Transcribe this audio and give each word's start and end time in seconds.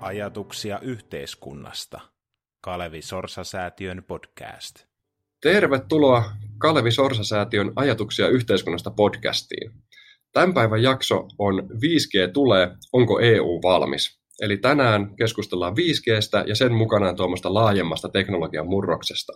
Ajatuksia 0.00 0.78
yhteiskunnasta. 0.82 2.00
Kalevi 2.60 3.02
Sorsa-säätiön 3.02 4.04
podcast. 4.08 4.84
Tervetuloa 5.42 6.24
Kalevi 6.58 6.90
Sorsa-säätiön 6.90 7.72
Ajatuksia 7.76 8.28
yhteiskunnasta 8.28 8.90
podcastiin. 8.90 9.72
Tämän 10.32 10.54
päivän 10.54 10.82
jakso 10.82 11.28
on 11.38 11.54
5G 11.58 12.32
tulee, 12.32 12.70
onko 12.92 13.20
EU 13.20 13.60
valmis? 13.62 14.20
Eli 14.40 14.56
tänään 14.56 15.16
keskustellaan 15.16 15.74
5Gstä 15.76 16.48
ja 16.48 16.54
sen 16.54 16.72
mukanaan 16.72 17.16
tuomasta 17.16 17.54
laajemmasta 17.54 18.08
teknologian 18.08 18.68
murroksesta 18.68 19.32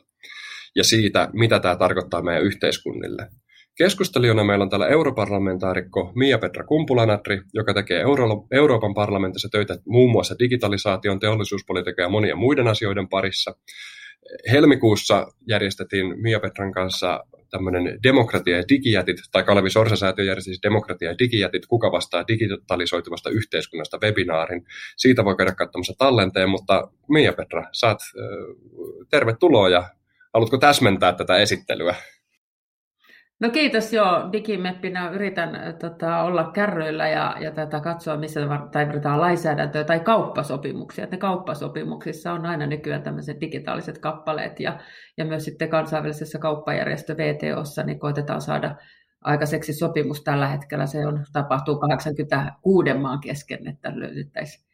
ja 0.76 0.84
siitä, 0.84 1.28
mitä 1.32 1.60
tämä 1.60 1.76
tarkoittaa 1.76 2.22
meidän 2.22 2.42
yhteiskunnille. 2.42 3.28
Keskustelijana 3.78 4.44
meillä 4.44 4.62
on 4.62 4.70
täällä 4.70 4.88
europarlamentaarikko 4.88 6.12
Mia-Petra 6.14 6.64
Kumpulanatri, 6.64 7.40
joka 7.54 7.74
tekee 7.74 8.00
Euro- 8.00 8.46
Euroopan 8.50 8.94
parlamentissa 8.94 9.48
töitä 9.52 9.78
muun 9.86 10.12
muassa 10.12 10.34
digitalisaation, 10.38 11.20
teollisuuspolitiikan 11.20 12.02
ja 12.02 12.08
monien 12.08 12.38
muiden 12.38 12.68
asioiden 12.68 13.08
parissa. 13.08 13.54
Helmikuussa 14.52 15.26
järjestettiin 15.48 16.06
Mia-Petran 16.22 16.72
kanssa 16.72 17.24
tämmöinen 17.50 17.98
demokratia- 18.02 18.56
ja 18.56 18.64
digijätit, 18.68 19.16
tai 19.32 19.42
Kalevi 19.42 19.70
Sorsa-säätiö 19.70 20.24
järjesti 20.24 20.48
siis 20.48 20.62
demokratia- 20.62 21.10
ja 21.10 21.18
digijätit, 21.18 21.66
kuka 21.66 21.92
vastaa 21.92 22.24
digitalisoituvasta 22.28 23.30
yhteiskunnasta 23.30 23.98
webinaarin. 24.02 24.66
Siitä 24.96 25.24
voi 25.24 25.36
käydä 25.36 25.54
katsomassa 25.54 25.94
tallenteen, 25.98 26.48
mutta 26.48 26.88
Mia-Petra, 27.08 27.64
saat 27.72 27.98
tervetuloa 29.10 29.68
ja 29.68 29.88
haluatko 30.34 30.58
täsmentää 30.58 31.12
tätä 31.12 31.36
esittelyä? 31.36 31.94
No 33.40 33.50
kiitos 33.50 33.92
joo, 33.92 34.32
digimeppinä 34.32 35.10
yritän 35.10 35.54
äh, 35.54 35.74
tota, 35.74 36.22
olla 36.22 36.50
kärryillä 36.50 37.08
ja, 37.08 37.36
ja 37.40 37.50
tätä 37.50 37.80
katsoa, 37.80 38.16
missä 38.16 38.40
tarvitaan 38.72 39.20
lainsäädäntöä 39.20 39.84
tai 39.84 40.00
kauppasopimuksia. 40.00 41.04
Että 41.04 41.16
ne 41.16 41.20
kauppasopimuksissa 41.20 42.32
on 42.32 42.46
aina 42.46 42.66
nykyään 42.66 43.02
tämmöiset 43.02 43.40
digitaaliset 43.40 43.98
kappaleet 43.98 44.60
ja, 44.60 44.78
ja 45.16 45.24
myös 45.24 45.44
sitten 45.44 45.68
kansainvälisessä 45.68 46.38
kauppajärjestö 46.38 47.16
VTOssa 47.16 47.82
niin 47.82 47.98
koitetaan 47.98 48.40
saada 48.40 48.76
aikaiseksi 49.20 49.72
sopimus 49.72 50.24
tällä 50.24 50.48
hetkellä. 50.48 50.86
Se 50.86 51.06
on, 51.06 51.24
tapahtuu 51.32 51.78
86 51.78 52.94
maan 52.94 53.20
kesken, 53.20 53.66
että 53.68 53.92
löydettäisiin 53.94 54.64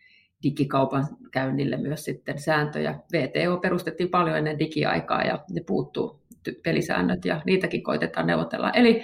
digikaupan 0.43 1.07
käynnille 1.33 1.77
myös 1.77 2.05
sitten 2.05 2.39
sääntöjä. 2.39 2.99
VTO 3.13 3.57
perustettiin 3.57 4.09
paljon 4.11 4.37
ennen 4.37 4.59
digiaikaa 4.59 5.23
ja 5.23 5.45
ne 5.51 5.63
puuttuu 5.67 6.20
pelisäännöt 6.63 7.25
ja 7.25 7.43
niitäkin 7.47 7.83
koitetaan 7.83 8.27
neuvotella. 8.27 8.71
Eli 8.71 9.03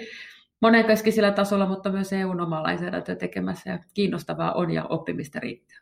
monenkeskisellä 0.61 1.31
tasolla, 1.31 1.67
mutta 1.67 1.91
myös 1.91 2.13
EUn 2.13 2.41
oma 2.41 2.63
lainsäädäntö 2.63 3.15
tekemässä 3.15 3.69
ja 3.69 3.79
kiinnostavaa 3.93 4.53
on 4.53 4.71
ja 4.71 4.85
oppimista 4.85 5.39
riittää. 5.39 5.77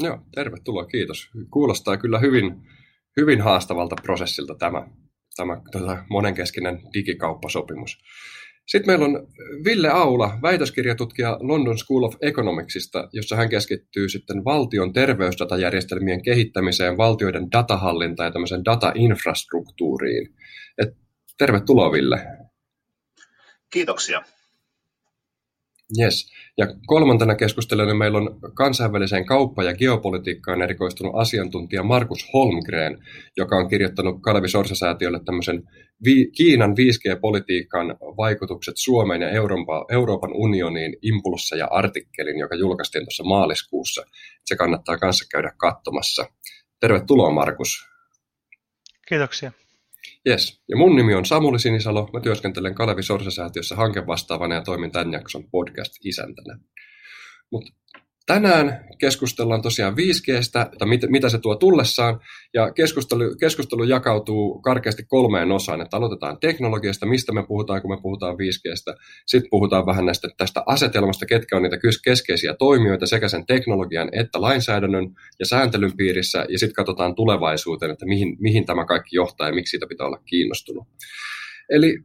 Joo, 0.00 0.18
tervetuloa, 0.34 0.86
kiitos. 0.86 1.30
Kuulostaa 1.50 1.96
kyllä 1.96 2.18
hyvin, 2.18 2.68
hyvin 3.16 3.40
haastavalta 3.40 3.96
prosessilta 4.02 4.54
tämä, 4.54 4.88
tämä 5.36 5.60
tota, 5.72 6.04
monenkeskinen 6.10 6.82
digikauppasopimus. 6.94 7.98
Sitten 8.66 8.90
meillä 8.90 9.04
on 9.04 9.26
Ville 9.64 9.88
Aula, 9.88 10.38
väitöskirjatutkija 10.42 11.38
London 11.40 11.78
School 11.78 12.02
of 12.02 12.14
Economicsista, 12.20 13.08
jossa 13.12 13.36
hän 13.36 13.48
keskittyy 13.48 14.08
sitten 14.08 14.44
valtion 14.44 14.92
terveysdatajärjestelmien 14.92 16.22
kehittämiseen, 16.22 16.96
valtioiden 16.96 17.52
datahallintaan 17.52 18.26
ja 18.26 18.32
tämmöiseen 18.32 18.64
datainfrastruktuuriin. 18.64 20.34
Et 20.78 20.88
tervetuloa 21.38 21.92
Ville. 21.92 22.26
Kiitoksia. 23.72 24.22
Yes. 25.98 26.32
Ja 26.58 26.66
kolmantena 26.86 27.34
keskustelijana 27.34 27.94
meillä 27.94 28.18
on 28.18 28.38
kansainväliseen 28.54 29.26
kauppa- 29.26 29.64
ja 29.64 29.74
geopolitiikkaan 29.74 30.62
erikoistunut 30.62 31.12
asiantuntija 31.16 31.82
Markus 31.82 32.26
Holmgren, 32.32 32.98
joka 33.36 33.56
on 33.56 33.68
kirjoittanut 33.68 34.22
Kalevi 34.22 34.48
Sorsa-säätiölle 34.48 35.20
tämmöisen 35.24 35.62
vi- 36.04 36.30
Kiinan 36.36 36.70
5G-politiikan 36.76 37.96
vaikutukset 38.00 38.74
Suomeen 38.76 39.22
ja 39.22 39.30
Euroopan, 39.30 39.84
Euroopan 39.90 40.32
unioniin 40.32 40.96
impulsseja 41.02 41.66
artikkelin, 41.70 42.38
joka 42.38 42.54
julkaistiin 42.54 43.04
tuossa 43.04 43.24
maaliskuussa. 43.24 44.02
Se 44.44 44.56
kannattaa 44.56 44.98
kanssa 44.98 45.24
käydä 45.32 45.52
katsomassa. 45.56 46.26
Tervetuloa 46.80 47.30
Markus. 47.30 47.86
Kiitoksia. 49.08 49.52
Yes. 50.28 50.62
Ja 50.68 50.76
mun 50.76 50.96
nimi 50.96 51.14
on 51.14 51.24
Samuli 51.24 51.58
Sinisalo. 51.58 52.10
Mä 52.12 52.20
työskentelen 52.20 52.74
Kalevi 52.74 53.02
Sorsa-säätiössä 53.02 53.76
hankevastaavana 53.76 54.54
ja 54.54 54.62
toimin 54.62 54.92
tämän 54.92 55.12
jakson 55.12 55.50
podcast-isäntänä. 55.50 56.58
Mutta 57.50 57.72
Tänään 58.26 58.84
keskustellaan 58.98 59.62
tosiaan 59.62 59.94
5Gstä, 59.94 60.72
että 60.72 60.86
mit, 60.86 61.00
mitä 61.08 61.28
se 61.28 61.38
tuo 61.38 61.56
tullessaan, 61.56 62.20
ja 62.54 62.72
keskustelu, 62.72 63.36
keskustelu 63.40 63.84
jakautuu 63.84 64.60
karkeasti 64.60 65.04
kolmeen 65.08 65.52
osaan, 65.52 65.80
että 65.80 65.96
aloitetaan 65.96 66.38
teknologiasta, 66.40 67.06
mistä 67.06 67.32
me 67.32 67.46
puhutaan, 67.46 67.82
kun 67.82 67.90
me 67.90 68.02
puhutaan 68.02 68.34
5Gstä, 68.34 68.96
sitten 69.26 69.50
puhutaan 69.50 69.86
vähän 69.86 70.06
näistä 70.06 70.28
tästä 70.36 70.62
asetelmasta, 70.66 71.26
ketkä 71.26 71.56
on 71.56 71.62
niitä 71.62 71.78
keskeisiä 72.04 72.54
toimijoita 72.54 73.06
sekä 73.06 73.28
sen 73.28 73.46
teknologian 73.46 74.08
että 74.12 74.40
lainsäädännön 74.40 75.14
ja 75.38 75.46
sääntelyn 75.46 75.96
piirissä, 75.96 76.46
ja 76.48 76.58
sitten 76.58 76.74
katsotaan 76.74 77.14
tulevaisuuteen, 77.14 77.90
että 77.90 78.06
mihin, 78.06 78.36
mihin 78.40 78.66
tämä 78.66 78.84
kaikki 78.84 79.16
johtaa 79.16 79.48
ja 79.48 79.54
miksi 79.54 79.70
siitä 79.70 79.86
pitää 79.86 80.06
olla 80.06 80.22
kiinnostunut. 80.26 80.88
Eli 81.70 81.98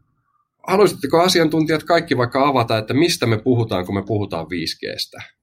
haluaisitteko 0.68 1.22
asiantuntijat 1.22 1.84
kaikki 1.84 2.18
vaikka 2.18 2.48
avata, 2.48 2.78
että 2.78 2.94
mistä 2.94 3.26
me 3.26 3.38
puhutaan, 3.38 3.86
kun 3.86 3.96
me 3.96 4.04
puhutaan 4.08 4.46
5Gstä? 4.46 5.39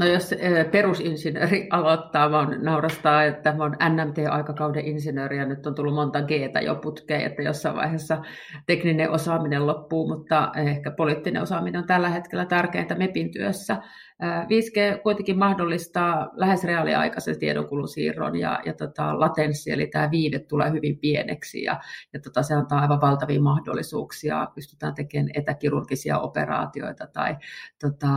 No 0.00 0.06
jos 0.06 0.32
eh, 0.32 0.70
perusinsinööri 0.70 1.68
aloittaa, 1.70 2.28
mä 2.28 2.48
naurastaa, 2.58 3.24
että 3.24 3.52
mä 3.52 3.62
oon 3.62 3.76
NMT-aikakauden 3.88 4.84
insinööri 4.84 5.38
ja 5.38 5.46
nyt 5.46 5.66
on 5.66 5.74
tullut 5.74 5.94
monta 5.94 6.22
g 6.22 6.30
jo 6.64 6.74
putkeen, 6.74 7.20
että 7.20 7.42
jossain 7.42 7.76
vaiheessa 7.76 8.22
tekninen 8.66 9.10
osaaminen 9.10 9.66
loppuu, 9.66 10.08
mutta 10.08 10.52
ehkä 10.56 10.90
poliittinen 10.90 11.42
osaaminen 11.42 11.80
on 11.80 11.86
tällä 11.86 12.08
hetkellä 12.08 12.44
tärkeintä 12.44 12.94
MEPin 12.94 13.30
työssä. 13.30 13.76
5G 14.22 14.78
eh, 14.78 15.02
kuitenkin 15.02 15.38
mahdollistaa 15.38 16.30
lähes 16.34 16.64
reaaliaikaisen 16.64 17.38
tiedonkulun 17.38 17.88
siirron 17.88 18.36
ja, 18.38 18.60
ja 18.66 18.74
tota, 18.74 19.20
latenssi, 19.20 19.70
eli 19.70 19.86
tämä 19.86 20.10
viive 20.10 20.38
tulee 20.38 20.70
hyvin 20.70 20.98
pieneksi 20.98 21.62
ja, 21.62 21.80
ja 22.12 22.20
tota, 22.20 22.42
se 22.42 22.54
antaa 22.54 22.80
aivan 22.80 23.00
valtavia 23.00 23.40
mahdollisuuksia. 23.40 24.48
Pystytään 24.54 24.94
tekemään 24.94 25.30
etäkirurgisia 25.34 26.18
operaatioita 26.18 27.06
tai 27.06 27.36
tota, 27.80 28.08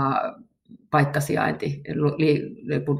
paikkasijainti 0.90 1.84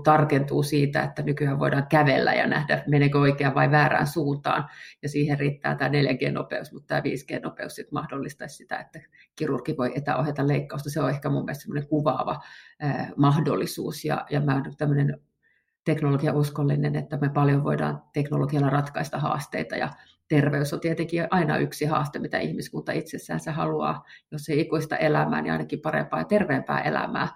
tarkentuu 0.04 0.64
siitä, 0.64 1.04
että 1.04 1.22
nykyään 1.22 1.60
voidaan 1.60 1.88
kävellä 1.88 2.34
ja 2.34 2.48
nähdä, 2.48 2.84
meneekö 2.88 3.20
oikeaan 3.20 3.56
vai 3.56 3.72
väärään 3.72 4.08
suuntaan. 4.08 4.70
Ja 5.02 5.10
siihen 5.10 5.40
riittää 5.40 5.76
tämä 5.76 5.90
4G-nopeus, 5.90 6.74
mutta 6.74 6.88
tämä 6.88 7.02
5G-nopeus 7.02 7.76
sitten 7.76 7.94
mahdollistaisi 7.94 8.56
sitä, 8.56 8.78
että 8.78 9.00
kirurgi 9.36 9.78
voi 9.78 9.92
etäohjata 9.96 10.48
leikkausta. 10.48 10.90
Se 10.90 11.02
on 11.02 11.10
ehkä 11.10 11.30
mun 11.30 11.46
mielestä 11.46 11.62
semmoinen 11.62 11.90
kuvaava 11.90 12.40
eh, 12.80 13.08
mahdollisuus. 13.18 14.06
Ja, 14.06 14.26
ja 14.30 14.42
mä 14.42 14.54
olen 14.54 14.78
tämmöinen 14.78 15.20
teknologiauskollinen, 15.86 16.96
että 16.96 17.18
me 17.18 17.30
paljon 17.30 17.64
voidaan 17.64 18.02
teknologialla 18.14 18.70
ratkaista 18.70 19.20
haasteita 19.20 19.76
ja 19.76 19.90
terveys 20.28 20.74
on 20.74 20.80
tietenkin 20.80 21.28
aina 21.32 21.58
yksi 21.58 21.86
haaste, 21.86 22.20
mitä 22.20 22.40
ihmiskunta 22.40 22.92
itsessään 22.92 23.40
se 23.40 23.52
haluaa, 23.52 24.04
jos 24.32 24.50
ei 24.50 24.60
ikuista 24.60 24.98
elämää, 24.98 25.42
niin 25.42 25.52
ainakin 25.52 25.80
parempaa 25.80 26.20
ja 26.20 26.26
terveempää 26.26 26.82
elämää. 26.82 27.28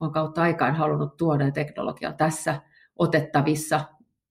On 0.00 0.12
kautta 0.12 0.42
aikaan 0.42 0.74
halunnut 0.74 1.16
tuoda 1.16 1.50
teknologia 1.50 2.12
tässä 2.12 2.60
otettavissa 2.96 3.80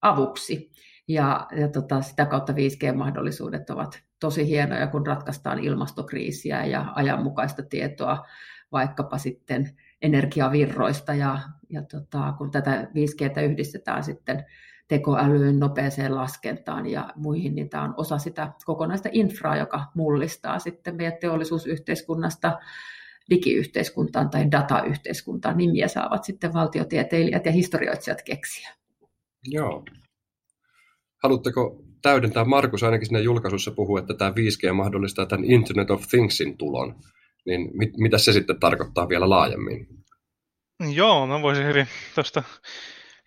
avuksi. 0.02 0.72
Ja, 1.08 1.48
ja 1.60 1.68
tota, 1.68 2.02
sitä 2.02 2.26
kautta 2.26 2.54
5G-mahdollisuudet 2.54 3.70
ovat 3.70 4.04
tosi 4.20 4.48
hienoja, 4.48 4.88
kun 4.88 5.08
ratkaistaan 5.08 5.60
ilmastokriisiä 5.60 6.66
ja 6.66 6.92
ajanmukaista 6.96 7.64
tietoa 7.64 8.26
vaikkapa 8.72 9.18
sitten 9.18 9.70
energiavirroista. 10.02 11.14
Ja, 11.14 11.40
ja 11.70 11.82
tota, 11.82 12.34
kun 12.38 12.52
tätä 12.52 12.84
5Gtä 12.84 13.42
yhdistetään 13.42 14.04
sitten 14.04 14.46
tekoälyyn, 14.88 15.60
nopeeseen 15.60 16.16
laskentaan 16.16 16.86
ja 16.86 17.14
muihin, 17.16 17.56
niin 17.56 17.70
tämä 17.70 17.84
on 17.84 17.94
osa 17.98 18.18
sitä 18.18 18.52
kokonaista 18.66 19.10
infraa, 19.12 19.58
joka 19.58 19.86
mullistaa 19.96 20.60
sitten 20.60 20.96
meidän 20.96 21.18
teollisuusyhteiskunnasta 21.22 22.60
digiyhteiskuntaan 23.30 24.30
tai 24.30 24.52
datayhteiskuntaan. 24.52 25.58
Nimiä 25.58 25.88
saavat 25.88 26.24
sitten 26.24 26.54
valtiotieteilijät 26.54 27.46
ja 27.46 27.52
historioitsijat 27.52 28.22
keksiä. 28.22 28.70
Joo. 29.44 29.86
Haluatteko 31.24 31.84
täydentää, 32.02 32.46
Markus 32.46 32.84
ainakin 32.84 33.08
siinä 33.08 33.20
julkaisussa 33.20 33.72
puhuu, 33.72 33.98
että 33.98 34.14
tämä 34.14 34.32
5G 34.32 34.74
mahdollistaa 34.74 35.26
tämän 35.26 35.52
Internet 35.52 35.92
of 35.92 36.08
Thingsin 36.08 36.58
tulon. 36.58 36.96
Niin 37.46 37.70
mit, 37.74 37.98
mitä 37.98 38.18
se 38.18 38.34
sitten 38.34 38.60
tarkoittaa 38.60 39.10
vielä 39.10 39.30
laajemmin? 39.30 39.88
Joo, 40.94 41.28
mä 41.28 41.42
voisin 41.42 41.66
hyvin 41.66 41.88
tuosta 42.16 42.44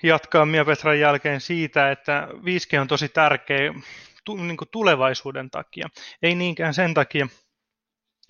jatkaa 0.02 0.46
Mia 0.46 0.64
Petran 0.64 1.00
jälkeen 1.00 1.40
siitä, 1.40 1.90
että 1.90 2.28
5G 2.32 2.80
on 2.80 2.88
tosi 2.88 3.08
tärkeä 3.08 3.74
niin 4.28 4.56
tulevaisuuden 4.70 5.50
takia. 5.50 5.88
Ei 6.22 6.34
niinkään 6.34 6.74
sen 6.74 6.94
takia, 6.94 7.26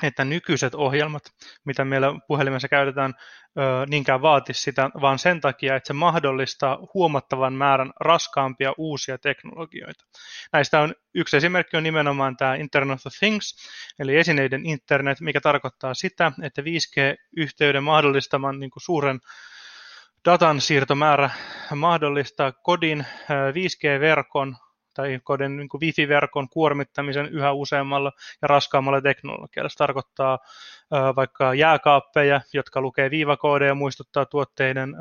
että 0.02 0.24
nykyiset 0.24 0.74
ohjelmat, 0.74 1.22
mitä 1.64 1.84
meillä 1.84 2.06
puhelimessa 2.28 2.68
käytetään, 2.68 3.14
niinkään 3.86 4.22
vaati 4.22 4.54
sitä, 4.54 4.90
vaan 5.00 5.18
sen 5.18 5.40
takia, 5.40 5.76
että 5.76 5.86
se 5.86 5.92
mahdollistaa 5.92 6.78
huomattavan 6.94 7.52
määrän 7.52 7.92
raskaampia 8.00 8.72
uusia 8.78 9.18
teknologioita. 9.18 10.04
Näistä 10.52 10.80
on 10.80 10.94
yksi 11.14 11.36
esimerkki 11.36 11.76
on 11.76 11.82
nimenomaan 11.82 12.36
tämä 12.36 12.54
Internet 12.54 13.06
of 13.06 13.12
Things, 13.18 13.56
eli 13.98 14.16
esineiden 14.16 14.66
internet, 14.66 15.20
mikä 15.20 15.40
tarkoittaa 15.40 15.94
sitä, 15.94 16.32
että 16.42 16.62
5G-yhteyden 16.62 17.84
mahdollistaman 17.84 18.60
niin 18.60 18.70
kuin 18.70 18.82
suuren 18.82 19.20
datan 20.24 20.60
siirtomäärä 20.60 21.30
mahdollistaa 21.74 22.52
kodin 22.52 23.06
5G-verkon 23.54 24.56
tai 24.94 25.20
kodin 25.24 25.56
niin 25.56 25.68
kuin 25.68 25.80
wifi-verkon 25.80 26.48
kuormittamisen 26.48 27.28
yhä 27.28 27.52
useammalla 27.52 28.12
ja 28.42 28.48
raskaammalla 28.48 29.00
teknologialla. 29.00 29.68
Se 29.68 29.76
tarkoittaa 29.76 30.38
äh, 30.94 31.16
vaikka 31.16 31.54
jääkaappeja, 31.54 32.40
jotka 32.52 32.80
lukee 32.80 33.10
viivakoodeja 33.10 33.70
ja 33.70 33.74
muistuttaa 33.74 34.26
tuotteiden 34.26 34.94
äh, 34.94 35.00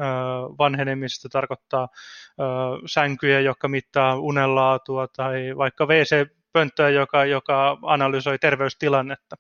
vanhenemisesta, 0.57 1.30
tarkoittaa 1.30 1.83
äh, 1.83 2.48
sänkyjä, 2.86 3.39
jotka 3.39 3.68
mittaa 3.68 4.16
unenlaatua 4.16 5.07
tai 5.07 5.57
vaikka 5.57 5.86
WC-pönttöä, 5.86 6.89
joka, 6.89 7.25
joka 7.25 7.77
analysoi 7.81 8.39
terveystilannetta. 8.39 9.36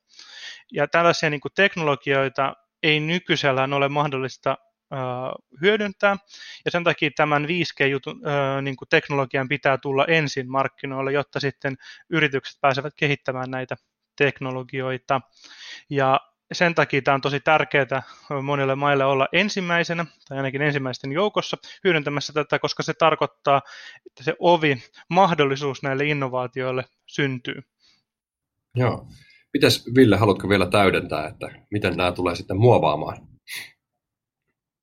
Ja 0.71 0.87
tällaisia 0.87 1.29
niin 1.29 1.41
kuin 1.41 1.51
teknologioita 1.55 2.53
ei 2.83 2.99
nykyisellään 2.99 3.73
ole 3.73 3.89
mahdollista 3.89 4.57
hyödyntää. 5.61 6.17
Ja 6.65 6.71
sen 6.71 6.83
takia 6.83 7.09
tämän 7.15 7.45
5G-teknologian 7.45 9.43
niin 9.43 9.49
pitää 9.49 9.77
tulla 9.77 10.05
ensin 10.05 10.51
markkinoille, 10.51 11.11
jotta 11.11 11.39
sitten 11.39 11.75
yritykset 12.09 12.61
pääsevät 12.61 12.93
kehittämään 12.95 13.51
näitä 13.51 13.75
teknologioita. 14.17 15.21
Ja 15.89 16.19
sen 16.51 16.75
takia 16.75 17.01
tämä 17.01 17.15
on 17.15 17.21
tosi 17.21 17.39
tärkeää 17.39 18.03
monille 18.43 18.75
maille 18.75 19.05
olla 19.05 19.27
ensimmäisenä, 19.31 20.05
tai 20.29 20.37
ainakin 20.37 20.61
ensimmäisten 20.61 21.11
joukossa, 21.11 21.57
hyödyntämässä 21.83 22.33
tätä, 22.33 22.59
koska 22.59 22.83
se 22.83 22.93
tarkoittaa, 22.93 23.61
että 24.05 24.23
se 24.23 24.35
ovi, 24.39 24.83
mahdollisuus 25.09 25.83
näille 25.83 26.05
innovaatioille 26.05 26.85
syntyy. 27.05 27.61
Joo. 28.75 29.07
Mites 29.53 29.85
Ville, 29.95 30.17
haluatko 30.17 30.49
vielä 30.49 30.69
täydentää, 30.69 31.27
että 31.27 31.49
miten 31.71 31.97
nämä 31.97 32.11
tulee 32.11 32.35
sitten 32.35 32.57
muovaamaan 32.57 33.17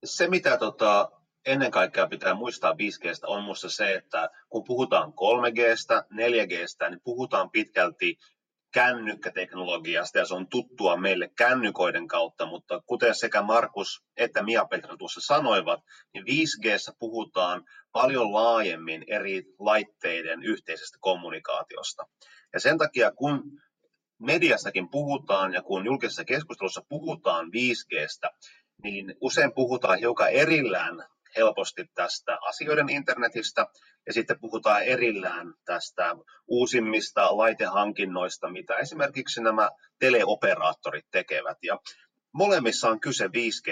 se, 0.07 0.29
mitä 0.29 0.57
tota, 0.57 1.11
ennen 1.47 1.71
kaikkea 1.71 2.07
pitää 2.07 2.35
muistaa 2.35 2.73
5Gstä, 2.73 3.27
on 3.27 3.43
minusta 3.43 3.69
se, 3.69 3.95
että 3.95 4.31
kun 4.49 4.65
puhutaan 4.65 5.13
3Gstä, 5.13 6.05
4Gstä, 6.13 6.91
niin 6.91 7.01
puhutaan 7.05 7.51
pitkälti 7.51 8.19
kännykkäteknologiasta 8.73 10.19
ja 10.19 10.25
se 10.25 10.35
on 10.35 10.49
tuttua 10.49 10.97
meille 10.97 11.31
kännykoiden 11.37 12.09
kautta, 12.09 12.47
mutta 12.47 12.83
kuten 12.87 13.15
sekä 13.15 13.43
Markus 13.43 14.05
että 14.17 14.43
Mia-Petra 14.43 14.97
tuossa 14.97 15.21
sanoivat, 15.21 15.81
niin 16.15 16.25
5Gssä 16.25 16.97
puhutaan 16.99 17.65
paljon 17.93 18.33
laajemmin 18.33 19.05
eri 19.07 19.43
laitteiden 19.59 20.43
yhteisestä 20.43 20.99
kommunikaatiosta. 21.01 22.07
Ja 22.53 22.61
sen 22.61 22.79
takia, 22.79 23.13
kun 23.13 23.43
mediassakin 24.19 24.89
puhutaan 24.89 25.53
ja 25.55 25.63
kun 25.63 25.85
julkisessa 25.85 26.25
keskustelussa 26.25 26.83
puhutaan 26.89 27.47
5Gstä, 27.47 28.31
niin 28.83 29.15
usein 29.21 29.53
puhutaan 29.53 29.99
hiukan 29.99 30.31
erillään 30.31 31.05
helposti 31.37 31.85
tästä 31.95 32.39
asioiden 32.41 32.89
internetistä 32.89 33.67
ja 34.07 34.13
sitten 34.13 34.41
puhutaan 34.41 34.83
erillään 34.83 35.55
tästä 35.65 36.17
uusimmista 36.47 37.37
laitehankinnoista, 37.37 38.51
mitä 38.51 38.77
esimerkiksi 38.77 39.43
nämä 39.43 39.71
teleoperaattorit 39.99 41.07
tekevät. 41.11 41.59
Ja 41.63 41.79
molemmissa 42.33 42.91
on 42.91 43.01
kyse 43.01 43.27
5G, 43.27 43.71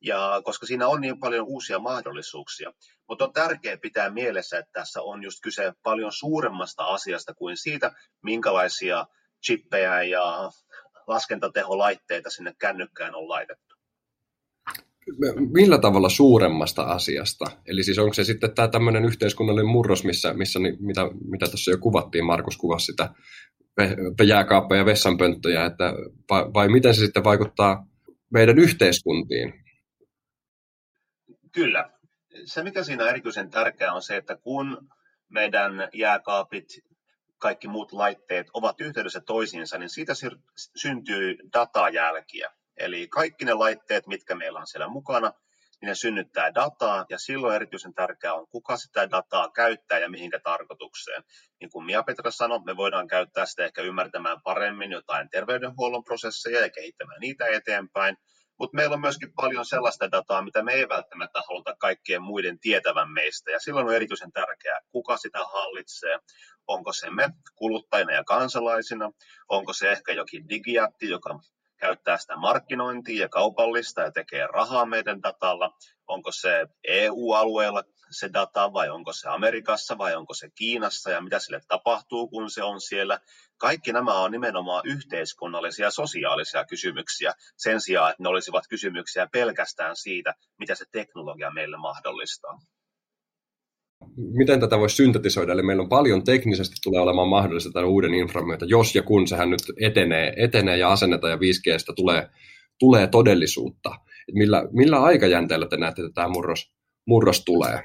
ja 0.00 0.42
koska 0.44 0.66
siinä 0.66 0.88
on 0.88 1.00
niin 1.00 1.20
paljon 1.20 1.46
uusia 1.46 1.78
mahdollisuuksia. 1.78 2.72
Mutta 3.08 3.24
on 3.24 3.32
tärkeää 3.32 3.76
pitää 3.76 4.10
mielessä, 4.10 4.58
että 4.58 4.72
tässä 4.72 5.02
on 5.02 5.22
just 5.22 5.38
kyse 5.42 5.72
paljon 5.82 6.12
suuremmasta 6.12 6.84
asiasta 6.84 7.34
kuin 7.34 7.56
siitä, 7.56 7.92
minkälaisia 8.22 9.06
chippejä 9.46 10.02
ja 10.02 10.50
laskentateholaitteita 11.06 12.30
sinne 12.30 12.54
kännykkään 12.58 13.14
on 13.14 13.28
laitettu 13.28 13.75
millä 15.52 15.78
tavalla 15.78 16.08
suuremmasta 16.08 16.82
asiasta? 16.82 17.44
Eli 17.66 17.82
siis 17.82 17.98
onko 17.98 18.14
se 18.14 18.24
sitten 18.24 18.54
tämä 18.54 18.68
tämmöinen 18.68 19.04
yhteiskunnallinen 19.04 19.72
murros, 19.72 20.04
missä, 20.04 20.34
missä 20.34 20.58
mitä, 20.80 21.00
mitä 21.28 21.46
tuossa 21.46 21.70
jo 21.70 21.78
kuvattiin, 21.78 22.24
Markus 22.24 22.56
kuvasi 22.56 22.86
sitä 22.86 23.10
jääkaappeja 24.26 24.78
ja 24.78 24.86
vessanpönttöjä, 24.86 25.64
että, 25.64 25.92
vai, 26.30 26.44
vai 26.54 26.68
miten 26.68 26.94
se 26.94 27.00
sitten 27.00 27.24
vaikuttaa 27.24 27.86
meidän 28.30 28.58
yhteiskuntiin? 28.58 29.54
Kyllä. 31.52 31.90
Se, 32.44 32.62
mikä 32.62 32.84
siinä 32.84 33.02
on 33.02 33.10
erityisen 33.10 33.50
tärkeää, 33.50 33.92
on 33.92 34.02
se, 34.02 34.16
että 34.16 34.36
kun 34.36 34.88
meidän 35.28 35.88
jääkaapit, 35.94 36.64
kaikki 37.38 37.68
muut 37.68 37.92
laitteet 37.92 38.46
ovat 38.54 38.80
yhteydessä 38.80 39.20
toisiinsa, 39.20 39.78
niin 39.78 39.88
siitä 39.88 40.12
syntyy 40.76 41.36
datajälkiä. 41.52 42.50
Eli 42.76 43.08
kaikki 43.08 43.44
ne 43.44 43.54
laitteet, 43.54 44.06
mitkä 44.06 44.34
meillä 44.34 44.58
on 44.58 44.66
siellä 44.66 44.88
mukana, 44.88 45.32
niin 45.80 45.88
ne 45.88 45.94
synnyttää 45.94 46.54
dataa, 46.54 47.06
ja 47.08 47.18
silloin 47.18 47.56
erityisen 47.56 47.94
tärkeää 47.94 48.34
on, 48.34 48.46
kuka 48.48 48.76
sitä 48.76 49.10
dataa 49.10 49.50
käyttää 49.50 49.98
ja 49.98 50.10
mihinkä 50.10 50.40
tarkoitukseen. 50.44 51.22
Niin 51.60 51.70
kuin 51.70 51.86
Mia 51.86 52.02
Petra 52.02 52.30
sanoi, 52.30 52.60
me 52.64 52.76
voidaan 52.76 53.08
käyttää 53.08 53.46
sitä 53.46 53.64
ehkä 53.64 53.82
ymmärtämään 53.82 54.42
paremmin 54.44 54.92
jotain 54.92 55.30
terveydenhuollon 55.30 56.04
prosesseja 56.04 56.60
ja 56.60 56.70
kehittämään 56.70 57.20
niitä 57.20 57.46
eteenpäin, 57.46 58.16
mutta 58.58 58.76
meillä 58.76 58.94
on 58.94 59.00
myöskin 59.00 59.32
paljon 59.32 59.66
sellaista 59.66 60.10
dataa, 60.10 60.42
mitä 60.42 60.62
me 60.62 60.72
ei 60.72 60.88
välttämättä 60.88 61.42
haluta 61.48 61.76
kaikkien 61.78 62.22
muiden 62.22 62.58
tietävän 62.58 63.10
meistä, 63.10 63.50
ja 63.50 63.60
silloin 63.60 63.86
on 63.86 63.94
erityisen 63.94 64.32
tärkeää, 64.32 64.80
kuka 64.90 65.16
sitä 65.16 65.38
hallitsee. 65.38 66.18
Onko 66.66 66.92
se 66.92 67.10
me 67.10 67.28
kuluttajina 67.54 68.12
ja 68.12 68.24
kansalaisina, 68.24 69.10
onko 69.48 69.72
se 69.72 69.90
ehkä 69.90 70.12
jokin 70.12 70.48
digiatti, 70.48 71.08
joka 71.08 71.38
käyttää 71.76 72.18
sitä 72.18 72.36
markkinointia 72.36 73.22
ja 73.22 73.28
kaupallista 73.28 74.00
ja 74.00 74.12
tekee 74.12 74.46
rahaa 74.46 74.86
meidän 74.86 75.22
datalla. 75.22 75.76
Onko 76.06 76.32
se 76.32 76.66
EU-alueella 76.84 77.82
se 78.10 78.30
data 78.32 78.72
vai 78.72 78.88
onko 78.88 79.12
se 79.12 79.28
Amerikassa 79.28 79.98
vai 79.98 80.16
onko 80.16 80.34
se 80.34 80.50
Kiinassa 80.54 81.10
ja 81.10 81.20
mitä 81.20 81.38
sille 81.38 81.60
tapahtuu, 81.68 82.28
kun 82.28 82.50
se 82.50 82.62
on 82.62 82.80
siellä. 82.80 83.20
Kaikki 83.58 83.92
nämä 83.92 84.14
on 84.14 84.30
nimenomaan 84.30 84.82
yhteiskunnallisia 84.84 85.90
sosiaalisia 85.90 86.64
kysymyksiä 86.64 87.32
sen 87.56 87.80
sijaan, 87.80 88.10
että 88.10 88.22
ne 88.22 88.28
olisivat 88.28 88.64
kysymyksiä 88.68 89.28
pelkästään 89.32 89.96
siitä, 89.96 90.34
mitä 90.58 90.74
se 90.74 90.84
teknologia 90.92 91.50
meille 91.50 91.76
mahdollistaa 91.76 92.58
miten 94.16 94.60
tätä 94.60 94.78
voisi 94.78 94.96
syntetisoida, 94.96 95.52
eli 95.52 95.62
meillä 95.62 95.82
on 95.82 95.88
paljon 95.88 96.24
teknisesti 96.24 96.76
tulee 96.82 97.00
olemaan 97.00 97.28
mahdollista 97.28 97.72
tämän 97.72 97.88
uuden 97.88 98.14
infran 98.14 98.46
myötä, 98.46 98.64
jos 98.68 98.94
ja 98.94 99.02
kun 99.02 99.28
sehän 99.28 99.50
nyt 99.50 99.60
etenee, 99.80 100.32
etenee 100.36 100.76
ja 100.76 100.92
asennetaan 100.92 101.30
ja 101.30 101.36
5Gstä 101.36 101.94
tulee, 101.96 102.28
tulee 102.78 103.06
todellisuutta. 103.06 103.90
Et 104.28 104.34
millä, 104.34 104.62
millä 104.72 105.02
aikajänteellä 105.02 105.66
te 105.66 105.76
näette, 105.76 106.02
että 106.02 106.14
tämä 106.14 106.28
murros, 106.28 106.72
murros 107.06 107.44
tulee? 107.44 107.80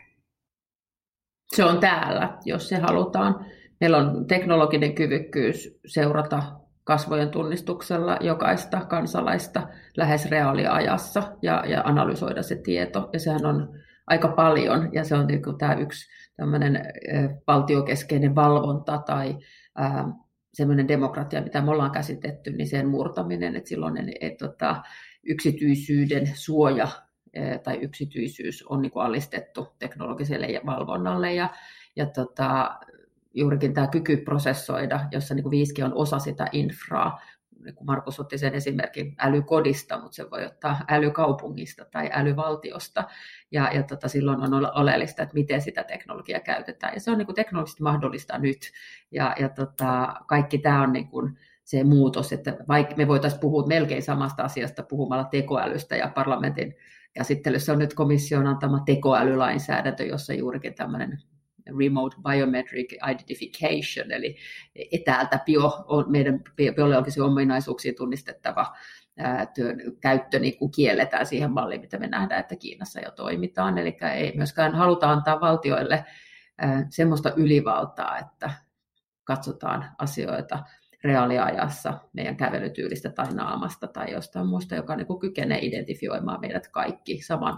Se 1.56 1.64
on 1.64 1.80
täällä, 1.80 2.38
jos 2.46 2.70
se 2.70 2.78
halutaan. 2.78 3.46
Meillä 3.80 3.98
on 3.98 4.28
teknologinen 4.28 4.96
kyvykkyys 4.96 5.80
seurata 5.86 6.44
kasvojen 6.84 7.30
tunnistuksella 7.30 8.18
jokaista 8.22 8.86
kansalaista 8.86 9.68
lähes 9.98 10.30
reaaliajassa 10.30 11.24
ja, 11.42 11.64
ja 11.68 11.82
analysoida 11.86 12.44
se 12.44 12.56
tieto. 12.56 13.10
Ja 13.14 13.20
sehän 13.20 13.46
on 13.46 13.80
aika 14.08 14.28
paljon, 14.28 14.90
ja 14.94 15.04
se 15.04 15.16
on 15.16 15.28
niin 15.28 15.44
kuin 15.44 15.58
tämä 15.58 15.74
yksi 15.74 16.10
tämmöinen 16.36 16.82
valtiokeskeinen 17.48 18.36
valvonta 18.36 18.98
tai 18.98 19.38
ää, 19.76 20.06
semmoinen 20.54 20.88
demokratia, 20.88 21.42
mitä 21.42 21.62
me 21.62 21.72
ollaan 21.72 21.92
käsitetty, 21.92 22.52
niin 22.52 22.68
sen 22.68 22.88
murtaminen, 22.88 23.56
että 23.56 23.70
silloin 23.70 24.14
et, 24.22 24.38
tota, 24.38 24.84
yksityisyyden 25.24 26.32
suoja 26.34 26.88
tai 27.64 27.78
yksityisyys 27.78 28.64
on 28.68 28.82
niin 28.82 28.92
kuin 28.92 29.06
alistettu 29.06 29.68
teknologiselle 29.80 30.48
valvonnalle, 30.66 31.34
ja, 31.34 31.50
ja 31.96 32.06
tota, 32.06 32.80
juurikin 33.34 33.74
tämä 33.74 33.88
kyky 33.88 34.18
prosessoida, 34.18 35.00
jossa 35.12 35.36
niin 35.36 35.44
kuin 35.44 35.54
5G 35.54 35.86
on 35.86 35.94
osa 35.94 36.20
sitä 36.20 36.48
infraa, 36.52 37.22
niin 37.64 37.76
kuin 37.76 37.86
Markus 37.86 38.20
otti 38.20 38.38
sen 38.38 38.54
esimerkin 38.54 39.16
älykodista, 39.20 40.00
mutta 40.02 40.16
se 40.16 40.32
voi 40.32 40.46
ottaa 40.46 40.80
älykaupungista 40.88 41.86
tai 41.86 42.10
älyvaltiosta. 42.14 43.04
Ja, 43.52 43.70
ja 43.74 43.84
tota, 43.84 44.08
silloin 44.08 44.42
on 44.42 44.54
oleellista, 44.76 45.24
että 45.24 45.34
miten 45.34 45.62
sitä 45.62 45.84
teknologiaa 45.84 46.40
käytetään. 46.40 46.94
Ja 46.94 47.00
se 47.00 47.12
on 47.12 47.18
niin 47.18 47.26
kuin 47.26 47.36
teknologisesti 47.36 47.84
mahdollista 47.84 48.38
nyt. 48.38 48.72
Ja, 49.12 49.36
ja 49.40 49.50
tota, 49.50 50.14
kaikki 50.28 50.58
tämä 50.58 50.82
on 50.82 50.94
niin 50.94 51.08
kuin 51.08 51.38
se 51.64 51.84
muutos, 51.84 52.34
että 52.34 52.58
vaikka 52.68 52.96
me 52.96 53.08
voitaisiin 53.08 53.42
puhua 53.42 53.68
melkein 53.68 54.04
samasta 54.04 54.44
asiasta 54.44 54.84
puhumalla 54.84 55.24
tekoälystä 55.24 55.96
ja 55.96 56.12
parlamentin 56.16 56.76
käsittelyssä 57.14 57.74
on 57.74 57.80
nyt 57.80 57.94
komission 57.94 58.48
antama 58.48 58.80
tekoälylainsäädäntö, 58.86 60.06
jossa 60.06 60.34
juurikin 60.34 60.74
tämmöinen 60.74 61.18
remote 61.80 62.16
biometric 62.30 62.94
identification, 63.12 64.12
eli 64.12 64.38
etäältä 64.92 65.40
bio, 65.46 65.86
meidän 66.08 66.44
biologisia 66.76 67.26
ominaisuuksia 67.26 67.94
tunnistettava 67.98 68.76
työn 69.56 69.80
käyttö 70.00 70.40
niin 70.40 70.58
kuin 70.58 70.72
kielletään 70.72 71.26
siihen 71.26 71.52
malliin, 71.52 71.82
mitä 71.82 71.98
me 71.98 72.08
nähdään, 72.08 72.42
että 72.42 72.56
Kiinassa 72.56 73.00
jo 73.00 73.12
toimitaan. 73.12 73.78
Eli 73.78 73.98
ei 74.14 74.34
myöskään 74.36 74.76
haluta 74.76 75.12
antaa 75.12 75.42
valtioille 75.42 76.06
semmoista 76.90 77.34
ylivaltaa, 77.36 78.18
että 78.18 78.52
katsotaan 79.24 79.92
asioita 79.98 80.60
reaaliajassa 81.04 81.94
meidän 82.14 82.38
kävelytyylistä 82.38 83.10
tai 83.10 83.34
naamasta 83.34 83.88
tai 83.88 84.12
jostain 84.12 84.48
muusta, 84.48 84.76
joka 84.76 84.96
niin 84.96 85.08
kuin 85.08 85.20
kykenee 85.20 85.60
identifioimaan 85.62 86.42
meidät 86.42 86.68
kaikki 86.68 87.22
saman. 87.22 87.58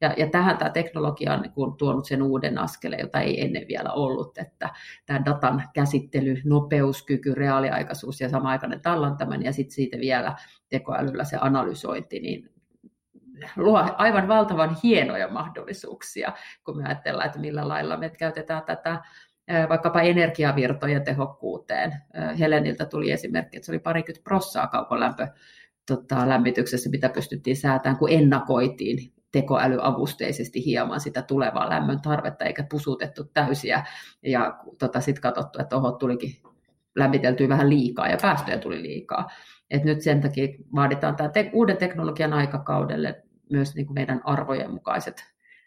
Ja, 0.00 0.14
ja 0.16 0.26
tähän 0.26 0.58
tämä 0.58 0.70
teknologia 0.70 1.32
on 1.32 1.40
niin 1.40 1.52
kuin 1.52 1.76
tuonut 1.76 2.06
sen 2.06 2.22
uuden 2.22 2.58
askeleen, 2.58 3.00
jota 3.00 3.20
ei 3.20 3.44
ennen 3.44 3.68
vielä 3.68 3.92
ollut, 3.92 4.38
että 4.38 4.70
tämä 5.06 5.24
datan 5.24 5.62
käsittely, 5.74 6.40
nopeuskyky, 6.44 7.34
reaaliaikaisuus 7.34 8.20
ja 8.20 8.28
sama-aikainen 8.28 8.80
tallantaminen 8.80 9.46
ja 9.46 9.52
sitten 9.52 9.74
siitä 9.74 9.98
vielä 9.98 10.36
tekoälyllä 10.68 11.24
se 11.24 11.38
analysointi, 11.40 12.20
niin 12.20 12.52
luo 13.56 13.94
aivan 13.96 14.28
valtavan 14.28 14.76
hienoja 14.82 15.28
mahdollisuuksia, 15.28 16.32
kun 16.64 16.76
me 16.76 16.84
ajatellaan, 16.84 17.26
että 17.26 17.38
millä 17.38 17.68
lailla 17.68 17.96
me 17.96 18.10
käytetään 18.10 18.62
tätä 18.62 19.00
vaikkapa 19.68 20.00
energiavirtojen 20.00 21.04
tehokkuuteen. 21.04 21.92
Heleniltä 22.38 22.84
tuli 22.84 23.10
esimerkki, 23.10 23.56
että 23.56 23.66
se 23.66 23.72
oli 23.72 23.78
parikymmentä 23.78 24.24
prossaa 24.24 24.66
kaukolämpö 24.66 25.28
tota, 25.86 26.28
lämmityksessä, 26.28 26.90
mitä 26.90 27.08
pystyttiin 27.08 27.56
säätämään, 27.56 27.98
kun 27.98 28.10
ennakoitiin 28.12 29.12
tekoälyavusteisesti 29.32 30.64
hieman 30.64 31.00
sitä 31.00 31.22
tulevaa 31.22 31.70
lämmön 31.70 32.00
tarvetta, 32.00 32.44
eikä 32.44 32.66
pusutettu 32.70 33.24
täysiä. 33.24 33.84
Ja 34.22 34.58
tota, 34.78 35.00
sitten 35.00 35.22
katsottu, 35.22 35.60
että 35.60 35.76
oho, 35.76 35.92
tulikin 35.92 36.36
lämmiteltyä 36.96 37.48
vähän 37.48 37.70
liikaa 37.70 38.08
ja 38.08 38.16
päästöjä 38.22 38.58
tuli 38.58 38.82
liikaa. 38.82 39.30
Et 39.70 39.84
nyt 39.84 40.00
sen 40.00 40.20
takia 40.20 40.48
vaaditaan 40.74 41.16
tämä 41.16 41.28
te- 41.28 41.50
uuden 41.52 41.76
teknologian 41.76 42.32
aikakaudelle 42.32 43.22
myös 43.50 43.74
niin 43.74 43.86
kuin 43.86 43.94
meidän 43.94 44.20
arvojen 44.24 44.70
mukaiset 44.70 45.24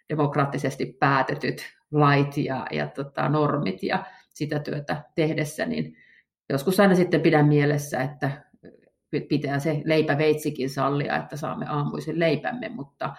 demokraattisesti 0.09 0.97
päätetyt 0.99 1.61
lait 1.95 2.37
ja, 2.37 2.65
ja 2.71 2.87
tota, 2.87 3.29
normit 3.29 3.83
ja 3.83 4.05
sitä 4.29 4.59
työtä 4.59 5.03
tehdessä, 5.15 5.65
niin 5.65 5.97
joskus 6.49 6.79
aina 6.79 6.95
sitten 6.95 7.21
pidän 7.21 7.47
mielessä, 7.47 8.01
että 8.01 8.45
pitää 9.29 9.59
se 9.59 9.81
leipäveitsikin 9.85 10.69
sallia, 10.69 11.17
että 11.17 11.37
saamme 11.37 11.65
aamuisen 11.69 12.19
leipämme, 12.19 12.69
mutta 12.69 13.15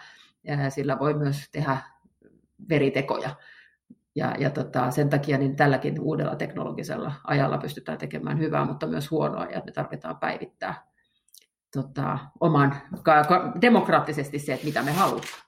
sillä 0.68 0.98
voi 0.98 1.14
myös 1.14 1.50
tehdä 1.52 1.76
veritekoja. 2.68 3.30
Ja, 4.14 4.34
ja 4.38 4.50
tota, 4.50 4.90
sen 4.90 5.10
takia 5.10 5.38
niin 5.38 5.56
tälläkin 5.56 6.00
uudella 6.00 6.36
teknologisella 6.36 7.12
ajalla 7.24 7.58
pystytään 7.58 7.98
tekemään 7.98 8.38
hyvää, 8.38 8.64
mutta 8.64 8.86
myös 8.86 9.10
huonoa, 9.10 9.44
ja 9.44 9.62
me 9.64 9.72
tarvitaan 9.72 10.16
päivittää 10.16 10.74
tota, 11.74 12.18
oman, 12.40 12.76
demokraattisesti 13.60 14.38
se, 14.38 14.54
että 14.54 14.66
mitä 14.66 14.82
me 14.82 14.92
halutaan. 14.92 15.45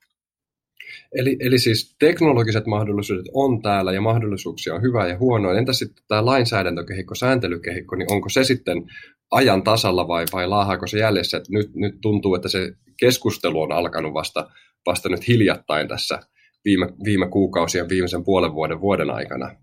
Eli, 1.12 1.37
eli 1.41 1.59
siis 1.59 1.97
teknologiset 1.99 2.67
mahdollisuudet 2.67 3.27
on 3.35 3.62
täällä 3.62 3.93
ja 3.93 4.00
mahdollisuuksia 4.00 4.75
on 4.75 4.83
hyvää 4.83 5.09
ja 5.09 5.19
huonoa. 5.19 5.59
Entä 5.59 5.73
sitten 5.73 6.05
tämä 6.09 6.25
lainsäädäntökehikko, 6.25 7.15
sääntelykehikko, 7.15 7.97
niin 7.97 8.12
onko 8.12 8.29
se 8.29 8.45
sitten 8.45 8.85
ajan 9.31 9.62
tasalla 9.62 10.09
vai, 10.09 10.25
vai 10.33 10.49
laahaako 10.49 10.87
se 10.87 10.99
jäljessä? 10.99 11.37
Että 11.37 11.53
nyt, 11.53 11.75
nyt 11.75 11.95
tuntuu, 12.03 12.35
että 12.35 12.49
se 12.49 12.73
keskustelu 13.00 13.62
on 13.62 13.73
alkanut 13.73 14.15
vasta, 14.15 14.50
vasta 14.87 15.09
nyt 15.09 15.29
hiljattain 15.29 15.88
tässä 15.88 16.19
viime, 16.65 16.88
viime 17.05 17.29
kuukausien, 17.29 17.88
viimeisen 17.88 18.25
puolen 18.25 18.55
vuoden, 18.55 18.81
vuoden 18.81 19.11
aikana. 19.11 19.55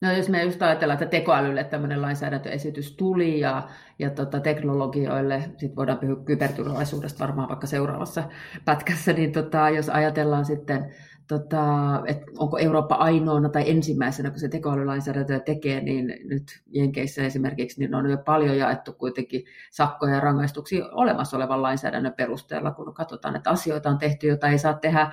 No 0.00 0.12
jos 0.12 0.28
me 0.28 0.42
just 0.42 0.62
ajatellaan, 0.62 1.02
että 1.02 1.16
tekoälylle 1.16 1.64
tämmöinen 1.64 2.02
lainsäädäntöesitys 2.02 2.96
tuli 2.96 3.40
ja, 3.40 3.68
ja 3.98 4.10
tota, 4.10 4.40
teknologioille, 4.40 5.40
sitten 5.40 5.76
voidaan 5.76 5.98
puhua 5.98 6.16
kyberturvallisuudesta 6.16 7.26
varmaan 7.26 7.48
vaikka 7.48 7.66
seuraavassa 7.66 8.24
pätkässä, 8.64 9.12
niin 9.12 9.32
tota, 9.32 9.70
jos 9.70 9.88
ajatellaan 9.88 10.44
sitten, 10.44 10.94
tota, 11.28 11.62
että 12.06 12.26
onko 12.38 12.58
Eurooppa 12.58 12.94
ainoana 12.94 13.48
tai 13.48 13.70
ensimmäisenä, 13.70 14.30
kun 14.30 14.40
se 14.40 14.48
tekoälylainsäädäntö 14.48 15.40
tekee, 15.40 15.80
niin 15.80 16.14
nyt 16.24 16.62
Jenkeissä 16.66 17.22
esimerkiksi 17.22 17.80
niin 17.80 17.94
on 17.94 18.10
jo 18.10 18.18
paljon 18.18 18.58
jaettu 18.58 18.92
kuitenkin 18.92 19.44
sakkoja 19.70 20.14
ja 20.14 20.20
rangaistuksia 20.20 20.84
olemassa 20.92 21.36
olevan 21.36 21.62
lainsäädännön 21.62 22.14
perusteella, 22.16 22.70
kun 22.70 22.94
katsotaan, 22.94 23.36
että 23.36 23.50
asioita 23.50 23.90
on 23.90 23.98
tehty, 23.98 24.26
joita 24.26 24.48
ei 24.48 24.58
saa 24.58 24.74
tehdä 24.74 25.12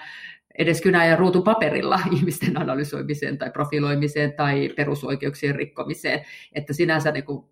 edes 0.58 0.82
kynä- 0.82 1.06
ja 1.06 1.16
ruutupaperilla 1.16 2.00
ihmisten 2.16 2.62
analysoimiseen 2.62 3.38
tai 3.38 3.52
profiloimiseen 3.52 4.34
tai 4.34 4.70
perusoikeuksien 4.76 5.56
rikkomiseen. 5.56 6.26
Että 6.54 6.74
sinänsä 6.74 7.12
niin 7.12 7.26
kuin, 7.26 7.46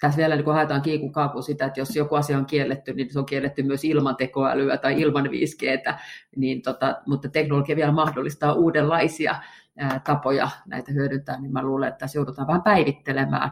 tässä 0.00 0.18
vielä 0.18 0.36
niin 0.36 0.44
kuin 0.44 0.54
haetaan 0.54 0.82
kiikun 0.82 1.12
kaapu 1.12 1.42
sitä, 1.42 1.66
että 1.66 1.80
jos 1.80 1.96
joku 1.96 2.14
asia 2.14 2.38
on 2.38 2.46
kielletty, 2.46 2.92
niin 2.92 3.12
se 3.12 3.18
on 3.18 3.26
kielletty 3.26 3.62
myös 3.62 3.84
ilman 3.84 4.16
tekoälyä 4.16 4.76
tai 4.76 5.00
ilman 5.00 5.26
5Gtä, 5.26 5.94
niin 6.36 6.62
tota, 6.62 7.02
mutta 7.06 7.28
teknologia 7.28 7.76
vielä 7.76 7.92
mahdollistaa 7.92 8.52
uudenlaisia 8.52 9.34
ää, 9.78 10.00
tapoja 10.04 10.50
näitä 10.66 10.92
hyödyntää, 10.92 11.40
niin 11.40 11.52
mä 11.52 11.62
luulen, 11.62 11.88
että 11.88 11.98
tässä 11.98 12.18
joudutaan 12.18 12.46
vähän 12.46 12.62
päivittelemään 12.62 13.50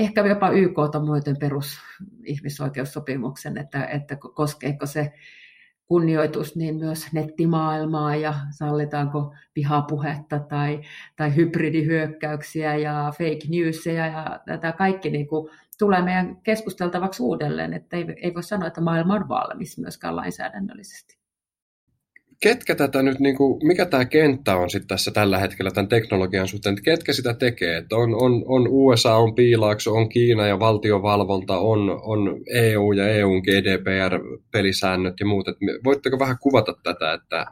ehkä 0.00 0.26
jopa 0.26 0.50
YK 0.50 0.76
muiden 1.04 1.36
perusihmisoikeussopimuksen, 1.36 3.58
että, 3.58 3.84
että 3.84 4.16
koskeeko 4.16 4.86
se 4.86 5.12
kunnioitus 5.90 6.56
niin 6.56 6.76
myös 6.76 7.12
nettimaailmaa 7.12 8.16
ja 8.16 8.34
sallitaanko 8.50 9.34
vihapuhetta 9.56 10.38
tai, 10.38 10.80
tai 11.16 11.36
hybridihyökkäyksiä 11.36 12.76
ja 12.76 13.12
fake 13.18 13.48
newsia 13.48 14.06
ja 14.06 14.40
tätä 14.46 14.72
kaikki 14.72 15.10
niin 15.10 15.26
kuin 15.26 15.50
tulee 15.78 16.02
meidän 16.02 16.36
keskusteltavaksi 16.42 17.22
uudelleen, 17.22 17.72
että 17.72 17.96
ei, 17.96 18.06
ei 18.22 18.34
voi 18.34 18.42
sanoa, 18.42 18.66
että 18.66 18.80
maailma 18.80 19.14
on 19.14 19.28
valmis 19.28 19.78
myöskään 19.78 20.16
lainsäädännöllisesti 20.16 21.19
ketkä 22.40 22.74
tätä 22.74 23.02
nyt, 23.02 23.20
niin 23.20 23.36
kuin, 23.36 23.66
mikä 23.66 23.86
tämä 23.86 24.04
kenttä 24.04 24.56
on 24.56 24.70
sitten 24.70 24.88
tässä 24.88 25.10
tällä 25.10 25.38
hetkellä 25.38 25.70
tämän 25.70 25.88
teknologian 25.88 26.48
suhteen, 26.48 26.72
että 26.72 26.84
ketkä 26.84 27.12
sitä 27.12 27.34
tekee? 27.34 27.76
Että 27.76 27.96
on, 27.96 28.14
on, 28.14 28.44
on 28.46 28.68
USA, 28.68 29.14
on 29.14 29.34
piilaakso, 29.34 29.92
on 29.92 30.08
Kiina 30.08 30.46
ja 30.46 30.58
valtiovalvonta, 30.58 31.58
on, 31.58 32.00
on 32.02 32.40
EU 32.54 32.92
ja 32.92 33.08
EUn 33.08 33.42
GDPR-pelisäännöt 33.42 35.14
ja 35.20 35.26
muut. 35.26 35.48
Että 35.48 35.60
voitteko 35.84 36.18
vähän 36.18 36.36
kuvata 36.40 36.74
tätä, 36.82 37.12
että, 37.12 37.46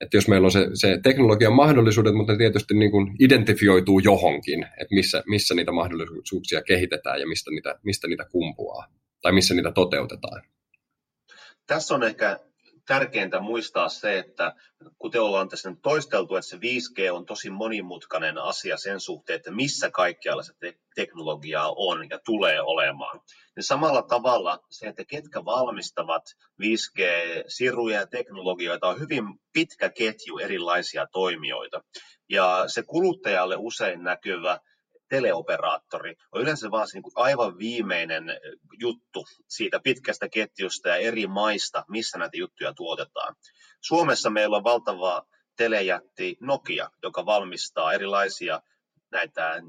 että 0.00 0.16
jos 0.16 0.28
meillä 0.28 0.44
on 0.44 0.52
se, 0.52 0.66
se 0.74 0.98
teknologian 1.02 1.52
mahdollisuudet, 1.52 2.14
mutta 2.14 2.32
ne 2.32 2.38
tietysti 2.38 2.74
niin 2.74 2.90
kuin 2.90 3.16
identifioituu 3.20 3.98
johonkin, 3.98 4.62
että 4.62 4.94
missä, 4.94 5.22
missä 5.26 5.54
niitä 5.54 5.72
mahdollisuuksia 5.72 6.62
kehitetään 6.62 7.20
ja 7.20 7.26
mistä 7.26 7.50
niitä, 7.50 7.78
mistä 7.84 8.08
niitä 8.08 8.24
kumpuaa 8.32 8.86
tai 9.22 9.32
missä 9.32 9.54
niitä 9.54 9.72
toteutetaan. 9.72 10.42
Tässä 11.66 11.94
on 11.94 12.02
ehkä 12.02 12.38
tärkeintä 12.86 13.40
muistaa 13.40 13.88
se, 13.88 14.18
että 14.18 14.54
kuten 14.98 15.22
ollaan 15.22 15.48
tässä 15.48 15.70
nyt 15.70 15.82
toisteltu, 15.82 16.36
että 16.36 16.48
se 16.48 16.56
5G 16.56 17.12
on 17.12 17.26
tosi 17.26 17.50
monimutkainen 17.50 18.38
asia 18.38 18.76
sen 18.76 19.00
suhteen, 19.00 19.36
että 19.36 19.50
missä 19.50 19.90
kaikkialla 19.90 20.42
se 20.42 20.52
te- 20.60 20.78
teknologiaa 20.94 21.72
on 21.76 22.10
ja 22.10 22.18
tulee 22.24 22.62
olemaan. 22.62 23.20
Ja 23.56 23.62
samalla 23.62 24.02
tavalla 24.02 24.58
se, 24.70 24.86
että 24.86 25.04
ketkä 25.04 25.44
valmistavat 25.44 26.22
5G-siruja 26.62 28.00
ja 28.00 28.06
teknologioita, 28.06 28.88
on 28.88 29.00
hyvin 29.00 29.24
pitkä 29.52 29.90
ketju 29.90 30.38
erilaisia 30.38 31.06
toimijoita. 31.12 31.84
Ja 32.28 32.64
se 32.66 32.82
kuluttajalle 32.82 33.56
usein 33.58 34.02
näkyvä 34.02 34.60
teleoperaattori 35.12 36.16
on 36.32 36.42
yleensä 36.42 36.70
vaan 36.70 36.88
se 36.88 36.98
niin 36.98 37.12
aivan 37.14 37.58
viimeinen 37.58 38.24
juttu 38.80 39.24
siitä 39.48 39.80
pitkästä 39.80 40.28
ketjusta 40.28 40.88
ja 40.88 40.96
eri 40.96 41.26
maista, 41.26 41.84
missä 41.88 42.18
näitä 42.18 42.36
juttuja 42.36 42.74
tuotetaan. 42.74 43.34
Suomessa 43.80 44.30
meillä 44.30 44.56
on 44.56 44.64
valtava 44.64 45.26
telejätti 45.56 46.36
Nokia, 46.40 46.90
joka 47.02 47.26
valmistaa 47.26 47.92
erilaisia 47.92 48.62
näitä 49.10 49.62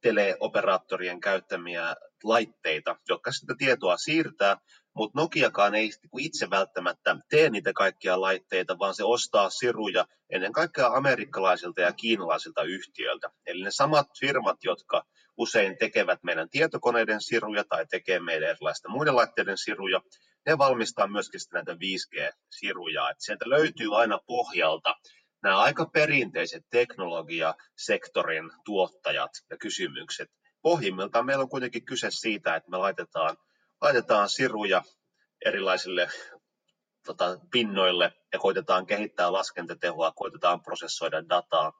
teleoperaattorien 0.00 1.20
käyttämiä 1.20 1.96
laitteita, 2.24 2.96
jotka 3.08 3.32
sitä 3.32 3.54
tietoa 3.58 3.96
siirtää 3.96 4.56
mutta 4.94 5.20
Nokiakaan 5.20 5.74
ei 5.74 5.90
itse 6.18 6.50
välttämättä 6.50 7.16
tee 7.28 7.50
niitä 7.50 7.72
kaikkia 7.72 8.20
laitteita, 8.20 8.78
vaan 8.78 8.94
se 8.94 9.04
ostaa 9.04 9.50
siruja 9.50 10.06
ennen 10.30 10.52
kaikkea 10.52 10.86
amerikkalaisilta 10.86 11.80
ja 11.80 11.92
kiinalaisilta 11.92 12.62
yhtiöiltä. 12.62 13.30
Eli 13.46 13.64
ne 13.64 13.70
samat 13.70 14.06
firmat, 14.20 14.64
jotka 14.64 15.04
usein 15.36 15.78
tekevät 15.78 16.22
meidän 16.22 16.50
tietokoneiden 16.50 17.20
siruja 17.20 17.64
tai 17.64 17.86
tekee 17.86 18.20
meidän 18.20 18.48
erilaisten 18.48 18.90
muiden 18.90 19.16
laitteiden 19.16 19.58
siruja, 19.58 20.00
ne 20.46 20.58
valmistaa 20.58 21.06
myöskin 21.06 21.40
näitä 21.52 21.72
5G-siruja. 21.72 23.10
Et 23.10 23.20
sieltä 23.20 23.50
löytyy 23.50 23.98
aina 23.98 24.18
pohjalta 24.26 24.94
nämä 25.42 25.58
aika 25.58 25.86
perinteiset 25.86 26.64
teknologiasektorin 26.70 28.50
tuottajat 28.64 29.30
ja 29.50 29.56
kysymykset. 29.56 30.30
Pohjimmiltaan 30.62 31.26
meillä 31.26 31.42
on 31.42 31.48
kuitenkin 31.48 31.84
kyse 31.84 32.10
siitä, 32.10 32.56
että 32.56 32.70
me 32.70 32.76
laitetaan 32.76 33.36
laitetaan 33.82 34.28
siruja 34.28 34.82
erilaisille 35.46 36.08
tota, 37.06 37.38
pinnoille 37.50 38.12
ja 38.32 38.38
koitetaan 38.38 38.86
kehittää 38.86 39.32
laskentatehoa, 39.32 40.12
koitetaan 40.12 40.62
prosessoida 40.62 41.28
dataa. 41.28 41.72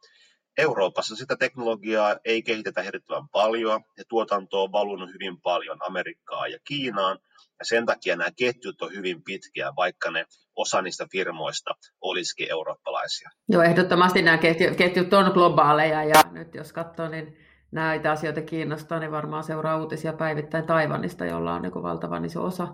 Euroopassa 0.58 1.16
sitä 1.16 1.36
teknologiaa 1.36 2.16
ei 2.24 2.42
kehitetä 2.42 2.82
hirvittävän 2.82 3.28
paljon 3.28 3.80
ja 3.98 4.04
tuotanto 4.08 4.62
on 4.62 4.72
valunut 4.72 5.10
hyvin 5.12 5.40
paljon 5.40 5.78
Amerikkaan 5.86 6.52
ja 6.52 6.58
Kiinaan. 6.64 7.18
Ja 7.58 7.64
sen 7.64 7.86
takia 7.86 8.16
nämä 8.16 8.30
ketjut 8.36 8.82
on 8.82 8.92
hyvin 8.94 9.24
pitkiä, 9.24 9.72
vaikka 9.76 10.10
ne 10.10 10.24
osa 10.56 10.82
niistä 10.82 11.06
firmoista 11.12 11.70
olisikin 12.00 12.50
eurooppalaisia. 12.50 13.30
Joo, 13.48 13.62
ehdottomasti 13.62 14.22
nämä 14.22 14.38
ketjut 14.76 15.12
on 15.12 15.32
globaaleja 15.32 16.04
ja 16.04 16.22
nyt 16.30 16.54
jos 16.54 16.72
katsoo, 16.72 17.08
niin 17.08 17.36
näitä 17.72 18.12
asioita 18.12 18.42
kiinnostaa, 18.42 18.98
niin 18.98 19.12
varmaan 19.12 19.44
seuraa 19.44 19.76
uutisia 19.76 20.12
päivittäin 20.12 20.66
Taivanista, 20.66 21.24
jolla 21.24 21.54
on 21.54 21.62
niin 21.62 21.82
valtavan 21.82 22.24
iso 22.24 22.44
osa 22.44 22.68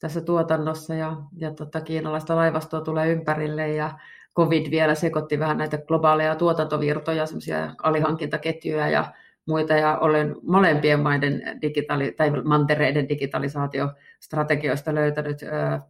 tässä 0.00 0.20
tuotannossa. 0.20 0.94
Ja, 0.94 1.16
ja 1.36 1.54
tota, 1.54 1.80
kiinalaista 1.80 2.36
laivastoa 2.36 2.80
tulee 2.80 3.12
ympärille 3.12 3.68
ja 3.68 3.98
covid 4.36 4.70
vielä 4.70 4.94
sekoitti 4.94 5.38
vähän 5.38 5.58
näitä 5.58 5.78
globaaleja 5.78 6.34
tuotantovirtoja, 6.34 7.26
semmoisia 7.26 7.74
alihankintaketjuja 7.82 8.88
ja 8.88 9.12
muita, 9.46 9.74
ja 9.74 9.98
olen 9.98 10.36
molempien 10.42 11.00
maiden 11.00 11.42
digitaali- 11.62 12.12
tai 12.12 12.30
mantereiden 12.44 13.08
digitalisaatiostrategioista 13.08 14.94
löytänyt 14.94 15.38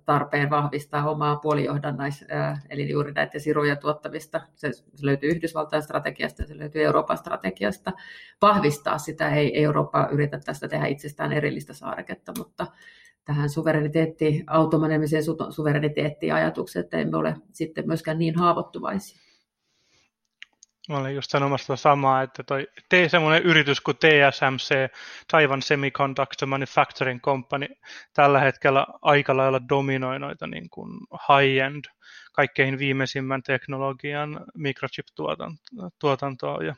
tarpeen 0.04 0.50
vahvistaa 0.50 1.10
omaa 1.10 1.36
puolijohdannais, 1.36 2.24
eli 2.70 2.90
juuri 2.90 3.12
näitä 3.12 3.38
siruja 3.38 3.76
tuottavista. 3.76 4.40
Se 4.54 4.70
löytyy 5.02 5.30
Yhdysvaltain 5.30 5.82
strategiasta 5.82 6.46
se 6.46 6.58
löytyy 6.58 6.82
Euroopan 6.82 7.18
strategiasta. 7.18 7.92
Vahvistaa 8.42 8.98
sitä 8.98 9.30
ei 9.34 9.62
Eurooppa 9.62 10.08
yritä 10.12 10.38
tästä 10.44 10.68
tehdä 10.68 10.86
itsestään 10.86 11.32
erillistä 11.32 11.72
saareketta, 11.72 12.32
mutta 12.38 12.66
tähän 13.24 13.50
suvereniteetti, 13.50 14.44
automanemiseen 14.46 15.22
suvereniteettiajatukseen, 15.50 16.84
että 16.84 16.98
emme 16.98 17.16
ole 17.16 17.36
sitten 17.52 17.86
myöskään 17.86 18.18
niin 18.18 18.36
haavoittuvaisia. 18.36 19.29
Mä 20.90 20.98
olin 20.98 21.14
just 21.14 21.30
sanomassa 21.30 21.76
samaa, 21.76 22.22
että 22.22 22.42
toi, 22.42 22.68
tee 22.88 23.08
semmoinen 23.08 23.42
yritys 23.42 23.80
kuin 23.80 23.96
TSMC, 23.96 24.74
Taiwan 25.30 25.62
Semiconductor 25.62 26.48
Manufacturing 26.48 27.20
Company, 27.20 27.66
tällä 28.14 28.40
hetkellä 28.40 28.86
aika 29.02 29.36
lailla 29.36 29.60
dominoi 29.68 30.18
noita 30.18 30.46
niin 30.46 30.70
kuin 30.70 31.00
high-end, 31.12 31.84
kaikkein 32.32 32.78
viimeisimmän 32.78 33.42
teknologian 33.42 34.40
microchip-tuotantoa. 34.54 36.64
Ja 36.64 36.74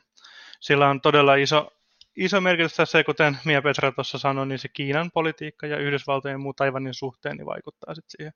sillä 0.59 0.89
on 0.89 1.01
todella 1.01 1.35
iso 1.35 1.71
iso 2.15 2.41
merkitys 2.41 2.75
tässä, 2.75 2.97
ja 2.97 3.03
kuten 3.03 3.37
Mia 3.45 3.61
Petra 3.61 3.91
tuossa 3.91 4.17
sanoi, 4.17 4.47
niin 4.47 4.59
se 4.59 4.67
Kiinan 4.67 5.11
politiikka 5.11 5.67
ja 5.67 5.77
Yhdysvaltojen 5.77 6.35
ja 6.35 6.39
muu 6.39 6.53
Taivanin 6.53 6.93
suhteen 6.93 7.37
niin 7.37 7.45
vaikuttaa 7.45 7.95
sitten 7.95 8.11
siihen 8.17 8.33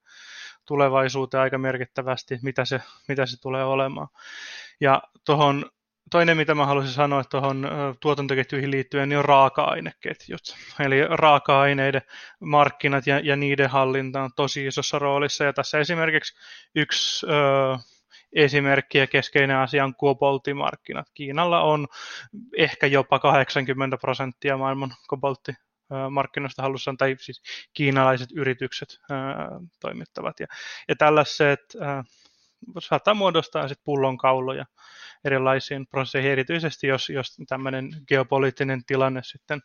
tulevaisuuteen 0.66 1.42
aika 1.42 1.58
merkittävästi, 1.58 2.40
mitä 2.42 2.66
se, 2.66 2.82
mitä 3.08 3.26
se 3.26 3.42
tulee 3.42 3.64
olemaan. 3.64 4.08
Ja 4.82 5.02
tuohon 5.26 5.66
toinen, 6.12 6.38
mitä 6.38 6.56
mä 6.56 6.66
haluaisin 6.66 6.94
sanoa 6.94 7.24
tuohon 7.24 7.68
tuotantoketjuihin 8.00 8.72
liittyen, 8.72 9.10
niin 9.10 9.20
on 9.20 9.26
raaka-aineketjut. 9.26 10.56
Eli 10.80 10.96
raaka-aineiden 11.10 12.02
markkinat 12.40 13.08
ja, 13.08 13.20
ja 13.20 13.36
niiden 13.36 13.70
hallinta 13.70 14.22
on 14.22 14.30
tosi 14.36 14.68
isossa 14.68 15.00
roolissa. 15.00 15.44
Ja 15.44 15.54
tässä 15.54 15.80
esimerkiksi 15.80 16.36
yksi 16.76 17.26
ö, 17.26 17.30
esimerkki 18.34 18.98
ja 18.98 19.08
keskeinen 19.08 19.58
asia 19.58 19.84
on 19.84 19.96
koboltimarkkinat. 19.96 21.08
Kiinalla 21.14 21.62
on 21.62 21.88
ehkä 22.58 22.88
jopa 22.88 23.20
80 23.20 23.98
prosenttia 23.98 24.58
maailman 24.58 24.94
kobolttimarkkinoista 25.08 26.62
hallussaan, 26.62 26.98
tai 26.98 27.16
siis 27.20 27.42
kiinalaiset 27.74 28.30
yritykset 28.36 29.00
ää, 29.10 29.50
toimittavat. 29.80 30.40
Ja, 30.40 30.48
ja 30.88 30.96
tällaiset 30.96 31.60
ää, 31.82 32.04
saattaa 32.80 33.14
muodostaa 33.14 33.68
sitten 33.68 33.84
pullonkauloja 33.86 34.66
erilaisiin 35.26 35.88
prosesseihin, 35.88 36.32
erityisesti 36.32 36.88
jos, 36.88 37.10
jos 37.10 37.38
tämmöinen 37.48 37.90
geopoliittinen 38.08 38.86
tilanne 38.86 39.22
sitten 39.24 39.62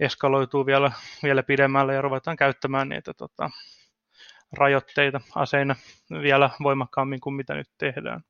eskaloituu 0.00 0.66
vielä, 0.66 0.92
vielä 1.22 1.42
pidemmälle 1.42 1.94
ja 1.94 2.02
ruvetaan 2.02 2.36
käyttämään 2.36 2.88
niitä 2.88 3.14
tota, 3.14 3.50
rajoitteita 4.52 5.20
aseina 5.34 5.76
vielä 6.22 6.50
voimakkaammin 6.62 7.20
kuin 7.20 7.34
mitä 7.34 7.54
nyt 7.54 7.68
tehdään. 7.78 8.20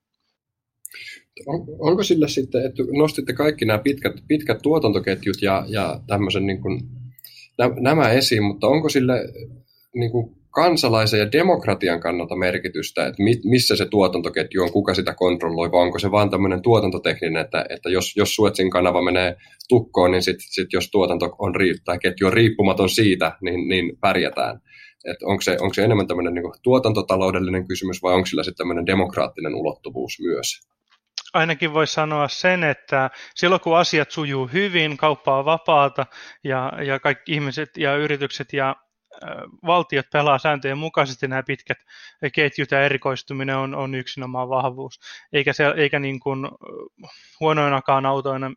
On, 1.47 1.67
onko 1.79 2.03
sille 2.03 2.29
sitten, 2.29 2.67
että 2.67 2.83
nostitte 2.99 3.33
kaikki 3.33 3.65
nämä 3.65 3.79
pitkät, 3.79 4.13
pitkät 4.29 4.63
tuotantoketjut 4.63 5.43
ja, 5.43 5.65
ja 5.69 6.01
tämmöisen 6.07 6.47
niin 6.47 6.61
kuin, 6.61 6.81
nämä 7.81 8.09
esiin, 8.09 8.43
mutta 8.43 8.67
onko 8.67 8.89
sille 8.89 9.15
niin 9.95 10.11
kuin 10.11 10.42
kansalaisen 10.53 11.21
ja 11.21 11.33
demokratian 11.33 12.01
kannalta 12.01 12.37
merkitystä, 12.37 13.07
että 13.07 13.23
missä 13.45 13.77
se 13.77 13.87
tuotantoketju 13.87 14.63
on, 14.63 14.73
kuka 14.73 14.95
sitä 14.95 15.15
kontrolloi, 15.15 15.73
vai 15.73 15.83
onko 15.83 15.99
se 15.99 16.11
vaan 16.11 16.31
tämmöinen 16.31 16.63
tuotantotekninen, 16.63 17.45
että, 17.45 17.67
että 17.69 17.91
jos, 17.91 18.17
jos 18.17 18.35
Suetsin 18.35 18.71
kanava 18.71 19.03
menee 19.03 19.37
tukkoon, 19.69 20.11
niin 20.11 20.23
sitten 20.23 20.47
sit 20.51 20.73
jos 20.73 20.91
tuotanto 20.91 21.37
on, 21.39 21.53
tai 21.85 21.99
ketju 21.99 22.27
on 22.27 22.33
riippumaton 22.33 22.89
siitä, 22.89 23.33
niin, 23.41 23.69
niin 23.69 23.99
pärjätään. 24.01 24.61
Et 25.05 25.23
onko, 25.23 25.43
se, 25.43 25.57
onko 25.61 25.75
se 25.75 25.85
enemmän 25.85 26.07
tämmöinen 26.07 26.35
niin 26.35 26.53
tuotantotaloudellinen 26.63 27.69
kysymys 27.69 28.03
vai 28.03 28.15
onko 28.15 28.27
sillä 28.27 28.43
sitten 28.43 28.59
tämmöinen 28.59 28.87
demokraattinen 28.87 29.55
ulottuvuus 29.55 30.21
myös? 30.21 30.61
Ainakin 31.35 31.75
voi 31.75 31.87
sanoa 31.87 32.29
sen, 32.29 32.65
että 32.65 33.11
silloin 33.35 33.61
kun 33.61 33.77
asiat 33.77 34.11
sujuu 34.11 34.47
hyvin, 34.47 34.97
kauppa 34.97 35.39
on 35.39 35.45
vapaata 35.45 36.07
ja, 36.45 36.73
ja 36.87 37.01
kaikki 37.01 37.33
ihmiset 37.33 37.77
ja 37.77 37.97
yritykset 37.97 38.53
ja 38.53 38.77
valtiot 39.67 40.07
pelaa 40.13 40.39
sääntöjen 40.39 40.79
mukaisesti 40.79 41.29
nämä 41.29 41.43
pitkät 41.43 41.79
ketjut 42.33 42.71
ja 42.71 42.83
erikoistuminen 42.83 43.57
on, 43.57 43.75
on 43.75 43.95
yksinomaan 43.95 44.49
vahvuus, 44.49 45.01
eikä, 45.33 45.53
se, 45.53 45.75
eikä 45.77 45.99
niin 45.99 46.21
kuin 46.21 46.49
huonoinakaan 47.41 48.07
autoina 48.07 48.53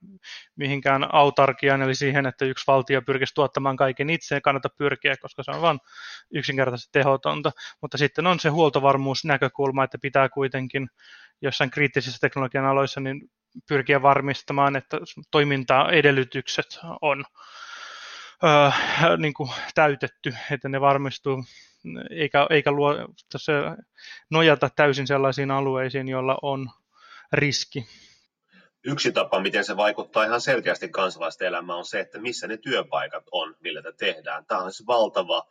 mihinkään 0.55 1.15
autarkiaan, 1.15 1.81
eli 1.81 1.95
siihen, 1.95 2.25
että 2.25 2.45
yksi 2.45 2.67
valtio 2.67 3.01
pyrkisi 3.01 3.33
tuottamaan 3.33 3.75
kaiken 3.75 4.09
itse, 4.09 4.41
kannata 4.41 4.69
pyrkiä, 4.77 5.15
koska 5.21 5.43
se 5.43 5.51
on 5.51 5.61
vain 5.61 5.79
yksinkertaisesti 6.31 6.91
tehotonta, 6.91 7.51
mutta 7.81 7.97
sitten 7.97 8.27
on 8.27 8.39
se 8.39 8.49
huoltovarmuusnäkökulma, 8.49 9.83
että 9.83 9.97
pitää 9.97 10.29
kuitenkin 10.29 10.87
jossain 11.41 11.71
kriittisissä 11.71 12.19
teknologian 12.21 12.65
aloissa 12.65 12.99
niin 12.99 13.21
pyrkiä 13.67 14.01
varmistamaan, 14.01 14.75
että 14.75 14.97
toimintaedellytykset 15.31 16.79
on 17.01 17.25
öö, 18.43 19.17
niin 19.17 19.33
kuin 19.33 19.49
täytetty, 19.75 20.35
että 20.51 20.69
ne 20.69 20.81
varmistuu, 20.81 21.43
eikä, 22.09 22.47
eikä 22.49 22.71
luo, 22.71 22.95
tässä 23.31 23.51
nojata 24.29 24.69
täysin 24.75 25.07
sellaisiin 25.07 25.51
alueisiin, 25.51 26.07
joilla 26.07 26.37
on 26.41 26.69
riski. 27.33 27.87
Yksi 28.87 29.11
tapa, 29.11 29.39
miten 29.39 29.65
se 29.65 29.77
vaikuttaa 29.77 30.23
ihan 30.23 30.41
selkeästi 30.41 30.89
kansalaisten 30.89 31.47
elämään, 31.47 31.79
on 31.79 31.85
se, 31.85 31.99
että 31.99 32.19
missä 32.19 32.47
ne 32.47 32.57
työpaikat 32.57 33.23
on, 33.31 33.55
millä 33.59 33.81
te 33.81 33.91
tehdään. 33.91 34.45
Tämä 34.45 34.61
on 34.61 34.73
se 34.73 34.83
valtava 34.87 35.43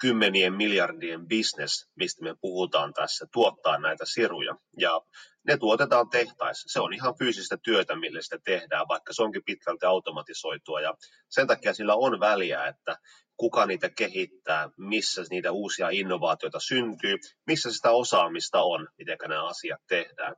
kymmenien 0.00 0.52
miljardien 0.52 1.28
business, 1.28 1.90
mistä 1.94 2.22
me 2.24 2.34
puhutaan 2.40 2.94
tässä, 2.94 3.26
tuottaa 3.32 3.78
näitä 3.78 4.04
siruja. 4.06 4.56
Ja 4.78 5.00
ne 5.46 5.56
tuotetaan 5.56 6.08
tehtaissa. 6.08 6.68
Se 6.72 6.80
on 6.80 6.92
ihan 6.92 7.14
fyysistä 7.18 7.56
työtä, 7.62 7.96
millä 7.96 8.22
sitä 8.22 8.38
tehdään, 8.44 8.88
vaikka 8.88 9.12
se 9.12 9.22
onkin 9.22 9.44
pitkälti 9.44 9.86
automatisoitua. 9.86 10.80
Ja 10.80 10.94
sen 11.28 11.46
takia 11.46 11.74
sillä 11.74 11.94
on 11.94 12.20
väliä, 12.20 12.66
että 12.66 12.96
kuka 13.36 13.66
niitä 13.66 13.90
kehittää, 13.90 14.70
missä 14.76 15.22
niitä 15.30 15.52
uusia 15.52 15.88
innovaatioita 15.88 16.60
syntyy, 16.60 17.16
missä 17.46 17.72
sitä 17.72 17.90
osaamista 17.90 18.62
on, 18.62 18.88
miten 18.98 19.18
nämä 19.28 19.46
asiat 19.46 19.80
tehdään. 19.88 20.36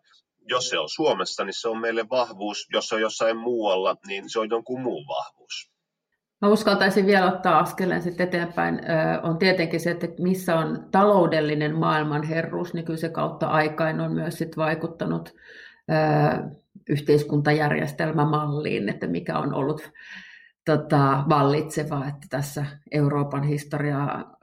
Jos 0.48 0.68
se 0.68 0.78
on 0.78 0.88
Suomessa, 0.88 1.44
niin 1.44 1.60
se 1.60 1.68
on 1.68 1.80
meille 1.80 2.06
vahvuus. 2.10 2.68
Jos 2.72 2.88
se 2.88 2.94
on 2.94 3.00
jossain 3.00 3.36
muualla, 3.36 3.96
niin 4.06 4.30
se 4.30 4.38
on 4.38 4.50
jonkun 4.50 4.80
muun 4.80 5.06
vahvuus. 5.06 5.70
Mä 6.40 6.48
uskaltaisin 6.48 7.06
vielä 7.06 7.32
ottaa 7.32 7.58
askeleen 7.58 8.02
sitten 8.02 8.28
eteenpäin. 8.28 8.80
On 9.22 9.38
tietenkin 9.38 9.80
se, 9.80 9.90
että 9.90 10.06
missä 10.18 10.56
on 10.56 10.88
taloudellinen 10.90 11.76
maailmanherruus, 11.76 12.74
niin 12.74 12.84
kyllä 12.84 12.98
se 12.98 13.08
kautta 13.08 13.46
aikain 13.46 14.00
on 14.00 14.12
myös 14.12 14.38
sit 14.38 14.56
vaikuttanut 14.56 15.34
yhteiskuntajärjestelmämalliin, 16.88 18.88
että 18.88 19.06
mikä 19.06 19.38
on 19.38 19.54
ollut 19.54 19.90
tota, 20.64 21.24
vallitseva, 21.28 22.06
että 22.08 22.26
tässä 22.30 22.66
Euroopan 22.90 23.42
historiaa 23.42 24.36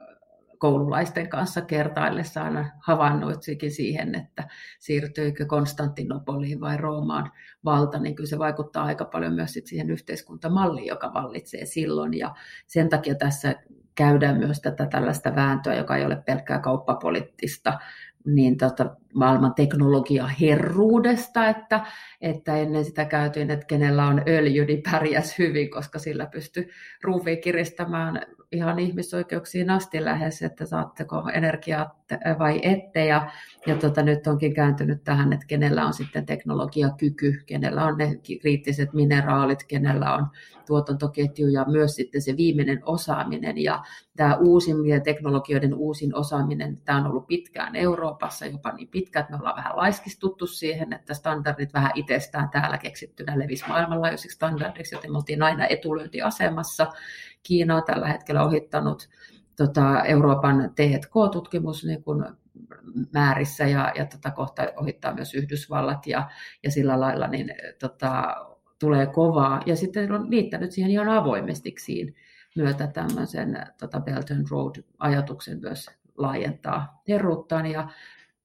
koululaisten 0.62 1.28
kanssa 1.28 1.60
kertaillessa 1.60 2.42
aina 2.42 2.70
havainnoitsikin 2.78 3.70
siihen, 3.70 4.14
että 4.14 4.48
siirtyykö 4.78 5.46
Konstantinopoliin 5.46 6.60
vai 6.60 6.76
Roomaan 6.76 7.30
valta, 7.64 7.98
niin 7.98 8.14
kyllä 8.14 8.28
se 8.28 8.38
vaikuttaa 8.38 8.84
aika 8.84 9.04
paljon 9.04 9.32
myös 9.32 9.58
siihen 9.64 9.90
yhteiskuntamalliin, 9.90 10.86
joka 10.86 11.14
vallitsee 11.14 11.64
silloin. 11.64 12.18
Ja 12.18 12.34
sen 12.66 12.88
takia 12.88 13.14
tässä 13.14 13.54
käydään 13.94 14.38
myös 14.38 14.60
tätä 14.60 14.86
tällaista 14.86 15.34
vääntöä, 15.34 15.74
joka 15.74 15.96
ei 15.96 16.04
ole 16.04 16.16
pelkkää 16.26 16.58
kauppapoliittista, 16.58 17.78
niin 18.26 18.56
tota, 18.56 18.96
maailman 19.14 19.54
teknologiaherruudesta, 19.54 21.48
että, 21.48 21.86
että 22.20 22.56
ennen 22.56 22.84
sitä 22.84 23.04
käytiin, 23.04 23.50
että 23.50 23.66
kenellä 23.66 24.06
on 24.06 24.22
öljy, 24.28 24.64
niin 24.64 24.82
pärjäs 24.90 25.38
hyvin, 25.38 25.70
koska 25.70 25.98
sillä 25.98 26.26
pystyy 26.26 26.70
ruuviin 27.02 27.40
kiristämään 27.40 28.26
ihan 28.52 28.78
ihmisoikeuksiin 28.78 29.70
asti 29.70 30.04
lähes, 30.04 30.42
että 30.42 30.66
saatteko 30.66 31.28
energiaa 31.34 32.02
vai 32.38 32.60
ette. 32.62 33.06
Ja, 33.06 33.30
ja 33.66 33.76
tota, 33.76 34.02
nyt 34.02 34.26
onkin 34.26 34.54
kääntynyt 34.54 35.04
tähän, 35.04 35.32
että 35.32 35.46
kenellä 35.46 35.86
on 35.86 35.94
sitten 35.94 36.26
teknologiakyky, 36.26 37.42
kenellä 37.46 37.84
on 37.84 37.98
ne 37.98 38.20
kriittiset 38.40 38.92
mineraalit, 38.92 39.64
kenellä 39.64 40.14
on 40.14 40.26
tuotantoketju 40.66 41.48
ja 41.48 41.64
myös 41.64 41.94
sitten 41.94 42.22
se 42.22 42.36
viimeinen 42.36 42.80
osaaminen. 42.84 43.58
Ja 43.58 43.82
tämä 44.16 44.36
uusimpien 44.36 45.02
teknologioiden 45.02 45.74
uusin 45.74 46.14
osaaminen, 46.14 46.76
tämä 46.84 46.98
on 46.98 47.06
ollut 47.06 47.26
pitkään 47.26 47.76
Euroopassa, 47.76 48.46
jopa 48.46 48.72
niin 48.72 48.88
pitkä, 48.88 49.20
että 49.20 49.32
me 49.32 49.38
ollaan 49.38 49.56
vähän 49.56 49.76
laiskistuttu 49.76 50.46
siihen, 50.46 50.92
että 50.92 51.14
standardit 51.14 51.74
vähän 51.74 51.92
itsestään 51.94 52.50
täällä 52.50 52.78
keksittynä 52.78 53.38
levisi 53.38 53.68
maailmanlaajuisiksi 53.68 54.34
standardiksi, 54.34 54.94
joten 54.94 55.12
me 55.12 55.16
oltiin 55.16 55.42
aina 55.42 55.66
etulyöntiasemassa. 55.66 56.86
Kiina 57.42 57.76
on 57.76 57.84
tällä 57.84 58.08
hetkellä 58.08 58.44
ohittanut 58.44 59.08
tota, 59.56 60.04
Euroopan 60.04 60.72
T&K-tutkimus 60.74 61.84
niin 61.84 62.02
kuin 62.02 62.24
määrissä 63.12 63.64
ja, 63.64 63.92
ja 63.94 64.06
tota, 64.06 64.30
kohta 64.30 64.62
ohittaa 64.76 65.14
myös 65.14 65.34
Yhdysvallat 65.34 66.06
ja, 66.06 66.30
ja 66.62 66.70
sillä 66.70 67.00
lailla 67.00 67.26
niin, 67.26 67.50
tota, 67.80 68.36
tulee 68.78 69.06
kovaa. 69.06 69.60
Ja 69.66 69.76
sitten 69.76 70.12
on 70.12 70.30
liittänyt 70.30 70.72
siihen 70.72 70.90
ihan 70.90 71.08
avoimesti 71.08 71.74
siinä 71.78 72.12
myötä 72.56 72.86
tämmöisen 72.86 73.66
tota 73.80 74.00
Belt 74.00 74.30
and 74.30 74.46
Road-ajatuksen 74.50 75.60
myös 75.60 75.90
laajentaa 76.18 77.02
herruuttaan. 77.08 77.66
Ja 77.66 77.88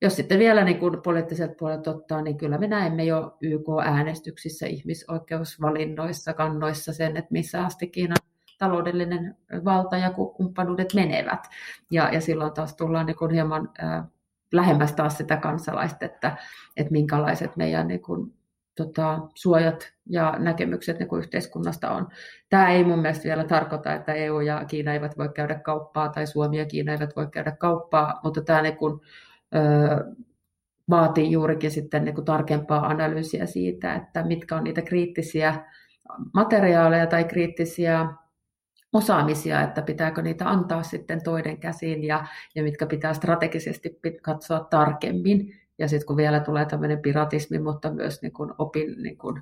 jos 0.02 0.16
sitten 0.16 0.40
vielä 0.40 0.64
niin 0.64 0.80
kuin 0.80 1.02
poliittiset 1.02 1.58
puolet 1.58 1.88
ottaa, 1.88 2.22
niin 2.22 2.38
kyllä 2.38 2.58
me 2.58 2.68
näemme 2.68 3.04
jo 3.04 3.38
YK-äänestyksissä, 3.42 4.66
ihmisoikeusvalinnoissa, 4.66 6.34
kannoissa 6.34 6.94
sen, 6.94 7.18
että 7.18 7.32
missä 7.32 7.66
asti 7.66 7.88
Kiinan 7.88 8.18
taloudellinen 8.58 9.38
valta 9.66 9.98
ja 9.98 10.12
kumppanuudet 10.12 10.94
menevät. 10.94 11.48
Ja, 11.92 12.10
ja 12.14 12.22
silloin 12.22 12.54
taas 12.54 12.76
tullaan 12.76 13.06
niin 13.06 13.18
kuin 13.18 13.32
hieman 13.32 13.70
äh, 13.84 14.04
lähemmäs 14.52 14.94
taas 14.94 15.18
sitä 15.18 15.38
kansalaista, 15.38 16.06
että, 16.06 16.38
että 16.78 16.92
minkälaiset 16.92 17.56
meidän 17.56 17.88
niin 17.88 18.02
kuin, 18.02 18.34
tota, 18.78 19.20
suojat 19.36 19.94
ja 20.10 20.36
näkemykset 20.40 21.00
niin 21.00 21.10
kuin 21.10 21.20
yhteiskunnasta 21.20 21.92
on. 21.92 22.08
Tämä 22.50 22.70
ei 22.70 22.84
mun 22.84 23.00
mielestä 23.00 23.24
vielä 23.24 23.44
tarkoita, 23.44 23.94
että 23.94 24.14
EU 24.14 24.40
ja 24.40 24.66
Kiina 24.66 24.94
eivät 24.94 25.18
voi 25.18 25.30
käydä 25.30 25.56
kauppaa 25.56 26.10
tai 26.10 26.28
Suomi 26.28 26.58
ja 26.58 26.66
Kiina 26.66 26.92
eivät 26.92 27.16
voi 27.16 27.28
käydä 27.28 27.52
kauppaa, 27.52 28.20
mutta 28.24 28.42
tämä 28.42 28.62
niin 28.62 28.78
kuin, 28.78 29.02
ö, 29.56 29.60
vaatii 30.90 31.32
juurikin 31.32 31.72
sitten 31.72 32.06
niin 32.06 32.16
kuin 32.16 32.26
tarkempaa 32.26 32.88
analyysiä 32.88 33.46
siitä, 33.46 33.96
että 33.96 34.24
mitkä 34.24 34.56
on 34.56 34.64
niitä 34.64 34.82
kriittisiä 34.82 35.66
materiaaleja 36.34 37.08
tai 37.08 37.24
kriittisiä 37.24 38.08
osaamisia, 38.94 39.62
että 39.62 39.82
pitääkö 39.82 40.22
niitä 40.22 40.50
antaa 40.50 40.84
sitten 40.84 41.24
toiden 41.24 41.58
käsiin 41.58 42.04
ja, 42.04 42.26
ja 42.56 42.64
mitkä 42.64 42.86
pitää 42.86 43.14
strategisesti 43.14 44.00
katsoa 44.22 44.60
tarkemmin. 44.60 45.54
Ja 45.80 45.88
sitten 45.88 46.08
kun 46.08 46.18
vielä 46.18 46.40
tulee 46.40 46.66
tämmöinen 46.66 47.00
piratismi, 47.00 47.60
mutta 47.60 47.92
myös 47.92 48.22
niin 48.22 48.34
kuin 48.34 48.52
opin 48.58 49.04
niin 49.04 49.18
kuin, 49.18 49.42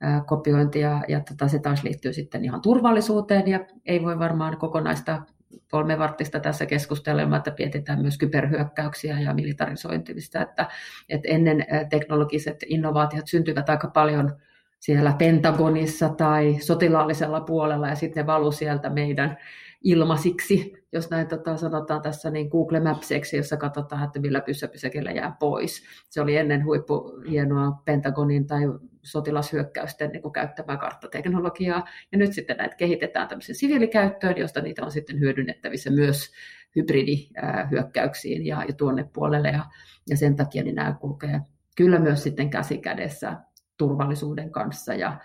ää, 0.00 0.24
kopiointi 0.26 0.80
ja, 0.80 1.02
ja 1.08 1.20
tota, 1.20 1.48
se 1.48 1.58
taas 1.58 1.84
liittyy 1.84 2.12
sitten 2.12 2.44
ihan 2.44 2.62
turvallisuuteen 2.62 3.48
ja 3.48 3.60
ei 3.86 4.02
voi 4.02 4.18
varmaan 4.18 4.56
kokonaista 4.56 5.22
kolmevartista 5.70 6.40
tässä 6.40 6.66
keskustelemaan, 6.66 7.38
että 7.38 7.54
mietitään 7.58 8.00
myös 8.00 8.18
kyberhyökkäyksiä 8.18 9.20
ja 9.20 9.34
militarisointimista, 9.34 10.42
että, 10.42 10.68
että 11.08 11.28
ennen 11.28 11.66
teknologiset 11.90 12.56
innovaatiot 12.66 13.26
syntyvät 13.26 13.68
aika 13.68 13.88
paljon 13.88 14.36
siellä 14.84 15.14
Pentagonissa 15.18 16.08
tai 16.08 16.56
sotilaallisella 16.60 17.40
puolella 17.40 17.88
ja 17.88 17.94
sitten 17.94 18.20
ne 18.20 18.26
valu 18.26 18.52
sieltä 18.52 18.90
meidän 18.90 19.36
ilmasiksi, 19.84 20.72
jos 20.92 21.10
näin 21.10 21.26
tota, 21.26 21.56
sanotaan 21.56 22.02
tässä 22.02 22.30
niin 22.30 22.48
Google 22.48 22.80
Mapsiksi, 22.80 23.36
jossa 23.36 23.56
katsotaan, 23.56 24.04
että 24.04 24.20
millä 24.20 24.40
pyssäpysäkillä 24.40 25.10
jää 25.10 25.36
pois. 25.40 25.84
Se 26.10 26.20
oli 26.20 26.36
ennen 26.36 26.64
huippu 26.64 27.20
hienoa 27.30 27.82
Pentagonin 27.84 28.46
tai 28.46 28.62
sotilashyökkäysten 29.02 30.10
niin 30.10 30.32
käyttämää 30.32 30.76
karttateknologiaa. 30.76 31.84
Ja 32.12 32.18
nyt 32.18 32.32
sitten 32.32 32.56
näitä 32.56 32.76
kehitetään 32.76 33.28
tämmöisen 33.28 33.54
siviilikäyttöön, 33.54 34.38
josta 34.38 34.60
niitä 34.60 34.84
on 34.84 34.90
sitten 34.90 35.20
hyödynnettävissä 35.20 35.90
myös 35.90 36.32
hybridihyökkäyksiin 36.76 38.46
ja, 38.46 38.64
ja 38.68 38.74
tuonne 38.74 39.08
puolelle. 39.12 39.48
Ja, 39.48 39.64
ja 40.08 40.16
sen 40.16 40.36
takia 40.36 40.62
niin 40.62 40.74
nämä 40.74 40.96
kulkee 41.00 41.40
kyllä 41.76 41.98
myös 41.98 42.22
sitten 42.22 42.50
käsi 42.50 42.78
kädessä 42.78 43.36
turvallisuuden 43.76 44.50
kanssa 44.50 44.94
ja, 44.94 45.20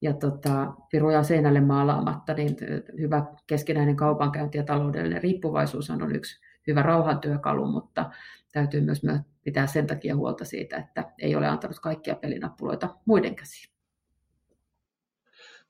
ja 0.00 0.12
tota, 0.12 0.72
piruja 0.90 1.22
seinälle 1.22 1.60
maalaamatta, 1.60 2.34
niin 2.34 2.56
hyvä 2.98 3.26
keskinäinen 3.46 3.96
kaupankäynti 3.96 4.58
ja 4.58 4.64
taloudellinen 4.64 5.22
riippuvaisuus 5.22 5.90
on 5.90 6.16
yksi 6.16 6.40
hyvä 6.66 6.82
rauhantyökalu, 6.82 7.66
mutta 7.66 8.10
täytyy 8.52 8.80
myös 8.80 9.02
pitää 9.44 9.66
sen 9.66 9.86
takia 9.86 10.16
huolta 10.16 10.44
siitä, 10.44 10.76
että 10.76 11.12
ei 11.18 11.36
ole 11.36 11.46
antanut 11.48 11.78
kaikkia 11.78 12.14
pelinappuloita 12.14 12.96
muiden 13.04 13.36
käsiin. 13.36 13.72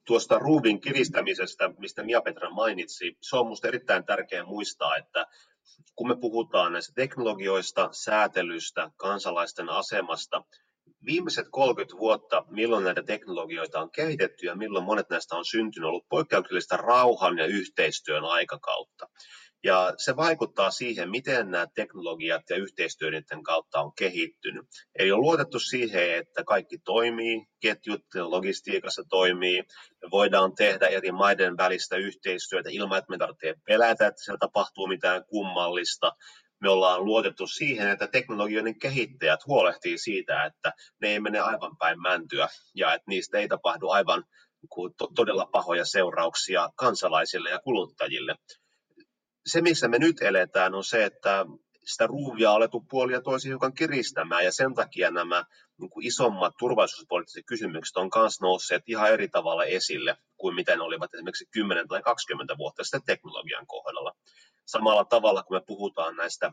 Tuosta 0.05 0.38
ruuvin 0.38 0.81
kiristämisestä, 0.81 1.71
mistä 1.79 2.03
Mia-Petra 2.03 2.51
mainitsi, 2.51 3.16
se 3.21 3.37
on 3.37 3.47
minusta 3.47 3.68
erittäin 3.68 4.05
tärkeää 4.05 4.45
muistaa, 4.45 4.97
että 4.97 5.27
kun 5.97 6.09
me 6.09 6.16
puhutaan 6.16 6.73
näistä 6.73 6.92
teknologioista, 6.95 7.88
säätelystä, 7.92 8.90
kansalaisten 8.97 9.68
asemasta, 9.68 10.45
viimeiset 11.07 11.47
30 11.51 11.99
vuotta, 11.99 12.45
milloin 12.51 12.85
näitä 12.85 13.03
teknologioita 13.03 13.81
on 13.81 13.91
kehitetty 13.91 14.47
ja 14.47 14.57
milloin 14.57 14.85
monet 14.85 15.11
näistä 15.11 15.37
on 15.37 15.45
syntynyt, 15.45 15.85
on 15.85 15.88
ollut 15.88 16.09
poikkeuksellista 16.09 16.77
rauhan 16.77 17.38
ja 17.38 17.47
yhteistyön 17.47 18.25
aikakautta. 18.25 19.09
Ja 19.65 19.95
se 19.97 20.17
vaikuttaa 20.17 20.71
siihen, 20.71 21.11
miten 21.11 21.51
nämä 21.51 21.67
teknologiat 21.75 22.43
ja 22.51 22.57
yhteistyö 22.57 23.11
niiden 23.11 23.43
kautta 23.43 23.81
on 23.81 23.93
kehittynyt. 23.99 24.67
Eli 24.99 25.12
on 25.12 25.21
luotettu 25.21 25.59
siihen, 25.59 26.15
että 26.15 26.45
kaikki 26.45 26.79
toimii, 26.79 27.47
ketjut 27.61 28.05
logistiikassa 28.15 29.03
toimii, 29.09 29.62
me 30.03 30.11
voidaan 30.11 30.55
tehdä 30.55 30.87
eri 30.87 31.12
maiden 31.12 31.57
välistä 31.57 31.97
yhteistyötä 31.97 32.69
ilman, 32.73 32.99
että 32.99 33.11
me 33.11 33.19
tarvitsee 33.19 33.55
pelätä, 33.67 34.07
että 34.07 34.25
siellä 34.25 34.38
tapahtuu 34.38 34.87
mitään 34.87 35.25
kummallista 35.25 36.12
me 36.62 36.68
ollaan 36.68 37.05
luotettu 37.05 37.46
siihen, 37.46 37.90
että 37.90 38.07
teknologioiden 38.07 38.79
kehittäjät 38.79 39.46
huolehtii 39.46 39.98
siitä, 39.98 40.44
että 40.44 40.72
ne 41.01 41.09
ei 41.09 41.20
mene 41.20 41.40
aivan 41.40 41.77
päin 41.77 42.03
mäntyä 42.03 42.48
ja 42.75 42.94
että 42.94 43.05
niistä 43.09 43.38
ei 43.38 43.48
tapahdu 43.48 43.88
aivan 43.88 44.25
todella 45.14 45.46
pahoja 45.46 45.85
seurauksia 45.85 46.68
kansalaisille 46.77 47.51
ja 47.51 47.59
kuluttajille. 47.59 48.35
Se, 49.46 49.61
missä 49.61 49.88
me 49.88 49.98
nyt 49.98 50.22
eletään, 50.22 50.75
on 50.75 50.85
se, 50.85 51.05
että 51.05 51.46
sitä 51.85 52.07
ruuvia 52.07 52.51
on 52.51 52.57
alettu 52.57 52.81
puolia 52.90 53.20
toisin 53.20 53.48
hiukan 53.48 53.75
kiristämään, 53.75 54.44
ja 54.44 54.53
sen 54.53 54.75
takia 54.75 55.11
nämä 55.11 55.44
niin 55.81 55.90
isommat 56.03 56.55
turvallisuuspoliittiset 56.59 57.46
kysymykset 57.46 57.96
on 57.96 58.11
myös 58.16 58.40
nousseet 58.40 58.83
ihan 58.87 59.12
eri 59.12 59.29
tavalla 59.29 59.64
esille 59.64 60.16
kuin 60.37 60.55
mitä 60.55 60.77
ne 60.77 60.83
olivat 60.83 61.14
esimerkiksi 61.14 61.48
10 61.51 61.88
tai 61.88 62.03
20 62.03 62.59
vuotta 62.59 62.85
sitten 62.85 63.03
teknologian 63.07 63.66
kohdalla 63.66 64.12
samalla 64.64 65.05
tavalla, 65.05 65.42
kun 65.42 65.57
me 65.57 65.62
puhutaan 65.66 66.16
näistä 66.16 66.53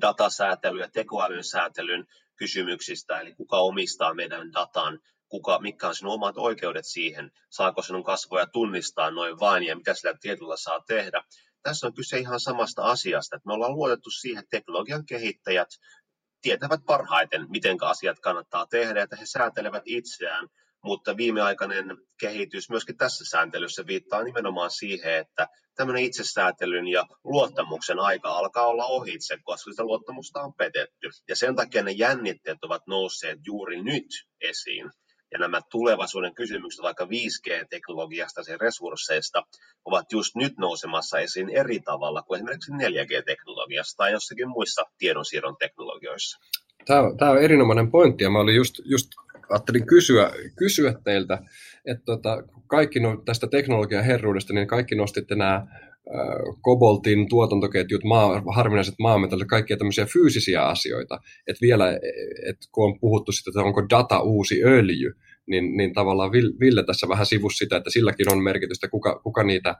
datasäätelyn 0.00 0.80
ja 0.80 0.90
tekoälyn 0.90 1.44
säätelyn 1.44 2.06
kysymyksistä, 2.36 3.20
eli 3.20 3.34
kuka 3.34 3.56
omistaa 3.58 4.14
meidän 4.14 4.52
datan, 4.52 5.00
kuka, 5.28 5.58
mitkä 5.58 5.88
on 5.88 5.94
sinun 5.94 6.14
omat 6.14 6.38
oikeudet 6.38 6.86
siihen, 6.86 7.32
saako 7.50 7.82
sinun 7.82 8.04
kasvoja 8.04 8.46
tunnistaa 8.46 9.10
noin 9.10 9.40
vain 9.40 9.62
ja 9.62 9.76
mitä 9.76 9.94
sillä 9.94 10.14
tietyllä 10.20 10.56
saa 10.56 10.80
tehdä. 10.86 11.22
Tässä 11.62 11.86
on 11.86 11.94
kyse 11.94 12.18
ihan 12.18 12.40
samasta 12.40 12.82
asiasta, 12.82 13.36
että 13.36 13.46
me 13.46 13.52
ollaan 13.52 13.74
luotettu 13.74 14.10
siihen, 14.10 14.38
että 14.38 14.56
teknologian 14.56 15.06
kehittäjät 15.06 15.68
tietävät 16.40 16.80
parhaiten, 16.86 17.46
miten 17.48 17.76
asiat 17.80 18.20
kannattaa 18.20 18.66
tehdä, 18.66 19.02
että 19.02 19.16
he 19.16 19.26
säätelevät 19.26 19.82
itseään 19.86 20.48
mutta 20.88 21.16
viimeaikainen 21.16 21.96
kehitys 22.20 22.70
myöskin 22.70 22.96
tässä 22.96 23.24
sääntelyssä 23.24 23.86
viittaa 23.86 24.22
nimenomaan 24.22 24.70
siihen, 24.70 25.14
että 25.14 25.48
tämmöinen 25.76 26.04
itsesäätelyn 26.04 26.88
ja 26.88 27.04
luottamuksen 27.24 27.98
aika 27.98 28.28
alkaa 28.28 28.66
olla 28.66 28.84
ohitse, 28.84 29.38
koska 29.42 29.70
sitä 29.70 29.84
luottamusta 29.84 30.42
on 30.42 30.54
petetty. 30.54 31.08
Ja 31.28 31.36
sen 31.36 31.56
takia 31.56 31.82
ne 31.82 31.90
jännitteet 31.90 32.64
ovat 32.64 32.82
nousseet 32.86 33.38
juuri 33.46 33.82
nyt 33.82 34.06
esiin. 34.40 34.90
Ja 35.32 35.38
nämä 35.38 35.60
tulevaisuuden 35.70 36.34
kysymykset 36.34 36.82
vaikka 36.82 37.04
5G-teknologiasta 37.04 38.50
ja 38.50 38.56
resursseista 38.60 39.42
ovat 39.84 40.12
just 40.12 40.36
nyt 40.36 40.58
nousemassa 40.58 41.18
esiin 41.18 41.50
eri 41.50 41.80
tavalla 41.80 42.22
kuin 42.22 42.38
esimerkiksi 42.38 42.72
4G-teknologiasta 42.72 43.96
tai 43.96 44.12
jossakin 44.12 44.48
muissa 44.48 44.82
tiedonsiirron 44.98 45.56
teknologioissa. 45.58 46.38
Tämä 46.86 47.02
tämä 47.18 47.30
on 47.30 47.42
erinomainen 47.42 47.90
pointti 47.90 48.24
ja 48.24 48.30
mä 48.30 48.38
olin 48.38 48.56
just, 48.56 48.74
just 48.84 49.08
ajattelin 49.50 49.86
kysyä, 49.86 50.30
kysyä 50.56 50.94
teiltä, 51.04 51.38
että 51.84 52.04
tota, 52.04 52.42
kaikki 52.66 53.00
no, 53.00 53.22
tästä 53.24 53.46
teknologian 53.46 54.04
herruudesta, 54.04 54.52
niin 54.52 54.66
kaikki 54.66 54.94
nostitte 54.94 55.34
nämä 55.34 55.66
koboltin 56.60 57.28
tuotantoketjut, 57.28 58.04
maa, 58.04 58.42
harvinaiset 58.54 58.94
maametallit, 58.98 59.48
kaikkia 59.48 59.76
tämmöisiä 59.76 60.06
fyysisiä 60.12 60.62
asioita. 60.62 61.20
Että 61.46 61.60
vielä, 61.60 61.92
et 62.48 62.56
kun 62.72 62.84
on 62.84 63.00
puhuttu 63.00 63.32
sitä, 63.32 63.50
että 63.50 63.62
onko 63.62 63.86
data 63.90 64.20
uusi 64.20 64.64
öljy, 64.64 65.12
niin, 65.48 65.76
niin 65.76 65.92
tavallaan 65.94 66.32
Ville 66.32 66.84
tässä 66.84 67.08
vähän 67.08 67.26
sivusi 67.26 67.56
sitä, 67.56 67.76
että 67.76 67.90
silläkin 67.90 68.32
on 68.32 68.42
merkitystä, 68.42 68.88
kuka, 68.88 69.18
kuka 69.18 69.42
niitä 69.42 69.76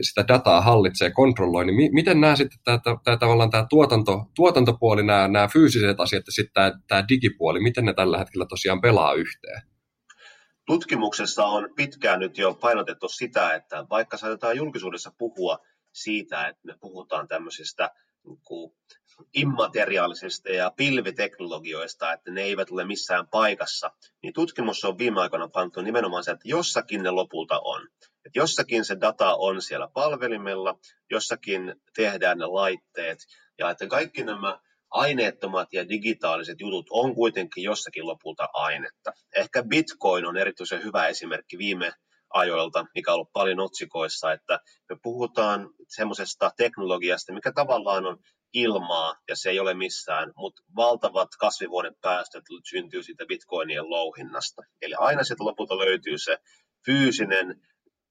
sitä 0.00 0.24
dataa 0.28 0.60
hallitsee, 0.60 1.10
kontrolloi, 1.10 1.64
niin 1.66 1.76
mi- 1.76 1.90
miten 1.92 2.20
nämä 2.20 2.36
sitten 2.36 2.58
tämä, 2.64 2.78
tämä, 3.04 3.16
tavallaan 3.16 3.50
tämä 3.50 3.66
tuotanto, 3.70 4.24
tuotantopuoli, 4.34 5.02
nämä, 5.02 5.28
nämä 5.28 5.48
fyysiset 5.48 6.00
asiat 6.00 6.26
ja 6.26 6.32
sitten 6.32 6.52
tämä, 6.54 6.72
tämä 6.88 7.04
digipuoli, 7.08 7.60
miten 7.60 7.84
ne 7.84 7.94
tällä 7.94 8.18
hetkellä 8.18 8.46
tosiaan 8.46 8.80
pelaa 8.80 9.12
yhteen? 9.12 9.62
Tutkimuksessa 10.66 11.44
on 11.44 11.68
pitkään 11.76 12.20
nyt 12.20 12.38
jo 12.38 12.54
painotettu 12.54 13.08
sitä, 13.08 13.54
että 13.54 13.86
vaikka 13.90 14.16
saatetaan 14.16 14.56
julkisuudessa 14.56 15.12
puhua 15.18 15.58
siitä, 15.92 16.48
että 16.48 16.60
me 16.64 16.74
puhutaan 16.80 17.28
tämmöisistä 17.28 17.90
niin 18.24 18.38
immateriaalisista 19.34 20.50
ja 20.50 20.72
pilviteknologioista, 20.76 22.12
että 22.12 22.30
ne 22.30 22.42
eivät 22.42 22.70
ole 22.70 22.84
missään 22.84 23.28
paikassa, 23.28 23.90
niin 24.22 24.32
tutkimus 24.32 24.84
on 24.84 24.98
viime 24.98 25.20
aikoina 25.20 25.48
pantu 25.48 25.80
nimenomaan 25.80 26.24
se, 26.24 26.30
että 26.30 26.48
jossakin 26.48 27.02
ne 27.02 27.10
lopulta 27.10 27.60
on. 27.64 27.88
Että 28.24 28.38
jossakin 28.38 28.84
se 28.84 28.96
data 29.00 29.34
on 29.34 29.62
siellä 29.62 29.88
palvelimella, 29.94 30.78
jossakin 31.10 31.74
tehdään 31.96 32.38
ne 32.38 32.46
laitteet, 32.46 33.18
ja 33.58 33.70
että 33.70 33.86
kaikki 33.86 34.24
nämä 34.24 34.58
aineettomat 34.90 35.72
ja 35.72 35.88
digitaaliset 35.88 36.60
jutut 36.60 36.86
on 36.90 37.14
kuitenkin 37.14 37.64
jossakin 37.64 38.06
lopulta 38.06 38.48
ainetta. 38.52 39.12
Ehkä 39.36 39.62
Bitcoin 39.62 40.26
on 40.26 40.36
erityisen 40.36 40.84
hyvä 40.84 41.06
esimerkki 41.06 41.58
viime 41.58 41.92
ajoilta, 42.30 42.84
mikä 42.94 43.10
on 43.10 43.14
ollut 43.14 43.32
paljon 43.32 43.60
otsikoissa, 43.60 44.32
että 44.32 44.60
me 44.88 44.96
puhutaan 45.02 45.70
semmoisesta 45.88 46.50
teknologiasta, 46.56 47.32
mikä 47.32 47.52
tavallaan 47.52 48.06
on 48.06 48.18
ilmaa 48.52 49.14
ja 49.28 49.36
se 49.36 49.50
ei 49.50 49.60
ole 49.60 49.74
missään, 49.74 50.32
mutta 50.36 50.62
valtavat 50.76 51.28
kasvihuonepäästöt 51.38 52.44
syntyy 52.68 53.02
siitä 53.02 53.26
bitcoinien 53.26 53.90
louhinnasta. 53.90 54.62
Eli 54.82 54.94
aina 54.98 55.24
sieltä 55.24 55.44
lopulta 55.44 55.78
löytyy 55.78 56.18
se 56.18 56.36
fyysinen, 56.84 57.60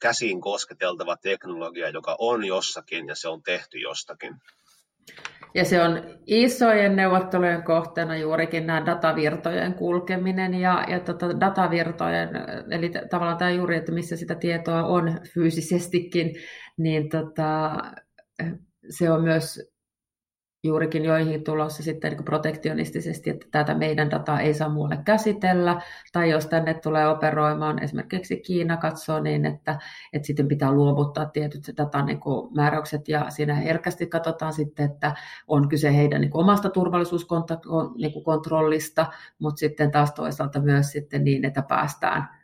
käsin 0.01 0.41
kosketeltava 0.41 1.17
teknologia, 1.17 1.89
joka 1.89 2.15
on 2.19 2.45
jossakin 2.45 3.07
ja 3.07 3.15
se 3.15 3.27
on 3.27 3.43
tehty 3.43 3.77
jostakin. 3.77 4.35
Ja 5.55 5.65
se 5.65 5.81
on 5.81 6.03
isojen 6.25 6.95
neuvottelujen 6.95 7.63
kohteena 7.63 8.17
juurikin 8.17 8.67
nämä 8.67 8.85
datavirtojen 8.85 9.73
kulkeminen 9.73 10.53
ja, 10.53 10.85
ja 10.89 10.99
tota 10.99 11.39
datavirtojen, 11.39 12.29
eli 12.71 12.91
tavallaan 13.09 13.37
tämä 13.37 13.51
juuri, 13.51 13.77
että 13.77 13.91
missä 13.91 14.15
sitä 14.15 14.35
tietoa 14.35 14.83
on 14.83 15.19
fyysisestikin, 15.33 16.35
niin 16.77 17.09
tota, 17.09 17.71
se 18.89 19.11
on 19.11 19.23
myös 19.23 19.70
juurikin 20.63 21.05
joihin 21.05 21.43
tulossa 21.43 21.83
sitten 21.83 22.11
niin 22.11 22.25
protektionistisesti, 22.25 23.29
että 23.29 23.47
tätä 23.51 23.73
meidän 23.73 24.11
dataa 24.11 24.39
ei 24.39 24.53
saa 24.53 24.69
muualle 24.69 24.97
käsitellä, 25.05 25.81
tai 26.11 26.29
jos 26.29 26.47
tänne 26.47 26.73
tulee 26.73 27.07
operoimaan, 27.07 27.83
esimerkiksi 27.83 28.37
Kiina 28.37 28.77
katsoo 28.77 29.19
niin, 29.19 29.45
että, 29.45 29.79
että 30.13 30.25
sitten 30.25 30.47
pitää 30.47 30.71
luovuttaa 30.71 31.25
tietyt 31.25 31.63
datan 31.77 32.05
niin 32.05 32.19
määräykset, 32.55 33.07
ja 33.07 33.29
siinä 33.29 33.55
herkästi 33.55 34.07
katsotaan 34.07 34.53
sitten, 34.53 34.85
että 34.85 35.15
on 35.47 35.69
kyse 35.69 35.95
heidän 35.95 36.21
niin 36.21 36.31
omasta 36.33 36.69
turvallisuuskontrollista, 36.69 39.05
mutta 39.39 39.59
sitten 39.59 39.91
taas 39.91 40.13
toisaalta 40.13 40.59
myös 40.59 40.91
sitten 40.91 41.23
niin, 41.23 41.45
että 41.45 41.61
päästään 41.61 42.40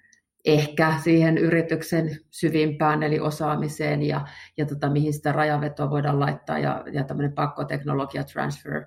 ehkä 0.48 0.94
siihen 1.04 1.38
yrityksen 1.38 2.20
syvimpään, 2.32 3.04
eli 3.04 3.20
osaamiseen 3.20 4.02
ja, 4.04 4.28
ja 4.58 4.66
tota, 4.66 4.90
mihin 4.90 5.14
sitä 5.14 5.32
rajavetoa 5.32 5.90
voidaan 5.90 6.20
laittaa 6.20 6.60
ja, 6.60 6.84
ja 6.92 7.04
tämmöinen 7.04 7.34
pakkoteknologia 7.34 8.24
transfer 8.24 8.86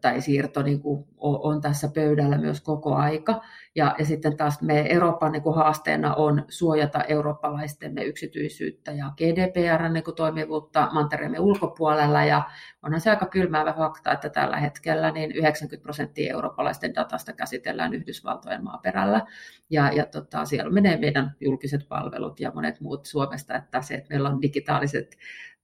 tai 0.00 0.20
siirto 0.20 0.62
niin 0.62 0.80
kuin 0.80 1.04
on 1.18 1.60
tässä 1.60 1.88
pöydällä 1.94 2.38
myös 2.38 2.60
koko 2.60 2.94
aika. 2.94 3.42
Ja, 3.74 3.94
ja 3.98 4.04
sitten 4.04 4.36
taas 4.36 4.62
me 4.62 4.86
Euroopan 4.90 5.32
niin 5.32 5.42
kuin 5.42 5.56
haasteena 5.56 6.14
on 6.14 6.44
suojata 6.48 7.04
eurooppalaistemme 7.04 8.04
yksityisyyttä 8.04 8.92
ja 8.92 9.12
GDPR 9.16 9.88
niin 9.88 10.04
kuin 10.04 10.14
toimivuutta 10.14 10.88
mantereemme 10.92 11.38
ulkopuolella. 11.38 12.24
Ja 12.24 12.42
onhan 12.82 13.00
se 13.00 13.10
aika 13.10 13.26
kylmäävä 13.26 13.72
fakta, 13.72 14.12
että 14.12 14.28
tällä 14.28 14.56
hetkellä 14.56 15.10
niin 15.10 15.32
90 15.32 15.82
prosenttia 15.82 16.32
eurooppalaisten 16.32 16.94
datasta 16.94 17.32
käsitellään 17.32 17.94
Yhdysvaltojen 17.94 18.64
maaperällä. 18.64 19.22
Ja, 19.70 19.92
ja 19.92 20.06
tota, 20.06 20.44
siellä 20.44 20.70
menee 20.70 20.96
meidän 20.96 21.34
julkiset 21.40 21.88
palvelut 21.88 22.40
ja 22.40 22.52
monet 22.54 22.80
muut 22.80 23.06
Suomesta, 23.06 23.54
että 23.54 23.82
se, 23.82 23.94
että 23.94 24.10
meillä 24.10 24.28
on 24.28 24.42
digitaaliset 24.42 25.16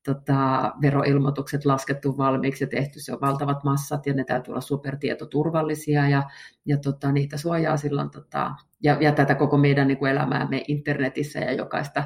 tota, 0.05 0.73
veroilmoitukset 0.83 1.65
laskettu 1.65 2.19
valmiiksi 2.19 2.65
ja 2.65 2.69
tehty, 2.69 3.01
se 3.01 3.13
on 3.13 3.21
valtavat 3.21 3.65
massat 3.65 4.07
ja 4.07 4.15
ne 4.15 4.25
täytyy 4.25 4.53
olla 4.53 4.61
supertietoturvallisia 4.61 6.09
ja, 6.09 6.23
ja 6.67 6.79
tota, 6.79 7.13
niitä 7.13 7.37
suojaa 7.37 7.77
silloin 7.77 8.11
tota, 8.11 8.55
ja, 8.83 8.97
ja 9.01 9.13
tätä 9.13 9.35
koko 9.35 9.57
meidän 9.57 9.89
niin 9.89 10.07
elämäämme 10.07 10.65
internetissä 10.69 11.39
ja 11.39 11.53
jokaista 11.53 12.05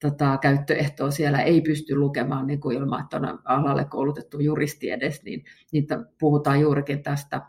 tota, 0.00 0.38
käyttöehtoa 0.38 1.10
siellä 1.10 1.42
ei 1.42 1.60
pysty 1.60 1.96
lukemaan 1.96 2.46
niin 2.46 2.60
kuin 2.60 2.76
ilman, 2.76 3.02
että 3.02 3.16
on 3.16 3.38
alalle 3.44 3.84
koulutettu 3.84 4.40
juristi 4.40 4.90
edes, 4.90 5.22
niin, 5.22 5.44
niin 5.72 5.86
puhutaan 6.20 6.60
juurikin 6.60 7.02
tästä, 7.02 7.42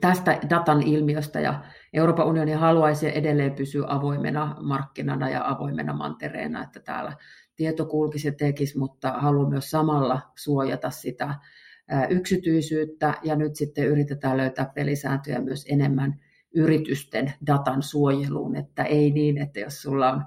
tästä 0.00 0.38
datan 0.50 0.82
ilmiöstä 0.82 1.40
ja 1.40 1.64
Euroopan 1.92 2.26
unioni 2.26 2.52
haluaisi 2.52 3.18
edelleen 3.18 3.54
pysyä 3.54 3.84
avoimena 3.88 4.56
markkinana 4.60 5.30
ja 5.30 5.48
avoimena 5.48 5.92
mantereena, 5.92 6.62
että 6.62 6.80
täällä 6.80 7.12
tieto 7.56 7.86
kulkisi 7.86 8.28
ja 8.28 8.32
tekisi, 8.32 8.78
mutta 8.78 9.12
haluaa 9.12 9.50
myös 9.50 9.70
samalla 9.70 10.20
suojata 10.36 10.90
sitä 10.90 11.34
yksityisyyttä. 12.10 13.14
Ja 13.22 13.36
nyt 13.36 13.56
sitten 13.56 13.86
yritetään 13.86 14.36
löytää 14.36 14.70
pelisääntöjä 14.74 15.40
myös 15.40 15.66
enemmän 15.68 16.20
yritysten 16.54 17.32
datan 17.46 17.82
suojeluun, 17.82 18.56
että 18.56 18.84
ei 18.84 19.10
niin, 19.10 19.38
että 19.38 19.60
jos 19.60 19.82
sulla 19.82 20.12
on 20.12 20.24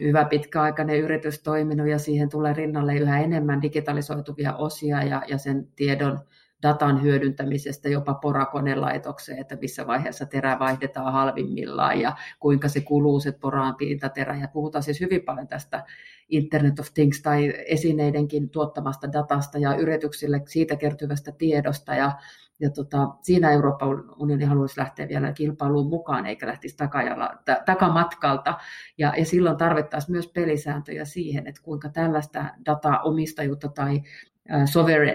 hyvä 0.00 0.24
pitkäaikainen 0.24 1.00
yritys 1.00 1.42
toiminut 1.42 1.88
ja 1.88 1.98
siihen 1.98 2.28
tulee 2.28 2.52
rinnalle 2.52 2.96
yhä 2.96 3.20
enemmän 3.20 3.62
digitalisoituvia 3.62 4.56
osia 4.56 5.02
ja, 5.02 5.22
ja 5.28 5.38
sen 5.38 5.68
tiedon 5.76 6.20
datan 6.62 7.02
hyödyntämisestä 7.02 7.88
jopa 7.88 8.14
porakonelaitokseen, 8.14 9.38
että 9.38 9.56
missä 9.60 9.86
vaiheessa 9.86 10.26
terä 10.26 10.58
vaihdetaan 10.58 11.12
halvimmillaan 11.12 12.00
ja 12.00 12.16
kuinka 12.40 12.68
se 12.68 12.80
kuluu 12.80 13.20
se 13.20 13.32
poraan 13.32 13.74
pintaterä. 13.74 14.36
Ja 14.36 14.48
puhutaan 14.48 14.82
siis 14.82 15.00
hyvin 15.00 15.22
paljon 15.22 15.48
tästä 15.48 15.84
Internet 16.28 16.78
of 16.78 16.94
Things 16.94 17.22
tai 17.22 17.54
esineidenkin 17.66 18.50
tuottamasta 18.50 19.12
datasta 19.12 19.58
ja 19.58 19.74
yrityksille 19.74 20.42
siitä 20.46 20.76
kertyvästä 20.76 21.32
tiedosta. 21.32 21.94
Ja, 21.94 22.12
ja 22.60 22.70
tota, 22.70 23.08
siinä 23.22 23.50
Euroopan 23.50 24.04
unioni 24.16 24.44
haluaisi 24.44 24.80
lähteä 24.80 25.08
vielä 25.08 25.32
kilpailuun 25.32 25.88
mukaan 25.88 26.26
eikä 26.26 26.46
lähtisi 26.46 26.76
takajalla, 26.76 27.30
t- 27.44 27.64
takamatkalta. 27.64 28.58
Ja, 28.98 29.14
ja 29.16 29.24
silloin 29.24 29.56
tarvittaisiin 29.56 30.12
myös 30.12 30.28
pelisääntöjä 30.28 31.04
siihen, 31.04 31.46
että 31.46 31.62
kuinka 31.62 31.88
tällaista 31.88 32.44
dataomistajuutta 32.66 33.68
tai 33.68 34.02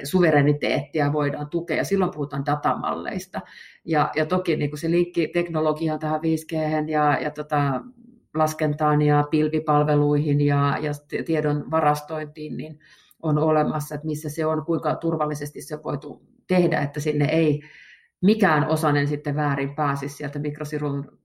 suvereniteettia 0.04 1.14
voidaan 1.14 1.50
tukea, 1.50 1.78
ja 1.78 1.84
silloin 1.84 2.12
puhutaan 2.12 2.46
datamalleista. 2.46 3.42
Ja, 3.86 4.10
ja 4.16 4.26
toki 4.26 4.56
niin 4.56 4.70
kuin 4.70 4.80
se 4.80 4.92
linkki 4.92 5.28
teknologiaan 5.28 6.00
tähän 6.00 6.22
5G 6.22 6.90
ja, 6.90 7.18
ja 7.22 7.32
tota, 7.32 7.82
laskentaan 8.34 9.02
ja 9.02 9.24
pilvipalveluihin 9.32 10.42
ja, 10.42 10.78
ja 10.82 10.92
tiedon 11.26 11.72
varastointiin, 11.72 12.58
niin 12.58 12.80
on 13.22 13.38
olemassa, 13.38 13.96
että 13.96 14.08
missä 14.08 14.30
se 14.30 14.46
on, 14.46 14.66
kuinka 14.66 14.96
turvallisesti 14.96 15.62
se 15.62 15.84
voitu 15.84 16.22
tehdä, 16.48 16.80
että 16.80 17.00
sinne 17.00 17.26
ei 17.26 17.62
mikään 18.22 18.68
osanen 18.68 19.08
sitten 19.08 19.36
väärin 19.36 19.76
pääsisi 19.76 20.16
sieltä 20.16 20.40
mikrosirun 20.40 21.18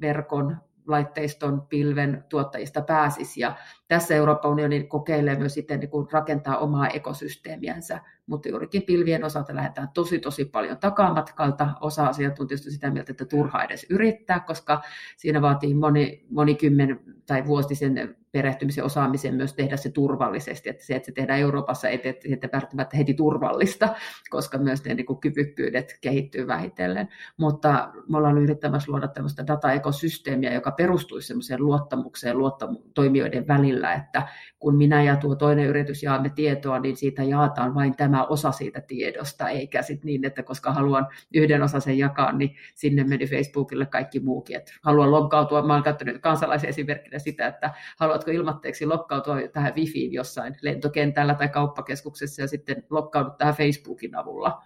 verkon 0.00 0.56
laitteiston 0.90 1.62
pilven 1.62 2.24
tuottajista 2.28 2.82
pääsisi. 2.82 3.40
Ja 3.40 3.54
tässä 3.88 4.14
Euroopan 4.14 4.50
unioni 4.50 4.82
kokeilee 4.82 5.36
myös 5.38 5.54
sitten 5.54 5.80
niin 5.80 5.90
kuin 5.90 6.08
rakentaa 6.12 6.58
omaa 6.58 6.88
ekosysteemiänsä, 6.88 8.00
mutta 8.26 8.48
juurikin 8.48 8.82
pilvien 8.82 9.24
osalta 9.24 9.54
lähdetään 9.54 9.88
tosi 9.94 10.18
tosi 10.18 10.44
paljon 10.44 10.78
takamatkalta. 10.78 11.68
Osa 11.80 12.06
asiantuntijoista 12.06 12.70
sitä 12.70 12.90
mieltä, 12.90 13.12
että 13.12 13.24
turha 13.24 13.64
edes 13.64 13.86
yrittää, 13.90 14.40
koska 14.40 14.82
siinä 15.16 15.42
vaatii 15.42 15.74
moni, 15.74 16.26
monikymmen 16.30 17.00
tai 17.26 17.46
vuosisen 17.46 18.16
perehtymisen 18.32 18.84
osaamisen 18.84 19.34
myös 19.34 19.54
tehdä 19.54 19.76
se 19.76 19.90
turvallisesti, 19.90 20.70
että 20.70 20.84
se, 20.84 20.94
että 20.94 21.06
se 21.06 21.12
tehdään 21.12 21.40
Euroopassa 21.40 21.88
ei 21.88 21.98
tee 21.98 22.14
välttämättä 22.52 22.96
heti 22.96 23.14
turvallista, 23.14 23.88
koska 24.30 24.58
myös 24.58 24.84
ne 24.84 24.94
niin 24.94 25.06
kuin 25.06 25.20
kyvykkyydet 25.20 25.98
kehittyy 26.00 26.46
vähitellen. 26.46 27.08
Mutta 27.36 27.92
me 28.08 28.16
ollaan 28.16 28.38
yrittämässä 28.38 28.92
luoda 28.92 29.08
tämmöistä 29.08 29.46
dataekosysteemiä, 29.46 30.54
joka 30.54 30.70
perustuisi 30.70 31.28
semmoiseen 31.28 31.62
luottamukseen 31.62 32.36
luottam- 32.36 32.82
toimijoiden 32.94 33.48
välillä, 33.48 33.94
että 33.94 34.28
kun 34.58 34.76
minä 34.76 35.02
ja 35.02 35.16
tuo 35.16 35.34
toinen 35.34 35.66
yritys 35.66 36.02
jaamme 36.02 36.30
tietoa, 36.30 36.78
niin 36.78 36.96
siitä 36.96 37.22
jaataan 37.22 37.74
vain 37.74 37.96
tämä 37.96 38.24
osa 38.24 38.52
siitä 38.52 38.80
tiedosta, 38.80 39.48
eikä 39.48 39.82
sitten 39.82 40.06
niin, 40.06 40.24
että 40.24 40.42
koska 40.42 40.72
haluan 40.72 41.06
yhden 41.34 41.62
osan 41.62 41.98
jakaa, 41.98 42.32
niin 42.32 42.56
sinne 42.74 43.04
meni 43.04 43.26
Facebookille 43.26 43.86
kaikki 43.86 44.20
muukin. 44.20 44.56
Että 44.56 44.72
haluan 44.82 45.10
loggautua, 45.10 45.62
mä 45.62 45.72
olen 45.72 45.82
käyttänyt 45.82 46.22
kansalaisen 46.22 46.68
esimerkkinä 46.68 47.18
sitä, 47.18 47.46
että 47.46 47.70
haluatko 48.20 48.30
ilmatteeksi 48.30 48.86
lokkautua 48.86 49.36
tähän 49.52 49.74
wifiin 49.76 50.12
jossain 50.12 50.56
lentokentällä 50.62 51.34
tai 51.34 51.48
kauppakeskuksessa 51.48 52.42
ja 52.42 52.48
sitten 52.48 52.84
lokkaudut 52.90 53.38
tähän 53.38 53.54
Facebookin 53.54 54.16
avulla. 54.16 54.62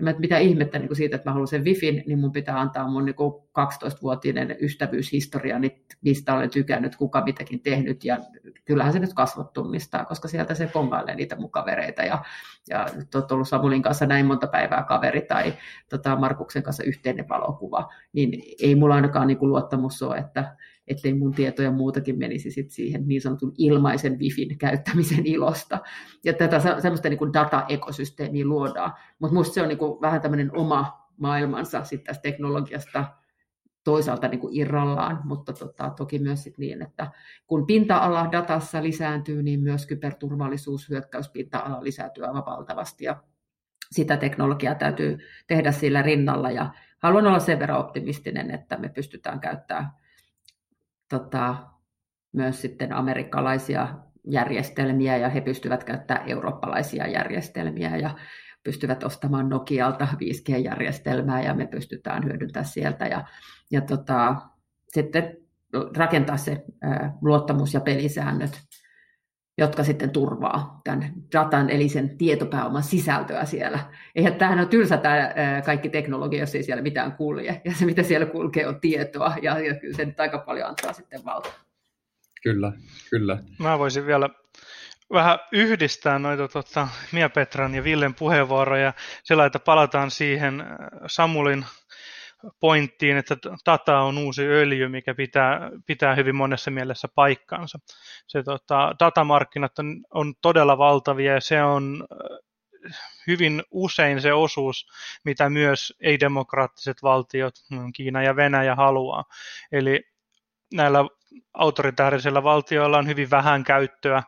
mä, 0.00 0.14
mitä 0.18 0.38
ihmettä 0.38 0.78
niin 0.78 0.96
siitä, 0.96 1.16
että 1.16 1.30
mä 1.30 1.32
haluan 1.32 1.48
sen 1.48 1.64
Wifin, 1.64 2.04
niin 2.06 2.18
mun 2.18 2.32
pitää 2.32 2.60
antaa 2.60 2.88
mun 2.88 3.04
niin 3.04 3.14
kuin 3.14 3.32
12-vuotinen 3.58 4.56
ystävyyshistoria, 4.60 5.58
niin 5.58 5.84
mistä 6.02 6.34
olen 6.34 6.50
tykännyt, 6.50 6.96
kuka 6.96 7.24
mitäkin 7.24 7.60
tehnyt, 7.60 8.04
ja 8.04 8.18
kyllähän 8.64 8.92
se 8.92 8.98
nyt 8.98 9.14
kasvot 9.14 9.52
tunnistaa, 9.52 10.04
koska 10.04 10.28
sieltä 10.28 10.54
se 10.54 10.66
pongailee 10.66 11.14
niitä 11.14 11.36
mun 11.36 11.50
kavereita, 11.50 12.02
ja, 12.02 12.24
ja 12.68 12.86
olet 13.14 13.32
ollut 13.32 13.48
Samulin 13.48 13.82
kanssa 13.82 14.06
näin 14.06 14.26
monta 14.26 14.46
päivää 14.46 14.82
kaveri, 14.82 15.20
tai 15.20 15.54
tota, 15.88 16.16
Markuksen 16.16 16.62
kanssa 16.62 16.82
yhteinen 16.82 17.28
valokuva, 17.28 17.88
niin 18.12 18.42
ei 18.62 18.74
mulla 18.74 18.94
ainakaan 18.94 19.26
niin 19.26 19.38
luottamus 19.40 20.02
ole, 20.02 20.18
että 20.18 20.56
ettei 20.92 21.14
mun 21.14 21.34
tietoja 21.34 21.70
muutakin 21.70 22.18
menisi 22.18 22.50
sit 22.50 22.70
siihen 22.70 23.08
niin 23.08 23.20
sanotun 23.20 23.52
ilmaisen 23.58 24.18
wifin 24.18 24.58
käyttämisen 24.58 25.26
ilosta. 25.26 25.78
Ja 26.24 26.32
tätä 26.32 26.60
semmoista 26.80 27.08
niin 27.08 27.18
kuin 27.18 27.32
data-ekosysteemiä 27.32 28.44
luodaan. 28.44 28.92
Mutta 29.18 29.32
minusta 29.32 29.54
se 29.54 29.62
on 29.62 29.68
niin 29.68 29.78
kuin 29.78 30.00
vähän 30.00 30.20
tämmöinen 30.20 30.56
oma 30.56 31.08
maailmansa 31.16 31.84
sit 31.84 32.04
tästä 32.04 32.22
teknologiasta 32.22 33.04
toisaalta 33.84 34.28
niin 34.28 34.40
kuin 34.40 34.56
irrallaan, 34.56 35.20
mutta 35.24 35.52
tota, 35.52 35.90
toki 35.96 36.18
myös 36.18 36.42
sit 36.42 36.58
niin, 36.58 36.82
että 36.82 37.10
kun 37.46 37.66
pinta-ala 37.66 38.28
datassa 38.32 38.82
lisääntyy, 38.82 39.42
niin 39.42 39.60
myös 39.60 39.86
kyberturvallisuus, 39.86 40.88
hyökkäyspinta-ala 40.88 41.84
lisääntyy 41.84 42.24
aivan 42.24 42.44
valtavasti 42.46 43.04
ja 43.04 43.22
sitä 43.90 44.16
teknologiaa 44.16 44.74
täytyy 44.74 45.18
tehdä 45.46 45.72
sillä 45.72 46.02
rinnalla 46.02 46.50
ja 46.50 46.70
haluan 46.98 47.26
olla 47.26 47.38
sen 47.38 47.58
verran 47.58 47.78
optimistinen, 47.78 48.50
että 48.50 48.76
me 48.76 48.88
pystytään 48.88 49.40
käyttämään 49.40 49.90
tota, 51.12 51.56
myös 52.32 52.60
sitten 52.60 52.92
amerikkalaisia 52.92 53.88
järjestelmiä 54.24 55.16
ja 55.16 55.28
he 55.28 55.40
pystyvät 55.40 55.84
käyttämään 55.84 56.28
eurooppalaisia 56.28 57.08
järjestelmiä 57.08 57.96
ja 57.96 58.16
pystyvät 58.64 59.04
ostamaan 59.04 59.48
Nokialta 59.48 60.08
5G-järjestelmää 60.14 61.42
ja 61.42 61.54
me 61.54 61.66
pystytään 61.66 62.24
hyödyntämään 62.24 62.66
sieltä. 62.66 63.06
Ja, 63.06 63.24
ja 63.70 63.80
tota, 63.80 64.36
sitten 64.88 65.36
rakentaa 65.96 66.36
se 66.36 66.64
ää, 66.82 67.18
luottamus 67.22 67.74
ja 67.74 67.80
pelisäännöt, 67.80 68.60
jotka 69.62 69.84
sitten 69.84 70.10
turvaa 70.10 70.80
tämän 70.84 71.12
datan 71.32 71.70
eli 71.70 71.88
sen 71.88 72.18
tietopääoman 72.18 72.82
sisältöä 72.82 73.44
siellä. 73.44 73.78
Eihän 74.14 74.34
tämähän 74.34 74.60
on 74.60 74.68
tylsä 74.68 74.96
tämä 74.96 75.34
kaikki 75.64 75.88
teknologia, 75.88 76.40
jos 76.40 76.54
ei 76.54 76.62
siellä 76.62 76.82
mitään 76.82 77.12
kulje. 77.12 77.60
Ja 77.64 77.74
se, 77.74 77.84
mitä 77.84 78.02
siellä 78.02 78.26
kulkee, 78.26 78.66
on 78.66 78.80
tietoa. 78.80 79.34
Ja, 79.42 79.58
ja 79.58 79.74
kyllä 79.74 79.96
se 79.96 80.04
nyt 80.04 80.20
aika 80.20 80.38
paljon 80.38 80.68
antaa 80.68 80.92
sitten 80.92 81.24
valtaa. 81.24 81.52
Kyllä, 82.42 82.72
kyllä. 83.10 83.38
Mä 83.58 83.78
voisin 83.78 84.06
vielä 84.06 84.28
vähän 85.12 85.38
yhdistää 85.52 86.18
noita 86.18 86.48
tota, 86.48 86.88
Mia 87.12 87.28
Petran 87.28 87.74
ja 87.74 87.84
Villen 87.84 88.14
puheenvuoroja 88.14 88.92
sillä, 89.24 89.46
että 89.46 89.58
palataan 89.58 90.10
siihen 90.10 90.64
Samulin 91.06 91.64
pointtiin, 92.60 93.16
että 93.16 93.36
data 93.66 94.00
on 94.00 94.18
uusi 94.18 94.46
öljy, 94.46 94.88
mikä 94.88 95.14
pitää, 95.14 95.70
pitää 95.86 96.14
hyvin 96.14 96.36
monessa 96.36 96.70
mielessä 96.70 97.08
paikkansa. 97.14 97.78
Se, 98.26 98.42
tota, 98.42 98.94
datamarkkinat 99.00 99.78
on, 99.78 100.04
on 100.14 100.34
todella 100.42 100.78
valtavia 100.78 101.32
ja 101.32 101.40
se 101.40 101.62
on 101.62 102.06
äh, 102.12 102.98
hyvin 103.26 103.62
usein 103.70 104.20
se 104.20 104.32
osuus, 104.32 104.86
mitä 105.24 105.50
myös 105.50 105.94
ei-demokraattiset 106.00 107.02
valtiot, 107.02 107.54
Kiina 107.94 108.22
ja 108.22 108.36
Venäjä 108.36 108.74
haluaa. 108.74 109.24
Eli 109.72 110.04
näillä 110.74 110.98
autoritaarisilla 111.54 112.42
valtioilla 112.42 112.98
on 112.98 113.08
hyvin 113.08 113.30
vähän 113.30 113.64
käyttöä 113.64 114.16
äh, 114.16 114.26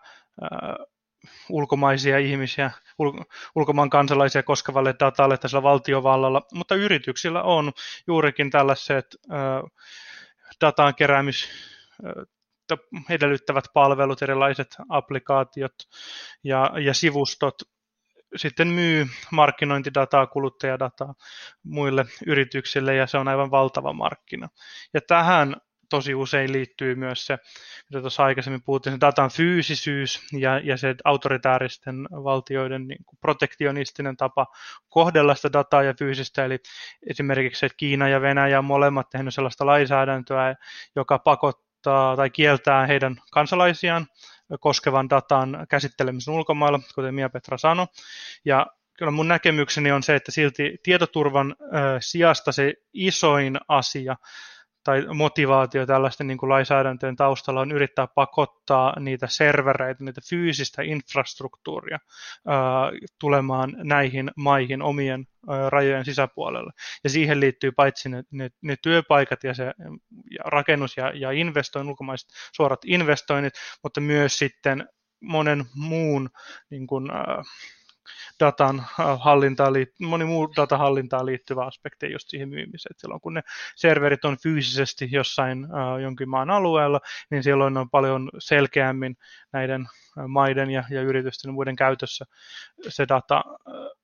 ulkomaisia 1.50 2.18
ihmisiä, 2.18 2.70
ul- 3.02 3.24
ulkomaan 3.54 3.90
kansalaisia 3.90 4.42
koskevalle 4.42 4.94
datalle 5.00 5.38
tässä 5.38 5.62
valtiovallalla, 5.62 6.42
mutta 6.54 6.74
yrityksillä 6.74 7.42
on 7.42 7.72
juurikin 8.06 8.50
tällaiset 8.50 9.06
äh, 9.32 9.38
datan 10.60 10.94
keräämis 10.94 11.48
edellyttävät 13.10 13.64
palvelut, 13.74 14.22
erilaiset 14.22 14.76
applikaatiot 14.88 15.74
ja, 16.44 16.70
ja 16.80 16.94
sivustot 16.94 17.54
sitten 18.36 18.68
myy 18.68 19.06
markkinointidataa, 19.30 20.26
kuluttajadataa 20.26 21.14
muille 21.62 22.04
yrityksille 22.26 22.94
ja 22.94 23.06
se 23.06 23.18
on 23.18 23.28
aivan 23.28 23.50
valtava 23.50 23.92
markkina. 23.92 24.48
Ja 24.94 25.00
tähän 25.00 25.56
tosi 25.90 26.14
usein 26.14 26.52
liittyy 26.52 26.94
myös 26.94 27.26
se, 27.26 27.38
mitä 27.90 28.00
tuossa 28.00 28.24
aikaisemmin 28.24 28.62
puhuttiin, 28.62 28.94
se 28.94 29.00
datan 29.00 29.30
fyysisyys 29.30 30.20
ja, 30.32 30.58
ja 30.58 30.76
se 30.76 30.94
autoritaaristen 31.04 32.08
valtioiden 32.10 32.88
niin 32.88 33.04
kuin 33.04 33.18
protektionistinen 33.20 34.16
tapa 34.16 34.46
kohdella 34.88 35.34
sitä 35.34 35.52
dataa 35.52 35.82
ja 35.82 35.94
fyysistä, 35.98 36.44
eli 36.44 36.58
esimerkiksi 37.10 37.60
se, 37.60 37.66
että 37.66 37.76
Kiina 37.76 38.08
ja 38.08 38.20
Venäjä 38.20 38.58
on 38.58 38.64
molemmat 38.64 39.10
tehnyt 39.10 39.34
sellaista 39.34 39.66
lainsäädäntöä, 39.66 40.54
joka 40.96 41.18
pakottaa 41.18 42.16
tai 42.16 42.30
kieltää 42.30 42.86
heidän 42.86 43.16
kansalaisiaan 43.32 44.06
koskevan 44.60 45.10
datan 45.10 45.66
käsittelemisen 45.68 46.34
ulkomailla, 46.34 46.80
kuten 46.94 47.14
Mia 47.14 47.28
Petra 47.28 47.58
sanoi, 47.58 47.86
ja 48.44 48.66
kyllä 48.98 49.10
mun 49.10 49.28
näkemykseni 49.28 49.92
on 49.92 50.02
se, 50.02 50.14
että 50.14 50.32
silti 50.32 50.78
tietoturvan 50.82 51.56
ö, 51.60 51.64
sijasta 52.00 52.52
se 52.52 52.74
isoin 52.92 53.58
asia 53.68 54.16
tai 54.84 55.06
motivaatio 55.14 55.86
tällaisten 55.86 56.26
niin 56.26 56.38
kuin 56.38 56.50
lainsäädäntöjen 56.50 57.16
taustalla 57.16 57.60
on 57.60 57.72
yrittää 57.72 58.06
pakottaa 58.06 59.00
niitä 59.00 59.26
servereitä, 59.26 60.04
niitä 60.04 60.20
fyysistä 60.28 60.82
infrastruktuuria 60.82 61.98
ää, 62.46 62.58
tulemaan 63.20 63.72
näihin 63.76 64.30
maihin 64.36 64.82
omien 64.82 65.26
ää, 65.48 65.70
rajojen 65.70 66.04
sisäpuolelle. 66.04 66.72
Ja 67.04 67.10
siihen 67.10 67.40
liittyy 67.40 67.72
paitsi 67.72 68.08
ne, 68.08 68.22
ne, 68.30 68.50
ne 68.62 68.76
työpaikat 68.82 69.44
ja 69.44 69.54
se 69.54 69.64
ja 70.30 70.44
rakennus 70.44 70.96
ja, 70.96 71.12
ja 71.14 71.30
investoin, 71.30 71.88
ulkomaiset 71.88 72.28
suorat 72.52 72.80
investoinnit, 72.86 73.54
mutta 73.82 74.00
myös 74.00 74.38
sitten 74.38 74.88
monen 75.20 75.64
muun 75.74 76.30
niin 76.70 76.86
kuin, 76.86 77.10
ää, 77.10 77.42
datan 78.40 78.78
äh, 78.78 79.20
hallintaan, 79.20 79.74
moni 80.00 80.24
muu 80.24 80.52
datahallintaan 80.56 81.26
liittyvä 81.26 81.64
aspekti 81.64 82.12
just 82.12 82.28
siihen 82.28 82.48
myymiseen. 82.48 82.90
Et 82.90 82.98
silloin 82.98 83.20
kun 83.20 83.34
ne 83.34 83.42
serverit 83.76 84.24
on 84.24 84.36
fyysisesti 84.42 85.08
jossain 85.10 85.64
uh, 85.64 86.00
jonkin 86.02 86.28
maan 86.28 86.50
alueella, 86.50 87.00
niin 87.30 87.42
silloin 87.42 87.76
on 87.76 87.90
paljon 87.90 88.30
selkeämmin 88.38 89.16
näiden 89.52 89.86
maiden 90.28 90.70
ja, 90.70 90.84
ja 90.90 91.02
yritysten 91.02 91.48
ja 91.48 91.52
muiden 91.52 91.76
käytössä 91.76 92.24
se 92.88 93.06
data 93.08 93.44
uh, 93.46 94.00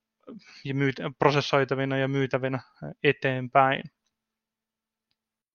ja 0.65 0.75
myyt, 0.75 0.97
prosessoitavina 1.19 1.97
ja 1.97 2.09
myytävinä 2.09 2.61
eteenpäin. 3.03 3.83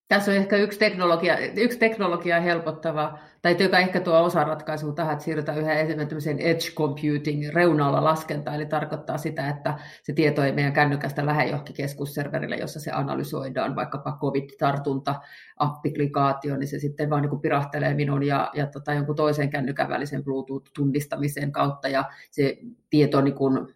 Tässä 0.07 0.31
on 0.31 0.37
ehkä 0.37 0.57
yksi 0.57 0.79
teknologia, 0.79 1.37
yksi 1.55 1.79
teknologia 1.79 2.41
helpottava, 2.41 3.19
tai 3.41 3.55
joka 3.59 3.79
ehkä 3.79 3.99
tuo 3.99 4.23
osa 4.23 4.43
ratkaisua 4.43 4.93
tähän, 4.93 5.13
että 5.13 5.25
siirrytään 5.25 5.57
yhä 5.57 5.73
enemmän 5.73 6.07
edge 6.39 6.71
computing 6.75 7.49
reunalla 7.53 8.03
laskentaa, 8.03 8.55
eli 8.55 8.65
tarkoittaa 8.65 9.17
sitä, 9.17 9.49
että 9.49 9.79
se 10.03 10.13
tieto 10.13 10.43
ei 10.43 10.51
meidän 10.51 10.73
kännykästä 10.73 11.25
lähde 11.25 11.45
johonkin 11.45 11.75
keskusserverille, 11.75 12.55
jossa 12.55 12.79
se 12.79 12.91
analysoidaan, 12.91 13.75
vaikkapa 13.75 14.17
COVID-tartunta, 14.21 15.15
applikaatio, 15.57 16.57
niin 16.57 16.67
se 16.67 16.79
sitten 16.79 17.09
vaan 17.09 17.21
niin 17.21 17.41
pirahtelee 17.41 17.93
minun 17.93 18.23
ja, 18.23 18.51
ja 18.53 18.67
tota, 18.67 18.93
jonkun 18.93 19.15
toisen 19.15 19.49
kännykän 19.49 19.89
välisen 19.89 20.23
Bluetooth-tunnistamisen 20.23 21.51
kautta, 21.51 21.87
ja 21.87 22.03
se 22.31 22.57
tieto 22.89 23.21
niin 23.21 23.35
kuin 23.35 23.67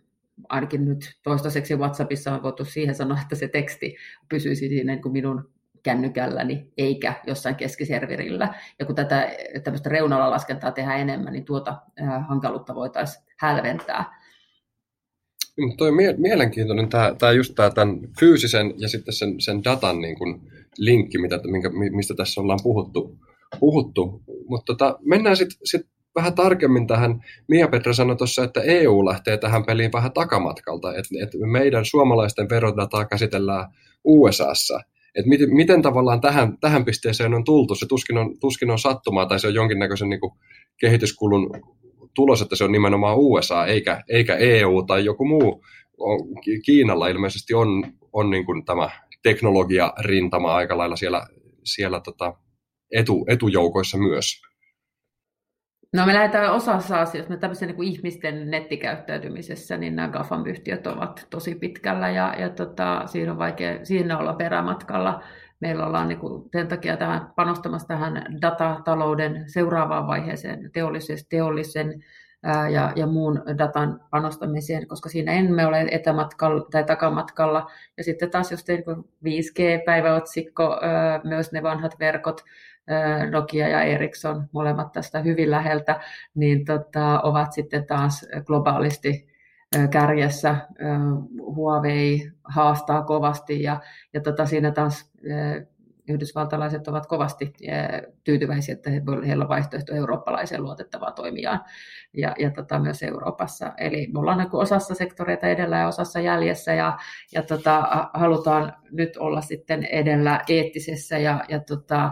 ainakin 0.49 0.85
nyt 0.85 1.19
toistaiseksi 1.23 1.75
WhatsAppissa 1.75 2.33
on 2.33 2.43
voitu 2.43 2.65
siihen 2.65 2.95
sanoa, 2.95 3.21
että 3.21 3.35
se 3.35 3.47
teksti 3.47 3.95
pysyisi 4.29 4.69
siinä 4.69 4.93
niin 4.93 5.01
kuin 5.01 5.13
minun 5.13 5.58
kännykälläni 5.83 6.71
eikä 6.77 7.13
jossain 7.27 7.55
keskiserverillä. 7.55 8.53
Ja 8.79 8.85
kun 8.85 8.95
tätä 8.95 9.31
tämmöistä 9.63 9.89
reunalla 9.89 10.31
laskentaa 10.31 10.71
tehdään 10.71 10.99
enemmän, 10.99 11.33
niin 11.33 11.45
tuota 11.45 11.77
hankaluutta 12.27 12.75
voitaisiin 12.75 13.23
hälventää. 13.39 14.19
No 15.57 15.73
toi 15.77 15.89
on 15.89 15.95
mielenkiintoinen 16.17 16.89
tämä, 16.89 17.15
tämä 17.17 17.31
just 17.31 17.55
tämä 17.55 17.69
tämän 17.69 17.99
fyysisen 18.19 18.73
ja 18.77 18.87
sitten 18.89 19.13
sen, 19.13 19.41
sen 19.41 19.63
datan 19.63 20.01
niin 20.01 20.17
kuin 20.17 20.41
linkki, 20.77 21.17
mitä, 21.17 21.39
minkä, 21.43 21.69
mistä 21.69 22.13
tässä 22.13 22.41
ollaan 22.41 22.59
puhuttu. 22.63 23.17
puhuttu. 23.59 24.21
Mutta 24.47 24.65
tota, 24.65 24.99
mennään 25.01 25.37
sitten 25.37 25.57
sit 25.63 25.87
vähän 26.15 26.33
tarkemmin 26.33 26.87
tähän. 26.87 27.23
Mia-Petra 27.47 27.93
sanoi 27.93 28.15
tuossa, 28.15 28.43
että 28.43 28.61
EU 28.61 29.05
lähtee 29.05 29.37
tähän 29.37 29.65
peliin 29.65 29.91
vähän 29.91 30.11
takamatkalta, 30.11 30.89
että, 30.89 31.09
että 31.23 31.37
meidän 31.51 31.85
suomalaisten 31.85 32.49
verodataa 32.49 33.05
käsitellään 33.05 33.65
USAssa– 34.03 34.79
että 35.19 35.29
miten, 35.29 35.53
miten 35.53 35.81
tavallaan 35.81 36.21
tähän, 36.21 36.57
tähän 36.57 36.85
pisteeseen 36.85 37.33
on 37.33 37.43
tultu. 37.43 37.75
Se 37.75 37.85
tuskin 37.85 38.17
on, 38.17 38.39
tuskin 38.39 38.71
on 38.71 38.79
sattumaa 38.79 39.25
tai 39.25 39.39
se 39.39 39.47
on 39.47 39.53
jonkinnäköisen 39.53 40.09
niin 40.09 40.19
kuin 40.19 40.33
kehityskulun 40.79 41.51
tulos, 42.13 42.41
että 42.41 42.55
se 42.55 42.63
on 42.63 42.71
nimenomaan 42.71 43.17
USA 43.17 43.65
eikä, 43.65 44.03
eikä 44.09 44.35
EU 44.35 44.83
tai 44.83 45.05
joku 45.05 45.25
muu. 45.25 45.65
Kiinalla 46.65 47.07
ilmeisesti 47.07 47.53
on, 47.53 47.83
on 48.13 48.29
niin 48.29 48.45
kuin 48.45 48.65
tämä 48.65 48.89
teknologiarintama 49.23 50.55
aika 50.55 50.77
lailla 50.77 50.95
siellä, 50.95 51.27
siellä 51.63 51.99
tota 51.99 52.33
etu, 52.91 53.25
etujoukoissa 53.29 53.97
myös. 53.97 54.41
No 55.93 56.05
me 56.05 56.13
lähdetään 56.13 56.51
osassa 56.53 57.01
asioissa, 57.01 57.33
me 57.33 57.37
tämmöisen 57.37 57.69
niin 57.69 57.83
ihmisten 57.83 58.51
nettikäyttäytymisessä, 58.51 59.77
niin 59.77 59.95
nämä 59.95 60.07
GAFAM-yhtiöt 60.07 60.87
ovat 60.87 61.27
tosi 61.29 61.55
pitkällä 61.55 62.09
ja, 62.09 62.35
ja 62.39 62.49
tota, 62.49 63.01
siinä 63.05 63.31
on 63.31 63.37
vaikea, 63.37 63.85
siinä 63.85 64.17
olla 64.17 64.33
perämatkalla. 64.33 65.23
Meillä 65.59 65.85
ollaan 65.85 66.07
niin 66.07 66.19
kuin, 66.19 66.49
sen 66.51 66.67
takia 66.67 66.97
tämän, 66.97 67.33
panostamassa 67.35 67.87
tähän 67.87 68.37
datatalouden 68.41 69.43
seuraavaan 69.47 70.07
vaiheeseen, 70.07 70.71
teollisen, 70.71 71.17
teollisen 71.29 72.03
ää, 72.43 72.69
ja, 72.69 72.93
ja 72.95 73.07
muun 73.07 73.41
datan 73.57 74.01
panostamiseen, 74.09 74.87
koska 74.87 75.09
siinä 75.09 75.31
emme 75.31 75.65
ole 75.65 75.87
etämatkalla 75.91 76.67
tai 76.71 76.83
takamatkalla. 76.83 77.71
Ja 77.97 78.03
sitten 78.03 78.31
taas 78.31 78.51
just 78.51 78.67
niin 78.67 78.83
5G-päiväotsikko, 79.25 80.79
ää, 80.81 81.21
myös 81.23 81.51
ne 81.51 81.63
vanhat 81.63 81.99
verkot, 81.99 82.43
Nokia 83.31 83.67
ja 83.67 83.81
Ericsson, 83.81 84.49
molemmat 84.51 84.91
tästä 84.91 85.19
hyvin 85.19 85.51
läheltä, 85.51 85.99
niin 86.35 86.65
tota, 86.65 87.21
ovat 87.21 87.53
sitten 87.53 87.85
taas 87.85 88.25
globaalisti 88.45 89.27
kärjessä. 89.91 90.55
Huawei 91.55 92.31
haastaa 92.43 93.03
kovasti 93.03 93.63
ja, 93.63 93.79
ja 94.13 94.21
tota, 94.21 94.45
siinä 94.45 94.71
taas 94.71 95.11
yhdysvaltalaiset 96.09 96.87
ovat 96.87 97.05
kovasti 97.05 97.53
tyytyväisiä, 98.23 98.73
että 98.73 98.89
heillä 99.27 99.43
on 99.43 99.49
vaihtoehto 99.49 99.95
eurooppalaiseen 99.95 100.63
luotettavaan 100.63 101.13
toimijaan 101.13 101.61
ja, 102.13 102.35
ja 102.39 102.51
tota, 102.51 102.79
myös 102.79 103.03
Euroopassa. 103.03 103.73
Eli 103.77 104.07
me 104.13 104.19
ollaan 104.19 104.37
niin 104.37 104.49
osassa 104.51 104.95
sektoreita 104.95 105.47
edellä 105.47 105.77
ja 105.77 105.87
osassa 105.87 106.19
jäljessä 106.19 106.73
ja, 106.73 106.97
ja 107.33 107.43
tota, 107.43 108.09
halutaan 108.13 108.73
nyt 108.91 109.17
olla 109.17 109.41
sitten 109.41 109.83
edellä 109.83 110.41
eettisessä 110.47 111.17
ja, 111.17 111.43
ja 111.49 111.59
tota, 111.59 112.11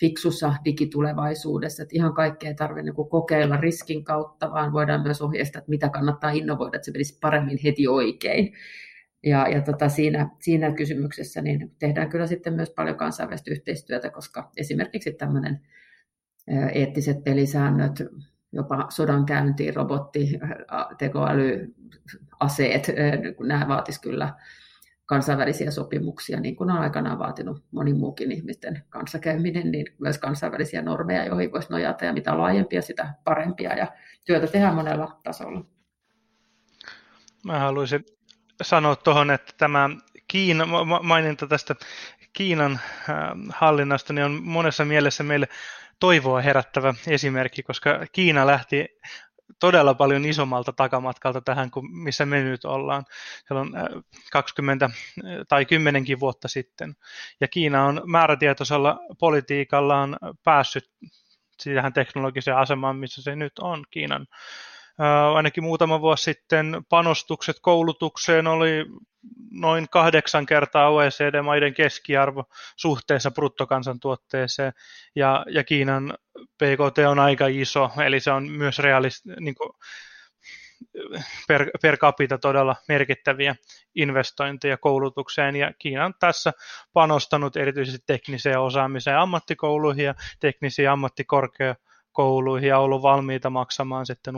fiksussa 0.00 0.54
digitulevaisuudessa, 0.64 1.82
että 1.82 1.96
ihan 1.96 2.14
kaikkea 2.14 2.48
ei 2.48 2.54
tarvitse 2.54 2.82
niin 2.82 3.08
kokeilla 3.10 3.56
riskin 3.56 4.04
kautta, 4.04 4.50
vaan 4.50 4.72
voidaan 4.72 5.02
myös 5.02 5.22
ohjeistaa, 5.22 5.58
että 5.58 5.70
mitä 5.70 5.88
kannattaa 5.88 6.30
innovoida, 6.30 6.76
että 6.76 6.84
se 6.84 6.92
menisi 6.92 7.18
paremmin 7.20 7.58
heti 7.64 7.88
oikein. 7.88 8.52
Ja, 9.22 9.48
ja 9.48 9.62
tota, 9.62 9.88
siinä, 9.88 10.30
siinä 10.40 10.72
kysymyksessä 10.72 11.42
niin 11.42 11.74
tehdään 11.78 12.08
kyllä 12.08 12.26
sitten 12.26 12.54
myös 12.54 12.70
paljon 12.70 12.96
kansainvälistä 12.96 13.50
yhteistyötä, 13.50 14.10
koska 14.10 14.50
esimerkiksi 14.56 15.12
tämmöinen 15.12 15.60
eettiset 16.74 17.24
pelisäännöt, 17.24 18.02
jopa 18.52 18.86
sodan 18.88 19.26
käyntiin, 19.26 19.76
robotti, 19.76 20.38
tekoäly, 20.98 21.74
aseet, 22.40 22.86
nämä 23.46 23.68
vaatisivat 23.68 24.02
kyllä 24.02 24.34
kansainvälisiä 25.06 25.70
sopimuksia, 25.70 26.40
niin 26.40 26.56
kuin 26.56 26.70
on 26.70 26.78
aikanaan 26.78 27.18
vaatinut 27.18 27.64
moni 27.70 27.92
muukin 27.92 28.32
ihmisten 28.32 28.82
kanssakäyminen, 28.88 29.70
niin 29.70 29.86
myös 30.00 30.18
kansainvälisiä 30.18 30.82
normeja, 30.82 31.24
joihin 31.24 31.52
voisi 31.52 31.70
nojata, 31.70 32.04
ja 32.04 32.12
mitä 32.12 32.38
laajempia, 32.38 32.82
sitä 32.82 33.14
parempia, 33.24 33.76
ja 33.76 33.86
työtä 34.24 34.46
tehdään 34.46 34.74
monella 34.74 35.20
tasolla. 35.22 35.64
Mä 37.44 37.58
haluaisin 37.58 38.04
sanoa 38.62 38.96
tuohon, 38.96 39.30
että 39.30 39.52
tämä 39.58 39.90
Kiina, 40.28 40.66
maininta 41.02 41.46
tästä 41.46 41.74
Kiinan 42.32 42.80
hallinnasta 43.48 44.12
niin 44.12 44.24
on 44.24 44.40
monessa 44.42 44.84
mielessä 44.84 45.24
meille 45.24 45.48
toivoa 46.00 46.40
herättävä 46.40 46.94
esimerkki, 47.06 47.62
koska 47.62 48.06
Kiina 48.12 48.46
lähti 48.46 48.88
todella 49.60 49.94
paljon 49.94 50.24
isommalta 50.24 50.72
takamatkalta 50.72 51.40
tähän 51.40 51.70
kuin 51.70 51.92
missä 51.92 52.26
me 52.26 52.42
nyt 52.42 52.64
ollaan. 52.64 53.04
Se 53.48 53.54
on 53.54 53.72
20 54.32 54.84
äh, 54.84 54.92
tai 55.48 55.64
10 55.64 56.04
vuotta 56.20 56.48
sitten. 56.48 56.96
Ja 57.40 57.48
Kiina 57.48 57.84
on 57.84 58.02
määrätietoisella 58.04 58.98
politiikallaan 59.18 60.16
päässyt 60.44 60.90
siihen 61.60 61.92
teknologiseen 61.92 62.56
asemaan, 62.56 62.96
missä 62.96 63.22
se 63.22 63.36
nyt 63.36 63.58
on 63.58 63.84
Kiinan 63.90 64.26
ainakin 65.34 65.64
muutama 65.64 66.00
vuosi 66.00 66.24
sitten 66.24 66.82
panostukset 66.88 67.56
koulutukseen 67.62 68.46
oli 68.46 68.86
noin 69.50 69.86
kahdeksan 69.90 70.46
kertaa 70.46 70.88
OECD-maiden 70.88 71.74
keskiarvo 71.74 72.44
suhteessa 72.76 73.30
bruttokansantuotteeseen, 73.30 74.72
ja, 75.16 75.44
ja 75.50 75.64
Kiinan 75.64 76.14
PKT 76.38 76.98
on 77.08 77.18
aika 77.18 77.46
iso, 77.46 77.90
eli 78.06 78.20
se 78.20 78.30
on 78.30 78.50
myös 78.50 78.78
realist, 78.78 79.26
niin 79.40 79.54
kuin 79.54 79.70
per, 81.48 81.70
per 81.82 81.96
capita 81.96 82.38
todella 82.38 82.76
merkittäviä 82.88 83.56
investointeja 83.94 84.76
koulutukseen, 84.76 85.56
ja 85.56 85.72
Kiina 85.78 86.04
on 86.04 86.14
tässä 86.20 86.52
panostanut 86.92 87.56
erityisesti 87.56 88.04
tekniseen 88.06 88.60
osaamiseen 88.60 89.18
ammattikouluihin 89.18 90.04
ja 90.04 90.14
teknisiin 90.40 90.90
ammattikorkeakouluihin 90.90 91.85
kouluihin 92.16 92.68
ja 92.68 92.78
ollut 92.78 93.02
valmiita 93.02 93.50
maksamaan 93.50 94.06
sitten 94.06 94.34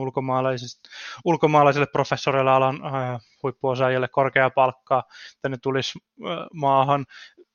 ulkomaalaisille 1.24 1.86
professoreille 1.92 2.50
alan 2.50 2.84
äh, 2.84 3.20
huippuosaajille 3.42 4.08
korkeaa 4.08 4.50
palkkaa, 4.50 5.02
että 5.36 5.48
ne 5.48 5.56
tulisi 5.62 5.98
äh, 5.98 6.46
maahan. 6.54 7.06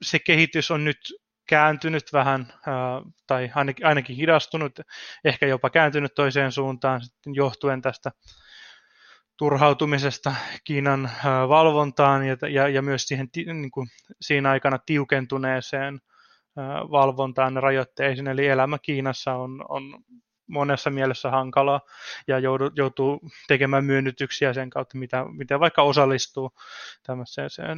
Se 0.02 0.20
kehitys 0.20 0.72
on 0.72 0.84
nyt 0.84 0.98
kääntynyt 1.50 2.14
vähän, 2.14 2.42
äh, 2.52 3.14
tai 3.28 3.52
ainakin, 3.56 3.86
ainakin 3.86 4.16
hidastunut, 4.16 4.80
ehkä 5.26 5.48
jopa 5.48 5.70
kääntynyt 5.70 6.16
toiseen 6.16 6.52
suuntaan 6.52 7.02
sitten 7.04 7.36
johtuen 7.36 7.82
tästä 7.82 8.12
turhautumisesta 9.38 10.36
Kiinan 10.64 11.10
valvontaan 11.50 12.28
ja, 12.28 12.38
ja, 12.50 12.68
ja 12.68 12.82
myös 12.82 13.04
siihen, 13.08 13.30
niin 13.36 13.72
kuin, 13.72 13.88
siinä 14.22 14.50
aikana 14.50 14.78
tiukentuneeseen 14.86 16.00
valvontaan 16.92 17.64
rajoitteisiin, 17.64 18.28
eli 18.28 18.48
elämä 18.48 18.78
Kiinassa 18.80 19.34
on, 19.34 19.66
on 19.70 20.04
monessa 20.48 20.90
mielessä 20.90 21.32
hankalaa 21.32 21.82
ja 22.28 22.40
joutuu 22.76 23.22
tekemään 23.48 23.86
myönnytyksiä 23.86 24.54
sen 24.54 24.70
kautta, 24.70 24.98
mitä, 24.98 25.26
miten 25.38 25.60
vaikka 25.60 25.82
osallistuu 25.82 26.52
tämmöiseen 27.06 27.50
sen 27.50 27.78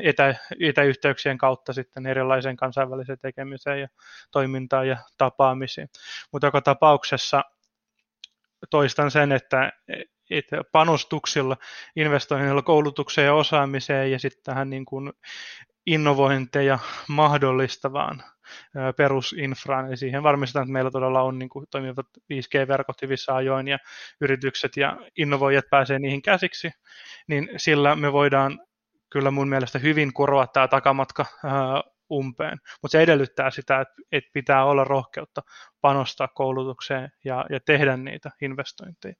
etä, 0.00 0.34
etäyhteyksien 0.60 1.38
kautta 1.38 1.72
sitten 1.72 2.06
erilaiseen 2.06 2.56
kansainväliseen 2.56 3.18
tekemiseen 3.18 3.80
ja 3.80 3.88
toimintaan 4.30 4.88
ja 4.88 4.96
tapaamisiin. 5.18 5.88
Mutta 6.32 6.46
joka 6.46 6.60
tapauksessa 6.60 7.44
toistan 8.70 9.10
sen, 9.10 9.32
että, 9.32 9.72
että 10.30 10.56
panostuksilla, 10.72 11.56
investoinnilla 11.96 12.62
koulutukseen 12.62 13.26
ja 13.26 13.34
osaamiseen 13.34 14.12
ja 14.12 14.18
sitten 14.18 14.44
tähän 14.44 14.70
niin 14.70 14.84
kuin 14.84 15.12
innovointeja 15.86 16.78
mahdollistavaan 17.08 18.22
perusinfraan, 18.96 19.86
eli 19.86 19.96
siihen 19.96 20.22
varmistetaan, 20.22 20.64
että 20.64 20.72
meillä 20.72 20.90
todella 20.90 21.22
on 21.22 21.38
niin 21.38 21.48
kuin, 21.48 21.66
toimivat 21.70 22.06
5G-verkot 22.32 23.02
hyvissä 23.02 23.34
ajoin 23.34 23.68
ja 23.68 23.78
yritykset 24.20 24.76
ja 24.76 24.96
innovoijat 25.16 25.64
pääsee 25.70 25.98
niihin 25.98 26.22
käsiksi, 26.22 26.70
niin 27.28 27.48
sillä 27.56 27.96
me 27.96 28.12
voidaan 28.12 28.60
kyllä 29.10 29.30
mun 29.30 29.48
mielestä 29.48 29.78
hyvin 29.78 30.12
kuroa 30.12 30.46
tämä 30.46 30.68
takamatka 30.68 31.26
umpeen, 32.10 32.58
mutta 32.82 32.92
se 32.92 33.02
edellyttää 33.02 33.50
sitä, 33.50 33.80
että, 33.80 33.94
että 34.12 34.30
pitää 34.32 34.64
olla 34.64 34.84
rohkeutta 34.84 35.42
panostaa 35.80 36.28
koulutukseen 36.28 37.10
ja, 37.24 37.44
ja 37.50 37.60
tehdä 37.60 37.96
niitä 37.96 38.30
investointeja. 38.42 39.14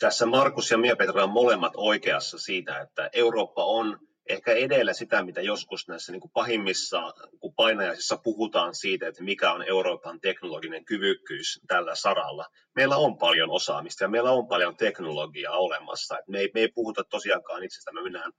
Tässä 0.00 0.26
Markus 0.26 0.70
ja 0.70 0.78
Mia-Petra 0.78 1.24
on 1.24 1.30
molemmat 1.30 1.72
oikeassa 1.76 2.38
siitä, 2.38 2.80
että 2.80 3.10
Eurooppa 3.12 3.64
on 3.64 3.98
ehkä 4.28 4.52
edellä 4.52 4.92
sitä, 4.92 5.22
mitä 5.22 5.40
joskus 5.40 5.88
näissä 5.88 6.12
niin 6.12 6.20
kuin 6.20 6.30
pahimmissa 6.30 7.14
kun 7.40 7.54
painajaisissa 7.54 8.16
puhutaan 8.16 8.74
siitä, 8.74 9.08
että 9.08 9.22
mikä 9.22 9.52
on 9.52 9.62
Euroopan 9.62 10.20
teknologinen 10.20 10.84
kyvykkyys 10.84 11.60
tällä 11.66 11.94
saralla. 11.94 12.46
Meillä 12.74 12.96
on 12.96 13.18
paljon 13.18 13.50
osaamista 13.50 14.04
ja 14.04 14.08
meillä 14.08 14.30
on 14.30 14.48
paljon 14.48 14.76
teknologiaa 14.76 15.56
olemassa. 15.56 16.18
me, 16.28 16.38
ei, 16.38 16.50
me 16.54 16.60
ei 16.60 16.68
puhuta 16.68 17.04
tosiaankaan 17.04 17.64
itsestä, 17.64 17.92
me 17.92 18.02
mennään 18.02 18.32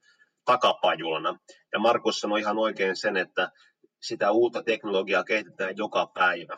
takapajulana. 0.46 1.40
Ja 1.74 1.80
Markus 1.80 2.20
sanoi 2.20 2.40
ihan 2.40 2.58
oikein 2.58 2.96
sen, 2.96 3.18
että 3.18 3.52
sitä 4.02 4.32
uutta 4.32 4.64
teknologiaa 4.64 5.24
kehitetään 5.24 5.78
joka 5.78 6.08
päivä. 6.14 6.58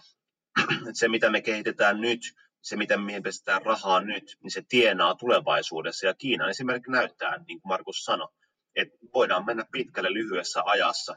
se, 0.93 1.07
mitä 1.07 1.29
me 1.29 1.41
kehitetään 1.41 2.01
nyt, 2.01 2.19
se, 2.61 2.75
mitä 2.75 2.97
mihin 2.97 3.23
pistetään 3.23 3.61
rahaa 3.61 4.01
nyt, 4.01 4.37
niin 4.43 4.51
se 4.51 4.63
tienaa 4.69 5.15
tulevaisuudessa. 5.15 6.07
Ja 6.07 6.13
Kiinan 6.13 6.49
esimerkiksi 6.49 6.91
näyttää, 6.91 7.37
niin 7.37 7.61
kuin 7.61 7.69
Markus 7.69 8.03
sanoi, 8.03 8.27
että 8.75 8.97
voidaan 9.13 9.45
mennä 9.45 9.65
pitkälle 9.71 10.13
lyhyessä 10.13 10.61
ajassa. 10.65 11.15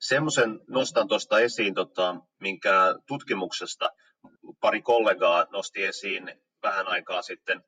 Semmoisen 0.00 0.60
nostan 0.68 1.08
tuosta 1.08 1.40
esiin, 1.40 1.74
tota, 1.74 2.16
minkä 2.40 2.94
tutkimuksesta 3.06 3.90
pari 4.60 4.82
kollegaa 4.82 5.46
nosti 5.52 5.84
esiin 5.84 6.42
vähän 6.62 6.88
aikaa 6.88 7.22
sitten, 7.22 7.64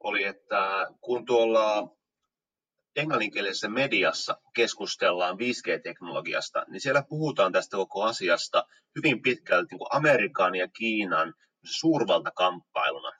oli, 0.00 0.24
että 0.24 0.86
kun 1.00 1.24
tuolla 1.26 1.88
englanninkielisessä 2.96 3.68
mediassa 3.68 4.40
keskustellaan 4.54 5.36
5G-teknologiasta, 5.36 6.64
niin 6.68 6.80
siellä 6.80 7.02
puhutaan 7.08 7.52
tästä 7.52 7.76
koko 7.76 8.02
asiasta 8.02 8.66
hyvin 8.96 9.22
pitkälti 9.22 9.66
niin 9.70 9.78
kuin 9.78 9.88
Amerikan 9.92 10.54
ja 10.54 10.68
Kiinan 10.68 11.34
suurvaltakamppailuna. 11.64 13.12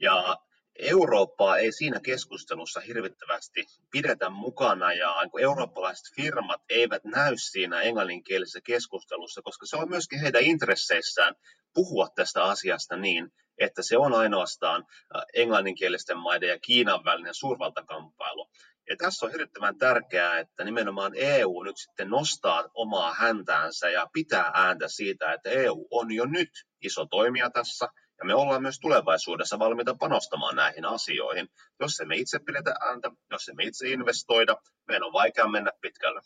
Ja 0.00 0.36
Eurooppaa 0.78 1.58
ei 1.58 1.72
siinä 1.72 2.00
keskustelussa 2.00 2.80
hirvittävästi 2.80 3.66
pidetä 3.90 4.30
mukana 4.30 4.92
ja 4.92 5.14
eurooppalaiset 5.40 6.14
firmat 6.16 6.62
eivät 6.68 7.04
näy 7.04 7.34
siinä 7.36 7.80
englanninkielisessä 7.80 8.60
keskustelussa, 8.60 9.42
koska 9.42 9.66
se 9.66 9.76
on 9.76 9.88
myöskin 9.88 10.20
heidän 10.20 10.42
intresseissään 10.42 11.34
puhua 11.74 12.08
tästä 12.14 12.44
asiasta 12.44 12.96
niin, 12.96 13.32
että 13.58 13.82
se 13.82 13.98
on 13.98 14.14
ainoastaan 14.14 14.86
englanninkielisten 15.34 16.18
maiden 16.18 16.48
ja 16.48 16.58
Kiinan 16.58 17.04
välinen 17.04 17.34
suurvaltakamppailu. 17.34 18.50
Ja 18.90 18.96
tässä 18.96 19.26
on 19.26 19.32
hirvittävän 19.32 19.78
tärkeää, 19.78 20.38
että 20.38 20.64
nimenomaan 20.64 21.12
EU 21.14 21.62
nyt 21.62 21.76
sitten 21.76 22.10
nostaa 22.10 22.64
omaa 22.74 23.14
häntäänsä 23.14 23.90
ja 23.90 24.06
pitää 24.12 24.50
ääntä 24.54 24.88
siitä, 24.88 25.32
että 25.32 25.50
EU 25.50 25.86
on 25.90 26.12
jo 26.12 26.24
nyt 26.24 26.50
iso 26.80 27.06
toimija 27.06 27.50
tässä, 27.50 27.88
ja 28.18 28.24
me 28.24 28.34
ollaan 28.34 28.62
myös 28.62 28.80
tulevaisuudessa 28.80 29.58
valmiita 29.58 29.94
panostamaan 29.94 30.56
näihin 30.56 30.84
asioihin. 30.84 31.48
Jos 31.80 32.00
emme 32.00 32.16
itse 32.16 32.38
pidetä 32.38 32.74
ääntä, 32.88 33.10
jos 33.30 33.48
emme 33.48 33.62
itse 33.62 33.88
investoida, 33.88 34.56
meidän 34.88 35.06
on 35.06 35.12
vaikea 35.12 35.48
mennä 35.48 35.70
pitkälle. 35.80 36.20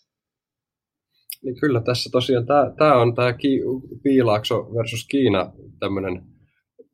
Niin 1.43 1.61
kyllä 1.61 1.81
tässä 1.81 2.11
tosiaan 2.13 2.47
tämä, 2.79 2.95
on 2.95 3.15
tämä 3.15 3.35
Piilaakso 4.03 4.75
versus 4.75 5.07
Kiina 5.07 5.53
tämmöinen 5.81 6.23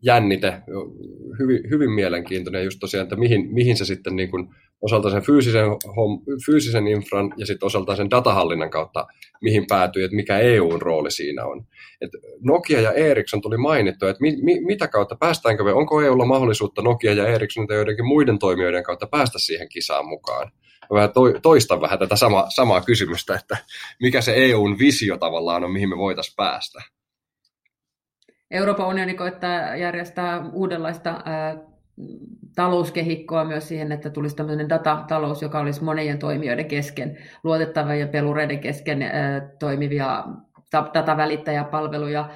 jännite, 0.02 0.62
hyvin, 1.38 1.70
hyvin 1.70 1.90
mielenkiintoinen 1.90 2.64
just 2.64 2.78
tosiaan, 2.80 3.02
että 3.02 3.16
mihin, 3.16 3.54
mihin 3.54 3.76
se 3.76 3.84
sitten 3.84 4.16
niin 4.16 4.30
kuin 4.30 4.48
osalta 4.80 5.10
sen 5.10 5.22
fyysisen, 5.22 5.66
hom, 5.96 6.20
fyysisen 6.46 6.86
infran 6.86 7.34
ja 7.36 7.46
sitten 7.46 7.66
osalta 7.66 7.96
sen 7.96 8.10
datahallinnan 8.10 8.70
kautta, 8.70 9.06
mihin 9.40 9.66
päätyy, 9.68 10.04
että 10.04 10.16
mikä 10.16 10.38
EUn 10.38 10.82
rooli 10.82 11.10
siinä 11.10 11.44
on. 11.44 11.66
Et 12.00 12.10
Nokia 12.40 12.80
ja 12.80 12.92
Ericsson 12.92 13.40
tuli 13.40 13.56
mainittu, 13.56 14.06
että 14.06 14.20
mi, 14.20 14.36
mi, 14.42 14.60
mitä 14.60 14.88
kautta 14.88 15.16
päästäänkö 15.16 15.64
me, 15.64 15.72
onko 15.72 16.02
EUlla 16.02 16.24
mahdollisuutta 16.24 16.82
Nokia 16.82 17.12
ja 17.12 17.26
Ericsson 17.26 17.66
tai 17.66 17.76
joidenkin 17.76 18.06
muiden 18.06 18.38
toimijoiden 18.38 18.82
kautta 18.82 19.06
päästä 19.06 19.38
siihen 19.38 19.68
kisaan 19.68 20.06
mukaan? 20.06 20.52
Mä 20.90 20.94
vähän 20.94 21.10
toistan 21.42 21.80
vähän 21.80 21.98
tätä 21.98 22.16
sama, 22.16 22.46
samaa 22.48 22.80
kysymystä, 22.80 23.34
että 23.34 23.56
mikä 24.00 24.20
se 24.20 24.34
EUn 24.34 24.78
visio 24.78 25.18
tavallaan 25.18 25.64
on, 25.64 25.72
mihin 25.72 25.88
me 25.88 25.96
voitaisiin 25.96 26.36
päästä. 26.36 26.82
Euroopan 28.50 28.88
unioni 28.88 29.14
koittaa 29.14 29.76
järjestää 29.76 30.50
uudenlaista 30.52 31.10
talouskehikkoa 32.54 33.44
myös 33.44 33.68
siihen, 33.68 33.92
että 33.92 34.10
tulisi 34.10 34.36
tämmöinen 34.36 34.68
datatalous, 34.68 35.42
joka 35.42 35.60
olisi 35.60 35.84
monien 35.84 36.18
toimijoiden 36.18 36.66
kesken, 36.66 37.18
luotettavia 37.44 37.96
ja 37.96 38.06
pelureiden 38.06 38.58
kesken 38.58 39.04
toimivia 39.58 40.24
datavälittäjäpalveluja, 40.72 42.28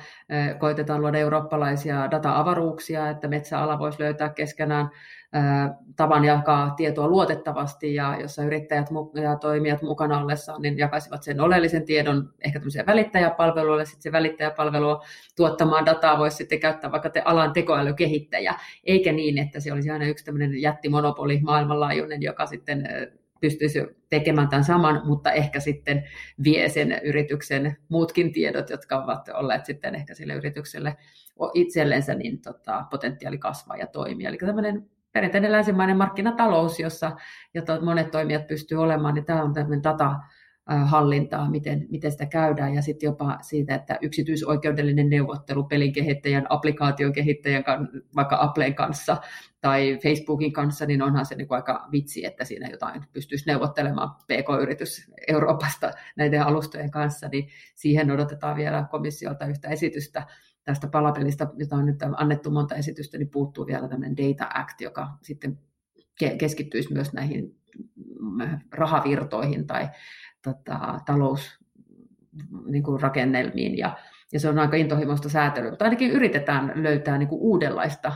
koitetaan 0.58 1.00
luoda 1.00 1.18
eurooppalaisia 1.18 2.10
data-avaruuksia, 2.10 3.10
että 3.10 3.28
metsäala 3.28 3.78
voisi 3.78 4.02
löytää 4.02 4.28
keskenään 4.28 4.90
tavan 5.96 6.24
jakaa 6.24 6.70
tietoa 6.70 7.08
luotettavasti 7.08 7.94
ja 7.94 8.16
jossa 8.20 8.44
yrittäjät 8.44 8.86
ja 9.22 9.36
toimijat 9.36 9.82
mukana 9.82 10.20
ollessaan 10.20 10.62
niin 10.62 10.78
jakaisivat 10.78 11.22
sen 11.22 11.40
oleellisen 11.40 11.84
tiedon 11.84 12.34
ehkä 12.44 12.58
tämmöisiä 12.58 12.86
välittäjäpalveluille, 12.86 13.84
sitten 13.84 14.02
se 14.02 14.12
välittäjäpalvelu 14.12 15.02
tuottamaan 15.36 15.86
dataa 15.86 16.18
voisi 16.18 16.36
sitten 16.36 16.60
käyttää 16.60 16.92
vaikka 16.92 17.10
te 17.10 17.22
alan 17.24 17.52
tekoälykehittäjä, 17.52 18.54
eikä 18.84 19.12
niin, 19.12 19.38
että 19.38 19.60
se 19.60 19.72
olisi 19.72 19.90
aina 19.90 20.04
yksi 20.04 20.24
tämmöinen 20.24 20.62
jättimonopoli 20.62 21.40
maailmanlaajuinen, 21.42 22.22
joka 22.22 22.46
sitten 22.46 22.88
pystyisi 23.42 23.86
tekemään 24.08 24.48
tämän 24.48 24.64
saman, 24.64 25.02
mutta 25.04 25.32
ehkä 25.32 25.60
sitten 25.60 26.04
vie 26.44 26.68
sen 26.68 27.00
yrityksen 27.04 27.76
muutkin 27.88 28.32
tiedot, 28.32 28.70
jotka 28.70 28.96
ovat 28.96 29.28
olleet 29.28 29.64
sitten 29.64 29.94
ehkä 29.94 30.14
sille 30.14 30.34
yritykselle 30.34 30.96
itsellensä 31.54 32.14
niin 32.14 32.40
tota, 32.40 32.84
potentiaali 32.90 33.38
kasvaa 33.38 33.76
ja 33.76 33.86
toimia. 33.86 34.28
Eli 34.28 34.38
tämmöinen 34.38 34.90
perinteinen 35.12 35.52
länsimainen 35.52 35.96
markkinatalous, 35.96 36.80
jossa 36.80 37.16
jota 37.54 37.80
monet 37.80 38.10
toimijat 38.10 38.46
pystyy 38.46 38.78
olemaan, 38.78 39.14
niin 39.14 39.24
tämä 39.24 39.42
on 39.42 39.54
tämmöinen 39.54 39.82
data, 39.82 40.14
hallintaa, 40.66 41.50
miten, 41.50 41.86
miten 41.90 42.12
sitä 42.12 42.26
käydään, 42.26 42.74
ja 42.74 42.82
sitten 42.82 43.06
jopa 43.06 43.38
siitä, 43.40 43.74
että 43.74 43.98
yksityisoikeudellinen 44.00 45.10
neuvottelu 45.10 45.64
pelin 45.64 45.92
kehittäjän, 45.92 46.46
applikaation 46.48 47.12
kehittäjän, 47.12 47.64
vaikka 48.16 48.38
Applen 48.40 48.74
kanssa 48.74 49.16
tai 49.60 49.98
Facebookin 50.02 50.52
kanssa, 50.52 50.86
niin 50.86 51.02
onhan 51.02 51.26
se 51.26 51.34
niin 51.34 51.48
kuin 51.48 51.56
aika 51.56 51.88
vitsi, 51.92 52.24
että 52.24 52.44
siinä 52.44 52.68
jotain 52.68 53.04
pystyisi 53.12 53.46
neuvottelemaan 53.46 54.10
PK-yritys 54.10 55.10
Euroopasta 55.28 55.90
näiden 56.16 56.42
alustojen 56.42 56.90
kanssa, 56.90 57.28
niin 57.28 57.48
siihen 57.74 58.10
odotetaan 58.10 58.56
vielä 58.56 58.86
komissiolta 58.90 59.46
yhtä 59.46 59.68
esitystä 59.68 60.26
tästä 60.64 60.86
palapelista, 60.88 61.46
jota 61.56 61.76
on 61.76 61.86
nyt 61.86 62.02
annettu 62.16 62.50
monta 62.50 62.74
esitystä, 62.74 63.18
niin 63.18 63.30
puuttuu 63.30 63.66
vielä 63.66 63.88
tämmöinen 63.88 64.16
Data 64.16 64.50
Act, 64.54 64.80
joka 64.80 65.08
sitten 65.22 65.58
keskittyisi 66.38 66.92
myös 66.92 67.12
näihin 67.12 67.56
mm, 68.20 68.58
rahavirtoihin 68.72 69.66
tai 69.66 69.88
tota, 70.44 71.00
talous 71.06 71.58
niin 72.66 72.82
kuin 72.82 73.00
ja, 73.76 73.96
ja 74.32 74.40
se 74.40 74.48
on 74.48 74.58
aika 74.58 74.76
intohimoista 74.76 75.28
säätelyä, 75.28 75.70
mutta 75.70 75.84
ainakin 75.84 76.10
yritetään 76.10 76.72
löytää 76.74 77.18
niin 77.18 77.28
kuin 77.28 77.40
uudenlaista 77.40 78.12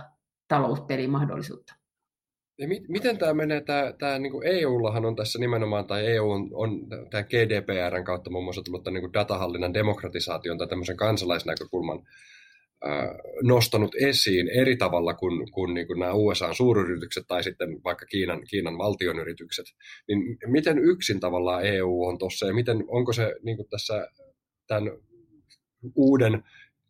talouspelimahdollisuutta. 0.48 1.74
Ja 2.58 2.68
mi- 2.68 2.84
miten 2.88 3.18
tämä 3.18 3.34
menee, 3.34 3.60
tämä, 3.60 3.92
tämä 3.98 4.18
niin 4.18 4.32
EUllahan 4.44 5.04
on 5.04 5.16
tässä 5.16 5.38
nimenomaan, 5.38 5.86
tai 5.86 6.06
EU 6.06 6.30
on, 6.30 6.48
on 6.52 6.80
tämä 7.10 7.22
GDPRn 7.22 8.04
kautta 8.04 8.30
muun 8.30 8.44
muassa 8.44 8.62
tullut 8.62 8.84
tämän 8.84 9.02
niin 9.02 9.12
datahallinnan 9.12 9.74
demokratisaation 9.74 10.58
tai 10.58 10.68
tämmöisen 10.68 10.96
kansalaisnäkökulman 10.96 11.98
nostanut 13.42 13.94
esiin 13.94 14.48
eri 14.48 14.76
tavalla 14.76 15.14
kuin, 15.14 15.52
kuin, 15.52 15.74
niin 15.74 15.86
kuin 15.86 15.98
nämä 15.98 16.12
USA-suuryritykset 16.12 17.24
tai 17.28 17.42
sitten 17.42 17.68
vaikka 17.84 18.06
Kiinan, 18.06 18.44
Kiinan 18.50 18.78
valtionyritykset, 18.78 19.66
niin 20.08 20.38
miten 20.46 20.78
yksin 20.78 21.20
tavallaan 21.20 21.66
EU 21.66 22.04
on 22.04 22.18
tuossa 22.18 22.46
ja 22.46 22.54
miten, 22.54 22.84
onko 22.88 23.12
se 23.12 23.34
niin 23.42 23.56
kuin 23.56 23.68
tässä 23.68 24.08
tämän 24.66 24.92
uuden 25.94 26.44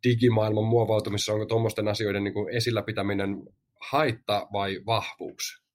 digimaailman 0.05 0.65
muovautumisessa, 0.65 1.33
onko 1.33 1.47
tuommoisten 1.47 1.89
asioiden 1.89 2.25
niin 2.25 2.35
kuin 2.35 2.57
esillä 2.57 2.83
pitäminen 2.83 3.43
haitta 3.91 4.49
vai 4.53 4.81
vahvuus? 4.87 5.66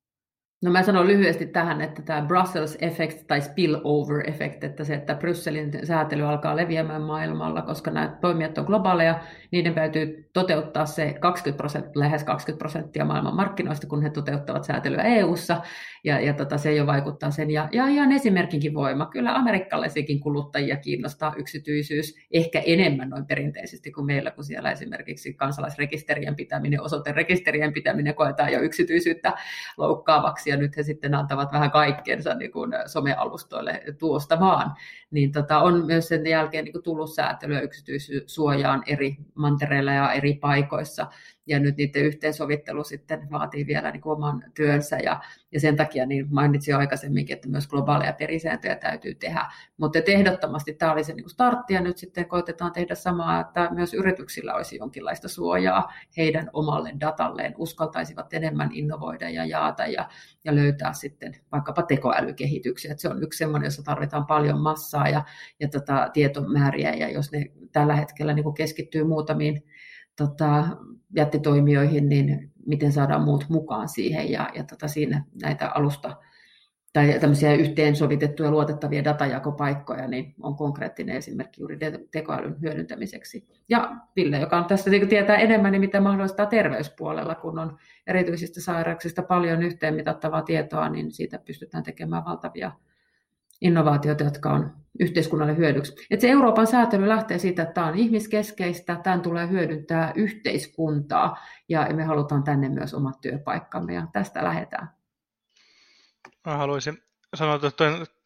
No 0.63 0.71
mä 0.71 0.83
sanon 0.83 1.07
lyhyesti 1.07 1.45
tähän, 1.45 1.81
että 1.81 2.01
tämä 2.01 2.21
Brussels 2.21 2.77
effect 2.81 3.27
tai 3.27 3.41
spillover 3.41 4.29
effect, 4.29 4.63
että 4.63 4.83
se, 4.83 4.93
että 4.93 5.15
Brysselin 5.15 5.71
säätely 5.83 6.23
alkaa 6.23 6.55
leviämään 6.55 7.01
maailmalla, 7.01 7.61
koska 7.61 7.91
nämä 7.91 8.17
toimijat 8.21 8.57
on 8.57 8.65
globaaleja, 8.65 9.19
niiden 9.51 9.73
täytyy 9.73 10.29
toteuttaa 10.33 10.85
se 10.85 11.13
20 11.19 11.57
prosenttia, 11.57 11.99
lähes 11.99 12.23
20 12.23 12.59
prosenttia 12.59 13.05
maailman 13.05 13.35
markkinoista, 13.35 13.87
kun 13.87 14.01
he 14.01 14.09
toteuttavat 14.09 14.63
säätelyä 14.63 15.01
EU-ssa, 15.01 15.61
ja, 16.03 16.19
ja 16.19 16.33
tota, 16.33 16.57
se 16.57 16.73
jo 16.73 16.85
vaikuttaa 16.85 17.31
sen. 17.31 17.51
Ja, 17.51 17.69
ja 17.71 17.87
ihan 17.87 18.11
esimerkinkin 18.11 18.73
voima. 18.73 19.05
Kyllä 19.05 19.35
amerikkalaisiakin 19.35 20.19
kuluttajia 20.19 20.77
kiinnostaa 20.77 21.33
yksityisyys 21.37 22.15
ehkä 22.31 22.59
enemmän 22.59 23.09
noin 23.09 23.25
perinteisesti 23.25 23.91
kuin 23.91 24.05
meillä, 24.05 24.31
kun 24.31 24.43
siellä 24.43 24.71
esimerkiksi 24.71 25.33
kansalaisrekisterien 25.33 26.35
pitäminen, 26.35 26.81
osoiterekisterien 26.81 27.73
pitäminen 27.73 28.15
koetaan 28.15 28.51
jo 28.51 28.61
yksityisyyttä 28.61 29.33
loukkaavaksi, 29.77 30.50
ja 30.51 30.57
nyt 30.57 30.77
he 30.77 30.83
sitten 30.83 31.15
antavat 31.15 31.51
vähän 31.51 31.71
kaikkeensa 31.71 32.33
niin 32.33 32.51
kuin 32.51 32.71
somealustoille 32.85 33.83
tuosta 33.97 34.39
vaan. 34.39 34.73
Niin 35.11 35.31
tota, 35.31 35.59
on 35.59 35.85
myös 35.85 36.07
sen 36.07 36.27
jälkeen 36.27 36.65
niin 36.65 36.73
kuin 36.73 36.83
tullut 36.83 37.13
säätelyä 37.13 37.61
yksityissuojaan 37.61 38.83
eri 38.87 39.15
mantereilla 39.35 39.91
ja 39.91 40.13
eri 40.13 40.33
paikoissa 40.33 41.07
ja 41.51 41.59
nyt 41.59 41.77
niiden 41.77 42.05
yhteensovittelu 42.05 42.83
sitten 42.83 43.31
vaatii 43.31 43.67
vielä 43.67 43.91
niin 43.91 44.01
kuin 44.01 44.17
oman 44.17 44.43
työnsä 44.53 44.97
ja, 44.97 45.21
ja 45.51 45.59
sen 45.59 45.75
takia 45.75 46.05
niin 46.05 46.27
mainitsin 46.29 46.71
jo 46.71 46.77
aikaisemminkin, 46.77 47.33
että 47.33 47.49
myös 47.49 47.67
globaaleja 47.67 48.13
perisääntöjä 48.13 48.75
täytyy 48.75 49.15
tehdä, 49.15 49.45
mutta 49.77 49.99
ehdottomasti 50.07 50.73
tämä 50.73 50.91
oli 50.91 51.03
se 51.03 51.13
niin 51.13 51.23
kuin 51.23 51.31
startti 51.31 51.73
ja 51.73 51.81
nyt 51.81 51.97
sitten 51.97 52.25
koitetaan 52.25 52.71
tehdä 52.71 52.95
samaa, 52.95 53.41
että 53.41 53.69
myös 53.71 53.93
yrityksillä 53.93 54.53
olisi 54.53 54.75
jonkinlaista 54.75 55.27
suojaa 55.27 55.93
heidän 56.17 56.49
omalle 56.53 56.93
datalleen, 56.99 57.53
uskaltaisivat 57.57 58.33
enemmän 58.33 58.69
innovoida 58.73 59.29
ja 59.29 59.45
jaata 59.45 59.87
ja, 59.87 60.09
ja 60.43 60.55
löytää 60.55 60.93
sitten 60.93 61.35
vaikkapa 61.51 61.81
tekoälykehityksiä, 61.81 62.91
että 62.91 63.01
se 63.01 63.09
on 63.09 63.23
yksi 63.23 63.37
sellainen, 63.37 63.67
jossa 63.67 63.83
tarvitaan 63.83 64.25
paljon 64.25 64.59
massaa 64.59 65.09
ja, 65.09 65.23
ja 65.59 65.67
tota, 65.69 66.09
tietomääriä. 66.13 66.93
Ja 66.93 67.09
jos 67.09 67.31
ne 67.31 67.45
tällä 67.71 67.95
hetkellä 67.95 68.33
niin 68.33 68.43
kuin 68.43 68.55
keskittyy 68.55 69.03
muutamiin 69.03 69.63
tota, 70.27 70.67
jättitoimijoihin, 71.15 72.09
niin 72.09 72.51
miten 72.65 72.91
saadaan 72.91 73.21
muut 73.21 73.45
mukaan 73.49 73.89
siihen 73.89 74.31
ja, 74.31 74.49
ja 74.55 74.63
tota, 74.63 74.87
siinä 74.87 75.25
näitä 75.41 75.71
alusta 75.75 76.17
tai 76.93 77.19
tämmöisiä 77.19 77.53
yhteensovitettuja 77.53 78.51
luotettavia 78.51 79.03
datajakopaikkoja, 79.03 80.07
niin 80.07 80.35
on 80.41 80.55
konkreettinen 80.55 81.15
esimerkki 81.15 81.61
juuri 81.61 81.77
tekoälyn 82.11 82.61
hyödyntämiseksi. 82.61 83.47
Ja 83.69 83.95
Ville, 84.15 84.39
joka 84.39 84.57
on 84.57 84.65
tästä 84.65 84.89
niin 84.89 85.09
tietää 85.09 85.35
enemmän, 85.35 85.71
niin 85.71 85.79
mitä 85.81 86.01
mahdollistaa 86.01 86.45
terveyspuolella, 86.45 87.35
kun 87.35 87.59
on 87.59 87.77
erityisistä 88.07 88.61
sairauksista 88.61 89.23
paljon 89.23 89.63
yhteenmitattavaa 89.63 90.41
tietoa, 90.41 90.89
niin 90.89 91.11
siitä 91.11 91.39
pystytään 91.45 91.83
tekemään 91.83 92.25
valtavia 92.25 92.71
innovaatioita, 93.61 94.23
jotka 94.23 94.53
on 94.53 94.71
yhteiskunnalle 94.99 95.57
hyödyksi. 95.57 95.95
Et 96.11 96.21
se 96.21 96.29
Euroopan 96.29 96.67
säätely 96.67 97.07
lähtee 97.07 97.37
siitä, 97.37 97.61
että 97.61 97.73
tämä 97.73 97.87
on 97.87 97.97
ihmiskeskeistä, 97.97 98.95
tämän 99.03 99.21
tulee 99.21 99.49
hyödyntää 99.49 100.11
yhteiskuntaa 100.15 101.37
ja 101.69 101.87
me 101.93 102.03
halutaan 102.03 102.43
tänne 102.43 102.69
myös 102.69 102.93
omat 102.93 103.21
työpaikkamme 103.21 103.93
ja 103.93 104.07
tästä 104.13 104.43
lähdetään. 104.43 104.89
Mä 106.45 106.57
haluaisin 106.57 106.97
sanoa, 107.35 107.55
että 107.55 107.71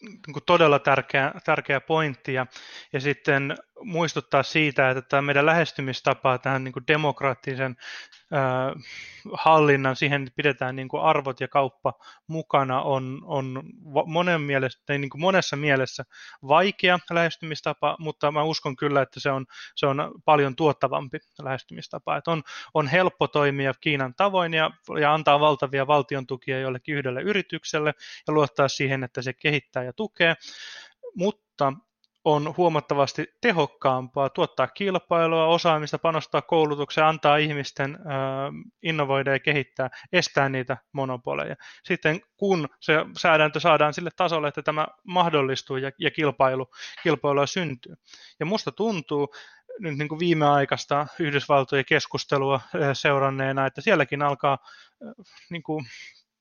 niin 0.06 0.44
todella 0.46 0.80
tärkeä, 0.80 1.32
tärkeä 1.46 1.82
pointti 1.82 2.34
ja, 2.34 2.48
ja 2.94 3.00
sitten 3.00 3.56
muistuttaa 3.84 4.44
siitä, 4.44 4.90
että 4.90 5.02
tämä 5.02 5.22
meidän 5.22 5.46
lähestymistapa 5.46 6.38
tähän 6.38 6.64
niin 6.64 6.74
kuin 6.74 6.88
demokraattisen 6.88 7.76
äh, 8.34 8.84
hallinnan, 9.34 9.96
siihen 9.96 10.28
pidetään 10.36 10.76
niin 10.76 10.88
kuin 10.88 11.04
arvot 11.04 11.40
ja 11.42 11.48
kauppa 11.48 11.94
mukana, 12.28 12.82
on, 12.82 13.22
on 13.26 13.64
monen 14.06 14.42
mielestä, 14.42 14.98
niin 14.98 15.10
kuin 15.10 15.22
monessa 15.22 15.56
mielessä 15.56 16.04
vaikea 16.48 17.00
lähestymistapa, 17.12 17.96
mutta 18.00 18.32
mä 18.32 18.44
uskon 18.44 18.76
kyllä, 18.76 19.02
että 19.02 19.20
se 19.20 19.32
on, 19.32 19.46
se 19.76 19.88
on 19.88 20.12
paljon 20.26 20.56
tuottavampi 20.56 21.18
lähestymistapa. 21.42 22.18
Että 22.18 22.32
on, 22.32 22.44
on 22.74 22.88
helppo 22.88 23.28
toimia 23.28 23.74
Kiinan 23.82 24.14
tavoin 24.16 24.54
ja, 24.54 24.72
ja 25.02 25.14
antaa 25.14 25.40
valtavia 25.40 25.88
valtion 25.88 26.28
tukia 26.28 26.60
jollekin 26.60 26.96
yhdelle 26.96 27.22
yritykselle 27.22 27.94
ja 28.28 28.34
luottaa 28.34 28.68
siihen, 28.68 29.04
että 29.04 29.22
se 29.22 29.34
kehittää 29.34 29.84
ja 29.84 29.94
tukee, 29.96 30.36
mutta 31.16 31.74
on 32.26 32.54
huomattavasti 32.58 33.34
tehokkaampaa 33.42 34.30
tuottaa 34.30 34.68
kilpailua, 34.68 35.48
osaamista, 35.48 36.00
panostaa 36.00 36.42
koulutukseen, 36.42 37.08
antaa 37.08 37.38
ihmisten 37.38 37.98
innovoida 38.84 39.32
ja 39.32 39.40
kehittää, 39.40 39.90
estää 40.14 40.50
niitä 40.50 40.78
monopoleja. 40.92 41.56
Sitten 41.84 42.22
kun 42.38 42.70
se 42.80 42.94
säädäntö 43.18 43.60
saadaan 43.60 43.94
sille 43.94 44.10
tasolle, 44.16 44.48
että 44.48 44.62
tämä 44.62 44.88
mahdollistuu 45.04 45.78
ja, 45.78 45.92
ja 46.00 46.12
kilpailu, 46.12 46.72
kilpailua 47.04 47.46
syntyy. 47.46 47.96
Ja 48.40 48.46
musta 48.46 48.72
tuntuu, 48.72 49.34
nyt 49.80 49.98
niin 49.98 50.10
kuin 50.10 50.20
viimeaikaista 50.20 51.08
Yhdysvaltojen 51.20 51.86
keskustelua 51.86 52.62
seuranneena, 52.94 53.66
että 53.66 53.82
sielläkin 53.82 54.22
alkaa 54.22 54.58
niin 55.50 55.64
kuin 55.64 55.86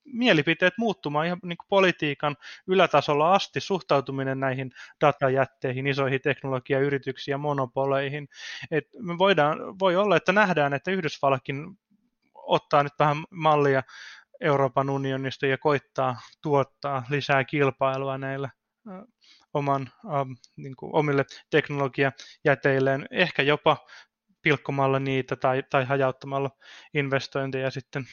mielipiteet 0.04 0.74
muuttumaan 0.78 1.26
ihan 1.26 1.38
niin 1.42 1.56
kuin 1.56 1.66
politiikan 1.68 2.36
ylätasolla 2.66 3.34
asti 3.34 3.60
suhtautuminen 3.60 4.40
näihin 4.40 4.70
datajätteihin, 5.00 5.86
isoihin 5.86 6.20
teknologiayrityksiin 6.20 7.32
ja 7.32 7.38
monopoleihin. 7.38 8.28
Et 8.70 8.84
me 8.98 9.18
voidaan, 9.18 9.78
voi 9.78 9.96
olla, 9.96 10.16
että 10.16 10.32
nähdään, 10.32 10.74
että 10.74 10.90
Yhdysvallatkin 10.90 11.78
ottaa 12.34 12.82
nyt 12.82 12.92
vähän 12.98 13.16
mallia 13.30 13.82
Euroopan 14.40 14.90
unionista 14.90 15.46
ja 15.46 15.58
koittaa 15.58 16.16
tuottaa 16.42 17.04
lisää 17.10 17.44
kilpailua 17.44 18.18
näille 18.18 18.50
oman, 19.54 19.90
ähm, 20.04 20.32
niin 20.56 20.76
kuin 20.76 20.94
omille 20.94 21.24
teknologiajäteilleen, 21.50 23.06
ehkä 23.10 23.42
jopa 23.42 23.76
pilkkomalla 24.42 24.98
niitä 24.98 25.36
tai, 25.36 25.62
tai 25.70 25.84
hajauttamalla 25.84 26.50
investointeja 26.94 27.70
sitten 27.70 28.06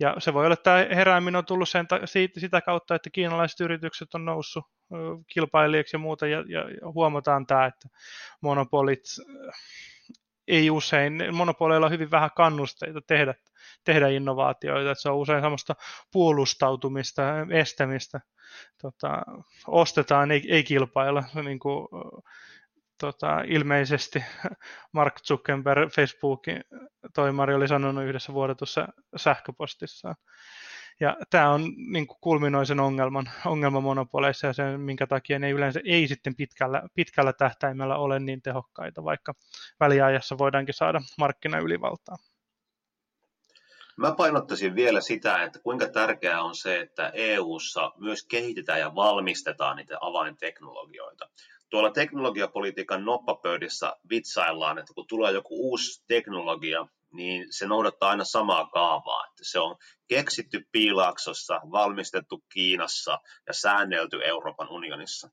ja 0.00 0.14
se 0.18 0.34
voi 0.34 0.44
olla, 0.44 0.54
että 0.54 0.64
tämä 0.64 0.94
herääminen 0.94 1.36
on 1.36 1.44
tullut 1.44 1.68
sen, 1.68 1.86
siitä, 2.04 2.40
sitä 2.40 2.60
kautta, 2.60 2.94
että 2.94 3.10
kiinalaiset 3.10 3.60
yritykset 3.60 4.14
on 4.14 4.24
noussut 4.24 4.64
kilpailijaksi 5.26 5.94
ja 5.96 5.98
muuta, 5.98 6.26
ja, 6.26 6.38
ja 6.38 6.64
huomataan 6.94 7.46
tämä, 7.46 7.66
että 7.66 7.88
monopolit 8.40 9.02
ei 10.48 10.70
usein, 10.70 11.22
monopoleilla 11.32 11.86
on 11.86 11.92
hyvin 11.92 12.10
vähän 12.10 12.30
kannusteita 12.36 13.00
tehdä, 13.06 13.34
tehdä 13.84 14.08
innovaatioita, 14.08 14.90
että 14.90 15.02
se 15.02 15.10
on 15.10 15.16
usein 15.16 15.42
semmoista 15.42 15.74
puolustautumista, 16.12 17.22
estämistä, 17.50 18.20
tota, 18.82 19.22
ostetaan, 19.66 20.30
ei, 20.30 20.42
ei 20.48 20.64
kilpailla, 20.64 21.24
niin 21.44 21.58
kuin 21.58 21.88
tota, 23.02 23.40
ilmeisesti 23.46 24.24
Mark 24.92 25.20
Zuckerberg, 25.20 25.90
Facebookin 25.90 26.64
toimari, 27.14 27.54
oli 27.54 27.68
sanonut 27.68 28.04
yhdessä 28.04 28.32
vuodetussa 28.32 28.88
sähköpostissaan. 29.16 30.14
Ja 31.00 31.16
tämä 31.30 31.50
on 31.50 31.62
niin 31.92 32.06
kulminoisen 32.06 32.80
ongelman, 32.80 33.30
ongelma 33.46 33.80
monopoleissa 33.80 34.46
ja 34.46 34.52
sen, 34.52 34.80
minkä 34.80 35.06
takia 35.06 35.38
ne 35.38 35.50
yleensä 35.50 35.80
ei 35.84 36.08
sitten 36.08 36.36
pitkällä, 36.36 36.82
pitkällä 36.94 37.32
tähtäimellä 37.32 37.96
ole 37.96 38.20
niin 38.20 38.42
tehokkaita, 38.42 39.04
vaikka 39.04 39.34
väliajassa 39.80 40.38
voidaankin 40.38 40.74
saada 40.74 41.00
markkinaylivaltaa. 41.18 42.16
Mä 43.96 44.14
painottaisin 44.14 44.74
vielä 44.74 45.00
sitä, 45.00 45.42
että 45.42 45.58
kuinka 45.58 45.88
tärkeää 45.88 46.42
on 46.42 46.54
se, 46.54 46.80
että 46.80 47.10
EU:ssa 47.14 47.92
myös 47.96 48.24
kehitetään 48.24 48.80
ja 48.80 48.94
valmistetaan 48.94 49.76
niitä 49.76 49.98
avainteknologioita 50.00 51.28
tuolla 51.72 51.90
teknologiapolitiikan 51.90 53.04
noppapöydissä 53.04 53.96
vitsaillaan, 54.10 54.78
että 54.78 54.94
kun 54.94 55.06
tulee 55.06 55.32
joku 55.32 55.70
uusi 55.70 56.04
teknologia, 56.08 56.86
niin 57.12 57.46
se 57.50 57.66
noudattaa 57.66 58.10
aina 58.10 58.24
samaa 58.24 58.66
kaavaa. 58.66 59.26
Että 59.26 59.44
se 59.44 59.58
on 59.58 59.76
keksitty 60.08 60.68
Piilaaksossa, 60.72 61.60
valmistettu 61.70 62.44
Kiinassa 62.52 63.18
ja 63.46 63.52
säännelty 63.54 64.24
Euroopan 64.24 64.68
unionissa. 64.68 65.30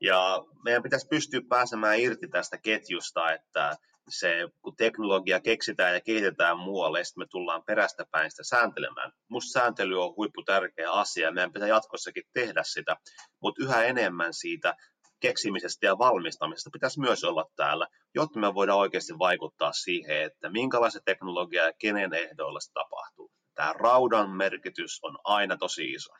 Ja 0.00 0.44
meidän 0.64 0.82
pitäisi 0.82 1.08
pystyä 1.08 1.40
pääsemään 1.48 2.00
irti 2.00 2.28
tästä 2.28 2.58
ketjusta, 2.58 3.32
että 3.32 3.76
se, 4.10 4.48
kun 4.62 4.76
teknologia 4.76 5.40
keksitään 5.40 5.94
ja 5.94 6.00
kehitetään 6.00 6.58
muualle, 6.58 7.04
sitten 7.04 7.22
me 7.22 7.26
tullaan 7.30 7.62
perästä 7.66 8.04
päin 8.10 8.30
sitä 8.30 8.44
sääntelemään. 8.44 9.12
Minusta 9.30 9.60
sääntely 9.60 10.02
on 10.02 10.16
huippu 10.16 10.42
tärkeä 10.42 10.92
asia, 10.92 11.32
meidän 11.32 11.52
pitää 11.52 11.68
jatkossakin 11.68 12.22
tehdä 12.32 12.62
sitä, 12.64 12.96
mutta 13.42 13.64
yhä 13.64 13.84
enemmän 13.84 14.34
siitä 14.34 14.74
keksimisestä 15.20 15.86
ja 15.86 15.98
valmistamisesta 15.98 16.70
pitäisi 16.72 17.00
myös 17.00 17.24
olla 17.24 17.44
täällä, 17.56 17.86
jotta 18.14 18.40
me 18.40 18.54
voidaan 18.54 18.78
oikeasti 18.78 19.18
vaikuttaa 19.18 19.72
siihen, 19.72 20.22
että 20.22 20.50
minkälaista 20.50 21.00
teknologiaa 21.04 21.66
ja 21.66 21.72
kenen 21.78 22.14
ehdoilla 22.14 22.60
se 22.60 22.72
tapahtuu. 22.72 23.30
Tämä 23.54 23.72
raudan 23.72 24.30
merkitys 24.30 24.98
on 25.02 25.18
aina 25.24 25.56
tosi 25.56 25.92
iso. 25.92 26.12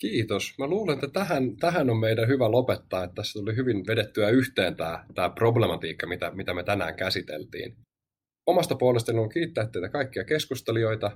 Kiitos. 0.00 0.54
Mä 0.58 0.66
luulen, 0.66 0.94
että 0.94 1.08
tähän, 1.08 1.56
tähän 1.56 1.90
on 1.90 1.96
meidän 1.96 2.28
hyvä 2.28 2.50
lopettaa, 2.50 3.04
että 3.04 3.14
tässä 3.14 3.38
tuli 3.38 3.56
hyvin 3.56 3.86
vedettyä 3.86 4.28
yhteen 4.28 4.76
tämä, 4.76 5.04
tämä 5.14 5.30
problematiikka, 5.30 6.06
mitä, 6.06 6.30
mitä 6.30 6.54
me 6.54 6.62
tänään 6.62 6.94
käsiteltiin. 6.94 7.76
Omasta 8.46 8.74
puolestani 8.74 9.18
on 9.18 9.28
kiittää 9.28 9.66
teitä 9.66 9.88
kaikkia 9.88 10.24
keskustelijoita 10.24 11.10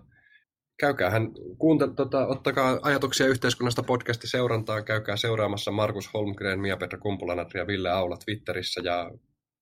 käykäähän, 0.80 1.28
kuuntel, 1.58 1.88
tota, 1.88 2.26
ottakaa 2.26 2.78
ajatuksia 2.82 3.26
yhteiskunnasta 3.26 3.82
podcasti 3.82 4.28
seurantaan, 4.28 4.84
käykää 4.84 5.16
seuraamassa 5.16 5.70
Markus 5.70 6.14
Holmgren, 6.14 6.60
Mia-Petra 6.60 6.98
Kumpulanatri 6.98 7.60
ja 7.60 7.66
Ville 7.66 7.90
Aula 7.90 8.16
Twitterissä 8.24 8.80
ja 8.84 9.10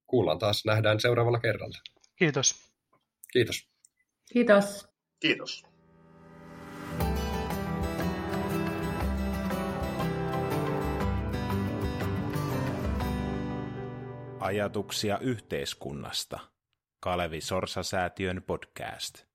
kuullaan 0.06 0.38
taas, 0.38 0.64
nähdään 0.64 1.00
seuraavalla 1.00 1.40
kerralla. 1.40 1.78
Kiitos. 2.16 2.72
Kiitos. 3.32 3.68
Kiitos. 4.32 4.88
Kiitos. 5.20 5.71
Ajatuksia 14.42 15.18
yhteiskunnasta. 15.18 16.40
Kalevi 17.00 17.40
Sorsa-säätiön 17.40 18.42
podcast. 18.46 19.31